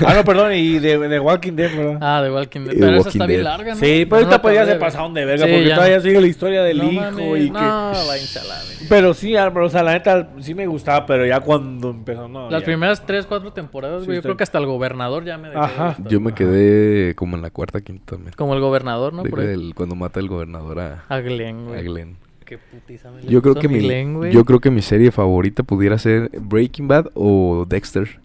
Ah, 0.06 0.14
no, 0.16 0.24
perdón, 0.24 0.54
y 0.54 0.80
de, 0.80 0.98
de 0.98 1.20
Walking 1.20 1.54
Dead, 1.54 1.76
¿verdad? 1.76 1.98
Ah, 2.02 2.22
de 2.22 2.32
Walking 2.32 2.62
Dead. 2.62 2.74
Eh, 2.74 2.78
Pero 2.80 2.98
esa 2.98 3.10
está 3.10 3.26
bien 3.26 3.44
larga, 3.44 3.74
¿no? 3.74 3.80
sí, 3.80 4.06
pero 4.10 4.22
no 4.22 4.28
la 4.28 4.36
esta 4.36 4.42
podía 4.42 4.62
acabé 4.62 4.66
ser 4.66 4.68
de 4.68 4.74
ver. 4.74 4.80
pasado 4.80 5.14
de 5.14 5.26
verga, 5.26 5.46
Sí, 5.46 5.52
porque 5.52 5.68
ya 5.70 5.76
todavía 5.76 5.98
no. 5.98 6.04
sigue 6.04 6.22
la 6.22 6.28
historia 6.28 6.64
del 6.64 6.78
No 6.78 6.92
hijo 6.92 7.38
y 7.38 7.50
no, 7.50 7.60
que... 7.60 7.66
a 7.66 7.92
la 7.94 8.56
verga. 8.64 8.86
Pero 8.90 9.14
sí, 9.14 9.36
Álvaro, 9.36 9.66
o 9.66 9.70
sea, 9.70 9.84
la 9.84 9.94
neta 9.94 10.30
sí 10.40 10.54
me 10.54 10.68
gustaba, 10.68 11.06
pero 11.06 11.26
ya 11.26 11.40
cuando 11.40 11.90
empezó, 11.92 12.28
no. 12.28 12.50
Las 12.50 12.62
ya. 12.62 12.66
primeras 12.66 13.06
tres, 13.06 13.26
cuatro 13.26 13.52
temporadas, 13.54 14.02
Sí, 14.02 14.06
güey. 14.08 14.18
yo 14.18 14.22
creo 14.22 14.38
que 14.38 14.44
hasta 14.44 14.58
el 14.58 14.66
gobernador 14.66 15.24
ya 15.26 15.38
me 15.38 15.50
dejó 15.50 15.62
de 15.62 15.66
Ajá. 15.66 15.96
Yo 16.08 16.20
me 16.20 16.34
quedé 16.34 17.16
como 17.16 17.36
en 17.36 17.42
la 17.42 17.50
cuarta, 17.50 17.82
quinta 17.82 18.16
también. 18.16 18.34
Como 18.36 18.54
el 18.54 18.60
gobernador, 18.62 19.14
¿no? 19.14 19.24
Por 19.24 19.40
el- 19.40 19.74
cuando 19.76 19.96
mata 19.96 20.20
el 20.20 20.28
gobernador 20.28 20.80
a, 20.80 21.04
A 21.10 21.20
Glenn, 21.20 21.60
a 21.60 21.70
güey. 21.70 21.84
Glenn. 21.84 22.18
Qué 22.46 22.60
putiza 22.60 23.10
me 23.10 23.24
le 23.24 23.28
Yo 23.28 23.42
creo 23.42 23.56
puso 23.56 23.62
que 23.62 23.68
a 23.68 23.70
mi, 23.72 23.80
Glenn, 23.80 24.14
güey. 24.14 24.32
yo 24.32 24.46
creo 24.46 24.60
que 24.60 24.70
mi 24.70 24.84
serie 24.84 25.12
favorita 25.12 25.64
pudiera 25.64 25.98
ser 25.98 26.30
Breaking 26.40 26.88
Bad 26.88 27.08
o 27.16 27.66
Dexter. 27.68 28.20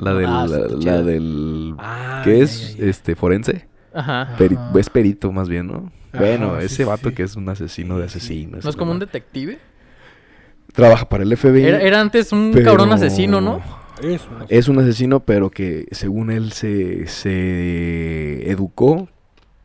La 0.00 0.14
del, 0.14 0.26
Ah, 0.26 0.46
la, 0.46 1.02
del 1.02 1.74
Ah, 1.78 2.22
¿qué 2.24 2.40
es? 2.42 2.76
ya, 2.76 2.84
ya. 2.84 2.90
Este 2.90 3.14
forense. 3.14 3.68
Ajá. 3.92 4.34
Peri- 4.38 4.56
Ajá. 4.56 4.78
es 4.78 4.88
perito 4.90 5.30
más 5.32 5.48
bien, 5.48 5.66
¿no? 5.66 5.92
Ajá, 6.12 6.18
bueno, 6.24 6.58
sí, 6.60 6.66
ese 6.66 6.76
sí, 6.76 6.84
vato 6.84 7.08
sí. 7.10 7.14
que 7.14 7.22
es 7.24 7.36
un 7.36 7.48
asesino 7.48 7.98
de 7.98 8.06
asesinos. 8.06 8.64
¿No 8.64 8.70
es 8.70 8.76
como 8.76 8.92
un 8.92 8.98
detective? 8.98 9.58
Trabaja 10.72 11.08
para 11.08 11.24
el 11.24 11.36
FBI. 11.36 11.64
Era, 11.64 11.80
era 11.80 12.00
antes 12.00 12.32
un 12.32 12.50
pero 12.52 12.64
cabrón 12.64 12.92
asesino, 12.92 13.40
¿no? 13.40 13.60
Es 14.48 14.68
un 14.68 14.78
asesino, 14.78 15.20
pero 15.20 15.50
que 15.50 15.86
según 15.90 16.30
él 16.30 16.52
se, 16.52 17.06
se 17.08 18.50
educó 18.50 19.08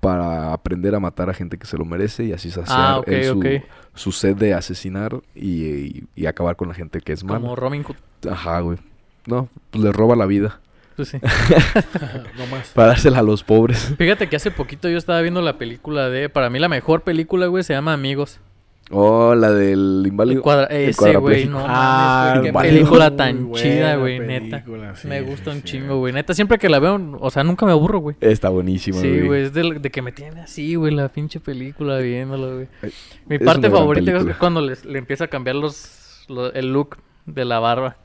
para 0.02 0.54
aprender 0.54 0.94
a 0.94 1.00
matar 1.00 1.30
a 1.30 1.34
gente 1.34 1.58
que 1.58 1.66
se 1.66 1.78
lo 1.78 1.86
merece 1.86 2.26
y 2.26 2.34
así 2.34 2.52
saciar 2.52 2.78
Ah, 2.80 3.02
él 3.08 3.64
su 3.94 4.12
sed 4.12 4.36
de 4.36 4.54
asesinar 4.54 5.20
y, 5.34 5.64
y- 5.66 6.04
y 6.16 6.26
acabar 6.26 6.56
con 6.58 6.68
la 6.68 6.74
gente 6.74 7.00
que 7.02 7.14
es 7.14 7.24
mala. 7.24 7.40
Como 7.40 7.56
Robin 7.56 7.84
Hood. 7.84 7.96
Ajá, 8.30 8.60
güey. 8.60 8.78
No, 9.26 9.50
pues 9.72 9.84
le 9.84 9.92
roba 9.92 10.16
la 10.16 10.26
vida 10.26 10.60
Pues 10.96 11.10
sí. 11.10 11.18
no 12.38 12.46
más. 12.48 12.70
para 12.74 12.90
dársela 12.90 13.20
a 13.20 13.24
los 13.24 13.44
pobres. 13.44 13.94
Fíjate 13.98 14.30
que 14.30 14.36
hace 14.36 14.52
poquito 14.52 14.88
yo 14.90 14.98
estaba 14.98 15.22
viendo 15.22 15.42
la 15.42 15.58
película 15.58 16.10
de... 16.10 16.30
Para 16.30 16.50
mí 16.50 16.60
la 16.60 16.70
mejor 16.70 17.02
película, 17.02 17.48
güey, 17.48 17.64
se 17.64 17.74
llama 17.74 17.94
Amigos. 17.94 18.40
Oh, 18.92 19.34
la 19.34 19.52
del 19.52 20.04
inválido. 20.06 20.38
El 20.38 20.44
cuadra- 20.44 20.68
Ese, 20.70 21.16
güey, 21.18 21.48
no 21.48 21.58
Ah, 21.68 22.36
mames, 22.36 22.52
güey, 22.54 22.64
qué 22.64 22.70
película 22.70 23.16
tan 23.16 23.52
chida, 23.54 23.96
güey, 23.96 24.20
neta. 24.20 24.64
película, 24.64 24.96
sí, 24.96 25.08
me 25.08 25.22
sí, 25.22 25.26
gusta 25.26 25.50
un 25.50 25.58
sí. 25.58 25.64
chingo, 25.64 25.98
güey. 25.98 26.14
Neta, 26.14 26.36
siempre 26.36 26.60
que 26.60 26.70
la 26.70 26.78
veo, 26.78 27.18
o 27.20 27.32
sea, 27.32 27.44
nunca 27.44 27.66
me 27.66 27.72
aburro, 27.72 27.98
güey. 27.98 28.16
Está 28.22 28.50
buenísima, 28.50 29.02
Sí, 29.02 29.22
güey, 29.22 29.46
es 29.46 29.54
de, 29.54 29.80
de 29.80 29.90
que 29.90 30.04
me 30.04 30.12
tiene 30.12 30.42
así, 30.42 30.76
güey, 30.76 30.94
la 30.94 31.10
pinche 31.10 31.40
película 31.40 31.98
viéndolo, 31.98 32.54
güey. 32.58 32.68
Mi 33.26 33.38
es 33.38 33.42
parte 33.42 33.72
favorita 33.72 34.18
es 34.18 34.36
cuando 34.36 34.62
les- 34.62 34.86
le 34.86 35.00
empieza 35.00 35.24
a 35.24 35.28
cambiar 35.30 35.56
los, 35.56 36.24
lo- 36.30 36.54
el 36.54 36.72
look 36.72 36.98
de 37.26 37.44
la 37.44 37.58
barba. 37.58 37.98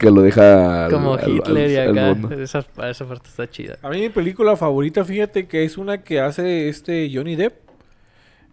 Que 0.00 0.10
lo 0.10 0.22
deja 0.22 0.86
al- 0.86 0.90
como 0.90 1.16
Hitler 1.16 1.70
y 1.70 1.76
al- 1.76 1.96
acá. 1.98 2.34
esa, 2.42 2.66
esa 2.88 3.06
parte 3.06 3.28
está 3.28 3.48
chida. 3.48 3.78
A 3.82 3.90
mí 3.90 4.00
mi 4.00 4.08
película 4.08 4.56
favorita, 4.56 5.04
fíjate 5.04 5.46
que 5.46 5.62
es 5.64 5.78
una 5.78 6.02
que 6.02 6.18
hace 6.20 6.68
este 6.68 7.08
Johnny 7.14 7.36
Depp. 7.36 7.54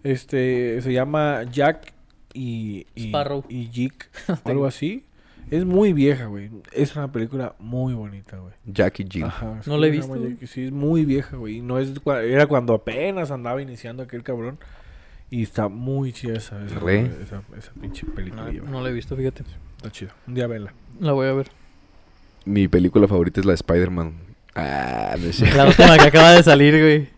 Este 0.04 0.82
se 0.82 0.94
llama 0.94 1.44
Jack 1.52 1.94
y, 2.34 2.86
y, 2.96 3.08
Sparrow. 3.08 3.44
y 3.50 3.68
Jick, 3.72 4.10
o 4.44 4.50
algo 4.50 4.66
así. 4.66 5.04
Es 5.50 5.64
muy 5.64 5.94
vieja, 5.94 6.26
güey. 6.26 6.50
Es 6.74 6.96
una 6.98 7.10
película 7.12 7.56
muy 7.58 7.94
bonita, 7.94 8.38
güey. 8.38 8.54
Jackie 8.66 9.06
Jill. 9.10 9.24
Ajá, 9.24 9.62
No 9.66 9.78
la 9.78 9.88
he 9.88 9.90
visto. 9.90 10.14
Jack- 10.16 10.46
Sí, 10.46 10.66
es 10.66 10.72
muy 10.74 11.06
vieja, 11.06 11.38
güey. 11.38 11.58
y 11.58 11.62
No 11.62 11.80
es 11.80 11.96
cua- 12.04 12.22
era 12.22 12.46
cuando 12.48 12.74
apenas 12.74 13.32
andaba 13.32 13.62
iniciando 13.62 14.04
aquel 14.04 14.24
cabrón. 14.24 14.60
Y 15.30 15.44
está 15.44 15.68
muy 15.70 16.12
chida 16.14 16.38
esa, 16.38 16.64
esa, 16.66 16.78
esa, 17.22 17.42
esa 17.58 17.72
pinche 17.82 18.06
película. 18.06 18.44
No, 18.44 18.52
güey. 18.60 18.72
no 18.72 18.82
la 18.82 18.90
he 18.90 18.94
visto, 18.94 19.16
fíjate. 19.16 19.44
Está 19.78 19.92
chida. 19.92 20.13
Un 20.28 20.34
día 20.36 20.48
vela. 20.48 20.74
La 21.00 21.13
voy 21.13 21.28
a 21.28 21.34
ver. 21.34 21.48
Mi 22.46 22.68
película 22.68 23.08
favorita 23.08 23.40
es 23.40 23.46
la 23.46 23.52
de 23.52 23.56
Spider-Man. 23.56 24.13
Ah, 24.56 25.16
no 25.20 25.32
cierto. 25.32 25.56
La 25.58 25.66
última 25.66 25.98
que 25.98 26.08
acaba 26.08 26.32
de 26.32 26.44
salir, 26.44 26.80
güey. 26.80 27.10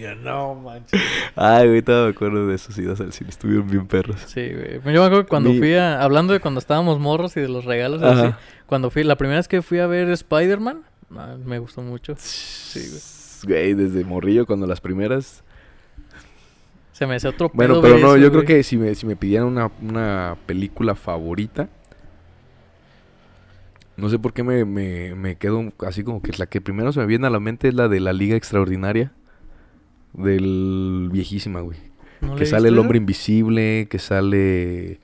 Ya 0.00 0.14
no, 0.14 0.54
manches. 0.54 1.00
Ay, 1.34 1.68
güey, 1.68 1.82
todavía 1.82 2.06
me 2.06 2.10
acuerdo 2.14 2.46
de 2.46 2.54
esos 2.54 2.76
idas 2.78 3.00
al 3.00 3.12
cine. 3.12 3.30
Estuvieron 3.30 3.68
bien 3.68 3.86
perros. 3.86 4.20
Sí, 4.26 4.48
güey. 4.52 4.74
Yo 4.74 4.80
me 5.00 5.06
acuerdo 5.06 5.22
que 5.24 5.28
cuando 5.28 5.50
Mi- 5.50 5.58
fui 5.58 5.74
a... 5.74 6.02
Hablando 6.02 6.32
de 6.32 6.40
cuando 6.40 6.60
estábamos 6.60 6.98
morros 6.98 7.36
y 7.36 7.40
de 7.40 7.48
los 7.48 7.64
regalos, 7.64 8.02
así, 8.02 8.32
cuando 8.66 8.90
fui... 8.90 9.02
La 9.04 9.16
primera 9.16 9.38
vez 9.38 9.48
que 9.48 9.62
fui 9.62 9.78
a 9.78 9.86
ver 9.86 10.08
Spider-Man, 10.10 10.82
ah, 11.16 11.36
me 11.44 11.58
gustó 11.58 11.82
mucho. 11.82 12.14
Sí, 12.18 12.80
güey. 13.44 13.74
desde 13.74 14.04
morrillo, 14.04 14.46
cuando 14.46 14.66
las 14.66 14.80
primeras. 14.80 15.42
Se 16.98 17.06
me 17.06 17.14
hace 17.14 17.28
otro 17.28 17.48
Bueno, 17.54 17.74
pedo 17.74 17.82
pero 17.82 17.98
no, 17.98 18.14
eso, 18.14 18.16
yo 18.16 18.32
creo 18.32 18.44
que 18.44 18.62
si 18.64 18.76
me, 18.76 18.92
si 18.96 19.06
me 19.06 19.14
pidieran 19.14 19.46
una, 19.46 19.70
una 19.80 20.36
película 20.46 20.96
favorita. 20.96 21.68
No 23.96 24.08
sé 24.08 24.18
por 24.18 24.32
qué 24.32 24.42
me, 24.42 24.64
me, 24.64 25.14
me 25.14 25.36
quedo 25.36 25.72
así 25.86 26.02
como 26.02 26.22
que 26.22 26.32
la 26.38 26.46
que 26.46 26.60
primero 26.60 26.92
se 26.92 26.98
me 27.00 27.06
viene 27.06 27.26
a 27.26 27.30
la 27.30 27.38
mente 27.40 27.68
es 27.68 27.74
la 27.74 27.88
de 27.88 28.00
la 28.00 28.12
Liga 28.12 28.34
Extraordinaria. 28.36 29.12
Del 30.12 31.08
viejísima, 31.12 31.60
güey. 31.60 31.78
¿No 32.20 32.32
la 32.32 32.36
que 32.36 32.46
sale 32.46 32.68
el 32.68 32.78
hombre 32.78 32.98
invisible, 32.98 33.86
que 33.88 33.98
sale 34.00 34.98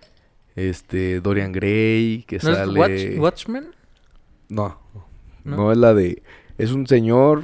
este 0.57 1.21
Dorian 1.21 1.53
Gray, 1.53 2.25
que 2.27 2.39
¿No 2.43 2.51
es 2.51 2.57
sale 2.57 2.81
Watch- 2.81 3.19
Watchmen? 3.21 3.67
no, 4.49 4.81
¿No? 5.45 5.57
no, 5.57 5.73
es 5.73 5.79
la 5.79 5.95
de 5.95 6.23
es 6.59 6.73
un 6.73 6.87
señor 6.89 7.43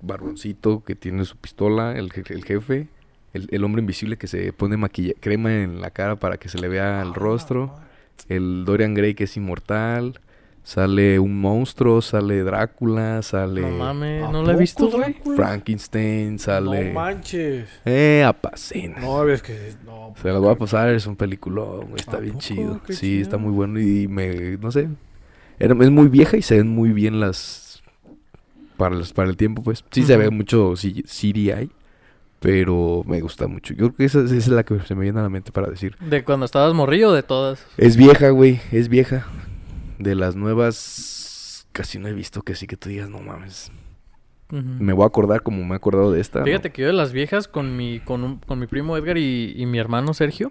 barboncito 0.00 0.84
que 0.84 0.94
tiene 0.94 1.24
su 1.24 1.36
pistola, 1.36 1.96
el, 1.96 2.10
el 2.28 2.44
jefe, 2.44 2.88
el, 3.32 3.48
el 3.50 3.64
hombre 3.64 3.80
invisible 3.80 4.16
que 4.16 4.26
se 4.26 4.52
pone 4.52 4.76
maquilla 4.76 5.14
crema 5.20 5.52
en 5.62 5.80
la 5.80 5.90
cara 5.90 6.16
para 6.16 6.36
que 6.36 6.48
se 6.48 6.58
le 6.58 6.68
vea 6.68 7.02
el 7.02 7.14
rostro, 7.14 7.74
el 8.28 8.64
Dorian 8.64 8.94
Gray 8.94 9.14
que 9.14 9.24
es 9.24 9.36
inmortal, 9.36 10.18
sale 10.62 11.18
un 11.18 11.40
monstruo, 11.40 12.02
sale 12.02 12.42
Drácula, 12.42 13.22
sale 13.22 13.62
No 13.62 13.68
mames, 13.70 14.22
¿A 14.24 14.30
no 14.32 14.42
la 14.42 14.52
he 14.52 14.56
visto, 14.56 14.88
güey. 14.88 15.12
Drácula? 15.14 15.36
Frankenstein, 15.36 16.38
sale 16.38 16.88
No 16.88 16.94
manches. 17.00 17.68
eh 17.84 18.24
apacena. 18.26 18.98
No, 19.00 19.26
es 19.28 19.42
que 19.42 19.72
no. 19.86 20.14
Se 20.20 20.28
las 20.28 20.40
voy 20.40 20.52
a 20.52 20.56
pasar, 20.58 20.90
es 20.90 21.06
un 21.06 21.16
peliculón, 21.16 21.82
güey, 21.90 21.96
está 22.00 22.18
¿A 22.18 22.20
bien 22.20 22.34
poco? 22.34 22.44
chido. 22.44 22.80
Qué 22.86 22.92
Sí, 22.92 23.00
chido. 23.06 23.22
está 23.22 23.36
muy 23.38 23.52
bueno 23.52 23.80
y 23.80 24.06
me, 24.08 24.58
no 24.58 24.70
sé, 24.70 24.88
era- 25.58 25.74
es 25.80 25.90
muy 25.90 26.08
vieja 26.08 26.36
y 26.36 26.42
se 26.42 26.56
ven 26.58 26.68
muy 26.68 26.90
bien 26.92 27.20
las, 27.20 27.82
para, 28.76 28.94
los- 28.96 29.12
para 29.12 29.28
el 29.30 29.36
tiempo, 29.36 29.62
pues. 29.62 29.84
Sí 29.90 30.02
se 30.04 30.16
ve 30.16 30.30
mucho 30.30 30.74
C- 30.76 31.02
CDI, 31.06 31.70
pero 32.40 33.02
me 33.06 33.20
gusta 33.20 33.46
mucho. 33.46 33.74
Yo 33.74 33.86
creo 33.88 33.96
que 33.96 34.04
esa, 34.06 34.20
esa 34.24 34.34
es 34.34 34.48
la 34.48 34.64
que 34.64 34.80
se 34.80 34.94
me 34.94 35.02
viene 35.02 35.20
a 35.20 35.22
la 35.22 35.28
mente 35.28 35.52
para 35.52 35.68
decir. 35.70 35.96
¿De 36.00 36.24
cuando 36.24 36.46
estabas 36.46 36.74
morrillo 36.74 37.10
o 37.10 37.12
de 37.12 37.22
todas? 37.22 37.64
Es 37.76 37.96
vieja, 37.96 38.30
güey, 38.30 38.60
es 38.72 38.88
vieja. 38.88 39.26
De 39.98 40.14
las 40.14 40.34
nuevas, 40.36 41.66
casi 41.72 41.98
no 41.98 42.08
he 42.08 42.12
visto 42.14 42.42
que 42.42 42.54
sí 42.54 42.66
que 42.66 42.76
tú 42.76 42.88
digas, 42.88 43.08
no 43.10 43.20
mames. 43.20 43.70
Me 44.52 44.92
voy 44.92 45.04
a 45.04 45.06
acordar 45.06 45.42
como 45.44 45.62
me 45.64 45.74
he 45.74 45.76
acordado 45.76 46.10
de 46.10 46.20
esta. 46.20 46.40
¿no? 46.40 46.44
Fíjate 46.46 46.70
que 46.72 46.82
yo 46.82 46.88
de 46.88 46.92
las 46.94 47.12
viejas 47.12 47.46
con 47.46 47.76
mi, 47.76 48.00
con, 48.00 48.24
un- 48.24 48.38
con 48.38 48.58
mi 48.58 48.66
primo 48.66 48.96
Edgar 48.96 49.16
y, 49.16 49.52
y 49.56 49.64
mi 49.66 49.78
hermano 49.78 50.12
Sergio 50.12 50.50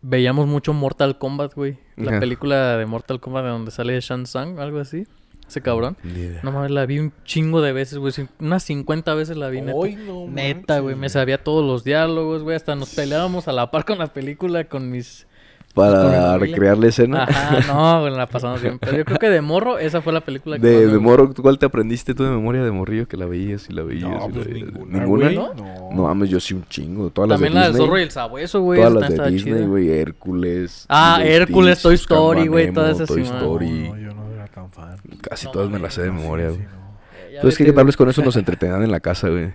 veíamos 0.00 0.46
mucho 0.46 0.72
Mortal 0.72 1.18
Kombat, 1.18 1.54
güey. 1.54 1.76
La 1.96 2.12
Ajá. 2.12 2.20
película 2.20 2.76
de 2.78 2.86
Mortal 2.86 3.20
Kombat 3.20 3.44
de 3.44 3.50
donde 3.50 3.70
sale 3.72 4.00
Shang 4.00 4.22
Tsung, 4.24 4.58
algo 4.58 4.78
así. 4.78 5.04
Ese 5.48 5.60
cabrón. 5.60 5.96
No 6.42 6.52
mames, 6.52 6.70
la 6.70 6.86
vi 6.86 6.98
un 6.98 7.12
chingo 7.24 7.60
de 7.60 7.72
veces, 7.72 7.98
güey. 7.98 8.12
Unas 8.40 8.62
50 8.64 9.14
veces 9.14 9.36
la 9.36 9.48
vi, 9.50 9.60
neta. 9.60 9.78
Ay, 9.84 9.96
no 9.96 10.26
Neta, 10.28 10.78
güey. 10.80 10.96
Me 10.96 11.08
sabía 11.08 11.42
todos 11.42 11.64
los 11.64 11.84
diálogos, 11.84 12.42
güey. 12.42 12.56
Hasta 12.56 12.74
nos 12.74 12.94
peleábamos 12.94 13.46
a 13.48 13.52
la 13.52 13.70
par 13.70 13.84
con 13.84 13.98
la 13.98 14.08
película 14.08 14.64
con 14.64 14.90
mis... 14.90 15.26
Para 15.74 16.02
familia. 16.02 16.38
recrear 16.38 16.78
la 16.78 16.86
escena. 16.86 17.24
Ajá, 17.24 17.58
no, 17.66 18.00
güey, 18.02 18.14
la 18.14 18.28
pasamos 18.28 18.62
bien. 18.62 18.78
Pero 18.78 18.96
yo 18.96 19.04
creo 19.04 19.18
que 19.18 19.28
de 19.28 19.40
morro, 19.40 19.76
esa 19.80 20.00
fue 20.02 20.12
la 20.12 20.20
película 20.20 20.56
que 20.56 20.64
De, 20.64 20.86
de 20.86 20.98
morro, 21.00 21.34
¿cuál 21.34 21.58
te 21.58 21.66
aprendiste 21.66 22.14
tú 22.14 22.22
de 22.22 22.30
memoria 22.30 22.62
de 22.62 22.70
morrillo 22.70 23.08
que 23.08 23.16
la 23.16 23.26
veías 23.26 23.68
y 23.68 23.72
la 23.72 23.82
veías? 23.82 24.08
No, 24.08 24.14
y 24.14 24.18
la 24.20 24.28
pues 24.28 24.46
veías? 24.46 24.72
ninguna. 24.72 25.00
¿Ninguna? 25.00 25.24
güey, 25.24 25.36
¿No? 25.36 25.90
No. 25.92 26.02
Mames, 26.04 26.30
yo 26.30 26.38
sí 26.38 26.54
un 26.54 26.64
chingo. 26.68 27.10
Todas 27.10 27.28
las 27.30 27.40
También 27.40 27.54
de 27.54 27.58
la 27.58 27.66
del 27.66 27.76
zorro 27.76 27.98
y 27.98 28.02
el 28.02 28.10
sabueso, 28.12 28.60
güey. 28.60 28.78
Todas 28.80 28.94
las 28.94 29.16
de 29.16 29.30
Disney, 29.32 29.66
güey. 29.66 29.90
Hércules. 29.90 30.86
Ah, 30.88 31.20
Hércules, 31.24 31.82
Toy 31.82 31.96
Story, 31.96 32.46
güey, 32.46 32.66
Nemo, 32.66 32.74
todas 32.76 32.94
esas 32.94 33.08
Toy. 33.08 33.22
Story. 33.22 33.88
No, 33.88 33.98
yo 33.98 34.14
no 34.14 34.30
era 34.32 34.46
tan 34.46 34.70
fan. 34.70 34.96
Casi 35.28 35.46
No 35.46 35.52
todas 35.52 35.70
me 35.70 35.78
las 35.78 35.94
sé 35.94 36.02
de 36.02 36.08
No, 36.08 36.14
memoria, 36.14 36.46
güey. 36.48 36.58
sí, 36.60 36.64
no. 36.64 36.94
Ya 37.30 37.36
Entonces, 37.36 37.58
que 37.66 37.72
tal 37.72 37.84
vez 37.86 37.96
con 37.96 38.08
eso 38.08 38.22
nos 38.22 38.36
entretenan 38.36 38.82
en 38.82 38.90
la 38.90 39.00
casa, 39.00 39.28
güey. 39.28 39.52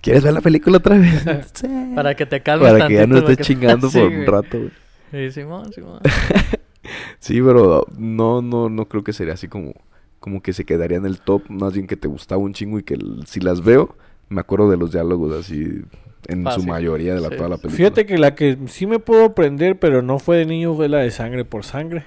¿Quieres 0.00 0.22
ver 0.22 0.32
la 0.32 0.40
película 0.40 0.78
otra 0.78 0.96
vez? 0.96 1.24
Sí. 1.54 1.66
Para 1.94 2.14
que 2.14 2.24
te 2.26 2.40
calmes 2.42 2.72
Para 2.72 2.86
que 2.88 2.94
ya 2.94 3.06
no 3.06 3.18
estés 3.18 3.36
que- 3.38 3.42
chingando 3.44 3.88
Sí, 3.90 3.98
por 3.98 4.08
un 4.12 4.26
rato, 4.26 4.58
güey. 4.58 4.70
Sí, 5.10 5.30
Simón, 5.40 5.72
Simón. 5.72 6.00
Sí, 7.18 7.40
pero 7.42 7.84
no, 7.98 8.40
no, 8.40 8.68
no 8.70 8.86
creo 8.86 9.04
que 9.04 9.12
sería 9.12 9.34
así 9.34 9.48
como, 9.48 9.74
como 10.20 10.40
que 10.42 10.52
se 10.52 10.64
quedaría 10.64 10.96
en 10.98 11.04
el 11.06 11.20
top. 11.20 11.42
Más 11.48 11.72
bien 11.74 11.86
que 11.86 11.96
te 11.96 12.08
gustaba 12.08 12.40
un 12.40 12.54
chingo 12.54 12.78
y 12.78 12.82
que 12.82 12.96
si 13.26 13.40
las 13.40 13.62
veo, 13.62 13.94
me 14.28 14.40
acuerdo 14.40 14.70
de 14.70 14.76
los 14.78 14.92
diálogos 14.92 15.34
así 15.38 15.82
en 16.28 16.44
Fácil. 16.44 16.62
su 16.62 16.68
mayoría 16.68 17.14
de 17.14 17.20
la, 17.20 17.28
Sí. 17.28 17.36
toda 17.36 17.48
la 17.50 17.56
película. 17.56 17.76
Fíjate 17.76 18.06
que 18.06 18.16
la 18.18 18.34
que 18.34 18.56
sí 18.66 18.86
me 18.86 18.98
puedo 19.00 19.34
prender, 19.34 19.78
pero 19.78 20.00
no 20.02 20.18
fue 20.18 20.38
de 20.38 20.46
niño, 20.46 20.74
fue 20.74 20.88
la 20.88 20.98
de 20.98 21.10
sangre 21.10 21.44
por 21.44 21.64
sangre. 21.64 22.04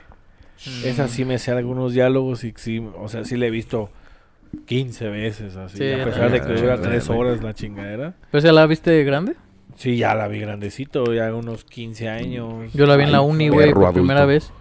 Esa 0.86 1.08
sí 1.08 1.26
me 1.26 1.40
sé 1.40 1.52
algunos 1.52 1.94
diálogos 1.94 2.44
y 2.44 2.54
sí, 2.56 2.86
o 2.98 3.08
sea, 3.10 3.26
sí 3.26 3.36
la 3.38 3.48
he 3.48 3.50
visto 3.52 3.90
15 4.66 5.10
veces 5.10 5.56
así. 5.56 5.78
Sí, 5.78 5.92
a 5.92 6.04
pesar 6.06 6.32
de 6.32 6.42
que 6.42 6.54
dura 6.62 6.74
Ah, 6.76 6.82
3 6.82 7.08
güey. 7.08 7.20
horas 7.20 7.44
la 7.44 7.54
chingadera. 7.54 8.14
¿Pues 8.32 8.44
ya 8.44 8.52
la 8.52 8.66
viste 8.68 9.04
grande? 9.04 9.36
Sí, 9.78 9.98
ya 9.98 10.14
la 10.14 10.28
vi 10.28 10.40
grandecito, 10.40 11.14
ya 11.14 11.34
unos 11.34 11.64
15 11.64 12.10
años. 12.10 12.72
Yo 12.74 12.86
la 12.86 12.96
vi 12.98 13.04
en 13.06 13.12
la 13.12 13.22
uni, 13.22 13.50
güey, 13.50 13.72
por 13.74 13.84
adulto. 13.84 13.94
primera 14.02 14.26
vez. 14.26 14.52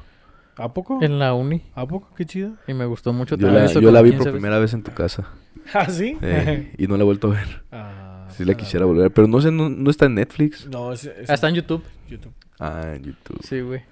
¿A 0.57 0.73
poco? 0.73 0.99
En 1.03 1.19
la 1.19 1.35
uni. 1.35 1.63
¿A 1.75 1.87
poco? 1.87 2.09
Qué 2.17 2.25
chido. 2.27 2.53
Y 2.69 2.75
me 2.75 2.85
gustó 2.87 3.13
mucho. 3.13 3.37
Yo 3.37 3.47
también 3.49 3.67
la, 3.67 3.73
yo 3.73 3.91
la 3.91 4.03
vi 4.03 4.11
15 4.11 4.19
por 4.19 4.27
veces. 4.27 4.33
primera 4.41 4.59
vez 4.59 4.75
en 4.75 4.83
tu 4.83 4.93
casa. 4.93 5.29
¿Ah, 5.75 5.87
sí? 5.89 6.17
eh, 6.23 6.73
y 6.79 6.87
no 6.87 6.97
la 6.97 7.03
he 7.03 7.05
vuelto 7.07 7.29
a 7.29 7.31
ver. 7.31 7.63
Ah, 7.73 8.27
Sí 8.31 8.45
la 8.45 8.55
quisiera 8.55 8.87
volver. 8.87 9.11
Pero 9.11 9.27
no 9.27 9.41
sé, 9.41 9.51
no, 9.51 9.69
no 9.69 9.91
está 9.91 10.07
en 10.07 10.15
Netflix. 10.15 10.67
No, 10.67 10.93
es, 10.93 11.05
es 11.05 11.29
Ah, 11.29 11.35
está 11.35 11.49
en 11.49 11.57
YouTube. 11.57 11.83
YouTube. 12.09 12.33
Ah, 12.59 12.93
en 12.95 13.03
YouTube. 13.05 13.39
Sí, 13.43 13.61
güey. 13.61 13.83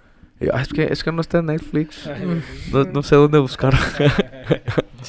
Ah, 0.53 0.63
es, 0.63 0.69
que, 0.69 0.85
es 0.85 1.03
que 1.03 1.11
no 1.11 1.21
está 1.21 1.39
en 1.39 1.47
Netflix. 1.47 2.09
No, 2.73 2.85
no 2.85 3.03
sé 3.03 3.17
dónde 3.17 3.39
buscar. 3.39 3.75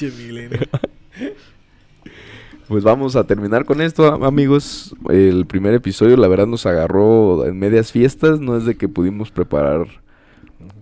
Pues 2.68 2.84
vamos 2.84 3.16
a 3.16 3.24
terminar 3.24 3.64
con 3.64 3.80
esto, 3.80 4.06
am- 4.12 4.22
amigos. 4.22 4.94
El 5.08 5.44
primer 5.46 5.74
episodio, 5.74 6.16
la 6.16 6.28
verdad, 6.28 6.46
nos 6.46 6.66
agarró 6.66 7.44
en 7.46 7.58
medias 7.58 7.90
fiestas. 7.90 8.38
No 8.40 8.56
es 8.56 8.64
de 8.64 8.76
que 8.76 8.88
pudimos 8.88 9.30
preparar. 9.32 9.86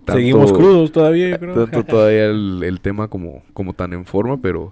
tanto- 0.05 0.13
Seguimos 0.13 0.53
crudos 0.53 0.91
todavía, 0.91 1.39
creo. 1.39 1.55
Tanto 1.55 1.83
todavía 1.91 2.25
el, 2.27 2.61
el 2.63 2.79
tema 2.79 3.07
como, 3.07 3.41
como 3.53 3.73
tan 3.73 3.93
en 3.93 4.05
forma, 4.05 4.39
pero 4.39 4.71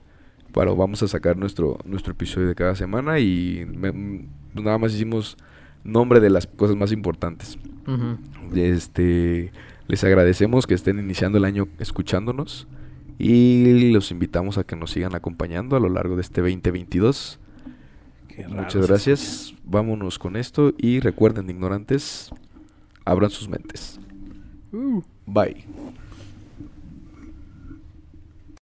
bueno, 0.53 0.75
vamos 0.75 1.01
a 1.01 1.07
sacar 1.07 1.37
nuestro, 1.37 1.79
nuestro 1.85 2.11
episodio 2.13 2.47
de 2.47 2.55
cada 2.55 2.75
semana 2.75 3.17
y 3.19 3.65
me- 3.67 4.27
nada 4.53 4.77
más 4.77 4.93
hicimos 4.93 5.37
nombre 5.87 6.19
de 6.19 6.29
las 6.29 6.45
cosas 6.45 6.75
más 6.75 6.91
importantes. 6.91 7.57
Este, 8.53 9.51
les 9.87 10.03
agradecemos 10.03 10.67
que 10.67 10.73
estén 10.73 10.99
iniciando 10.99 11.37
el 11.37 11.45
año 11.45 11.67
escuchándonos 11.79 12.67
y 13.17 13.91
los 13.91 14.11
invitamos 14.11 14.57
a 14.57 14.63
que 14.63 14.75
nos 14.75 14.91
sigan 14.91 15.15
acompañando 15.15 15.75
a 15.75 15.79
lo 15.79 15.89
largo 15.89 16.15
de 16.15 16.21
este 16.21 16.41
2022. 16.41 17.39
Qué 18.27 18.43
raro 18.43 18.63
Muchas 18.63 18.87
gracias. 18.87 19.53
Vámonos 19.63 20.19
con 20.19 20.35
esto 20.35 20.73
y 20.77 20.99
recuerden, 20.99 21.49
ignorantes, 21.49 22.29
abran 23.05 23.31
sus 23.31 23.47
mentes. 23.47 23.99
Uh. 24.71 25.01
Bye. 25.25 25.65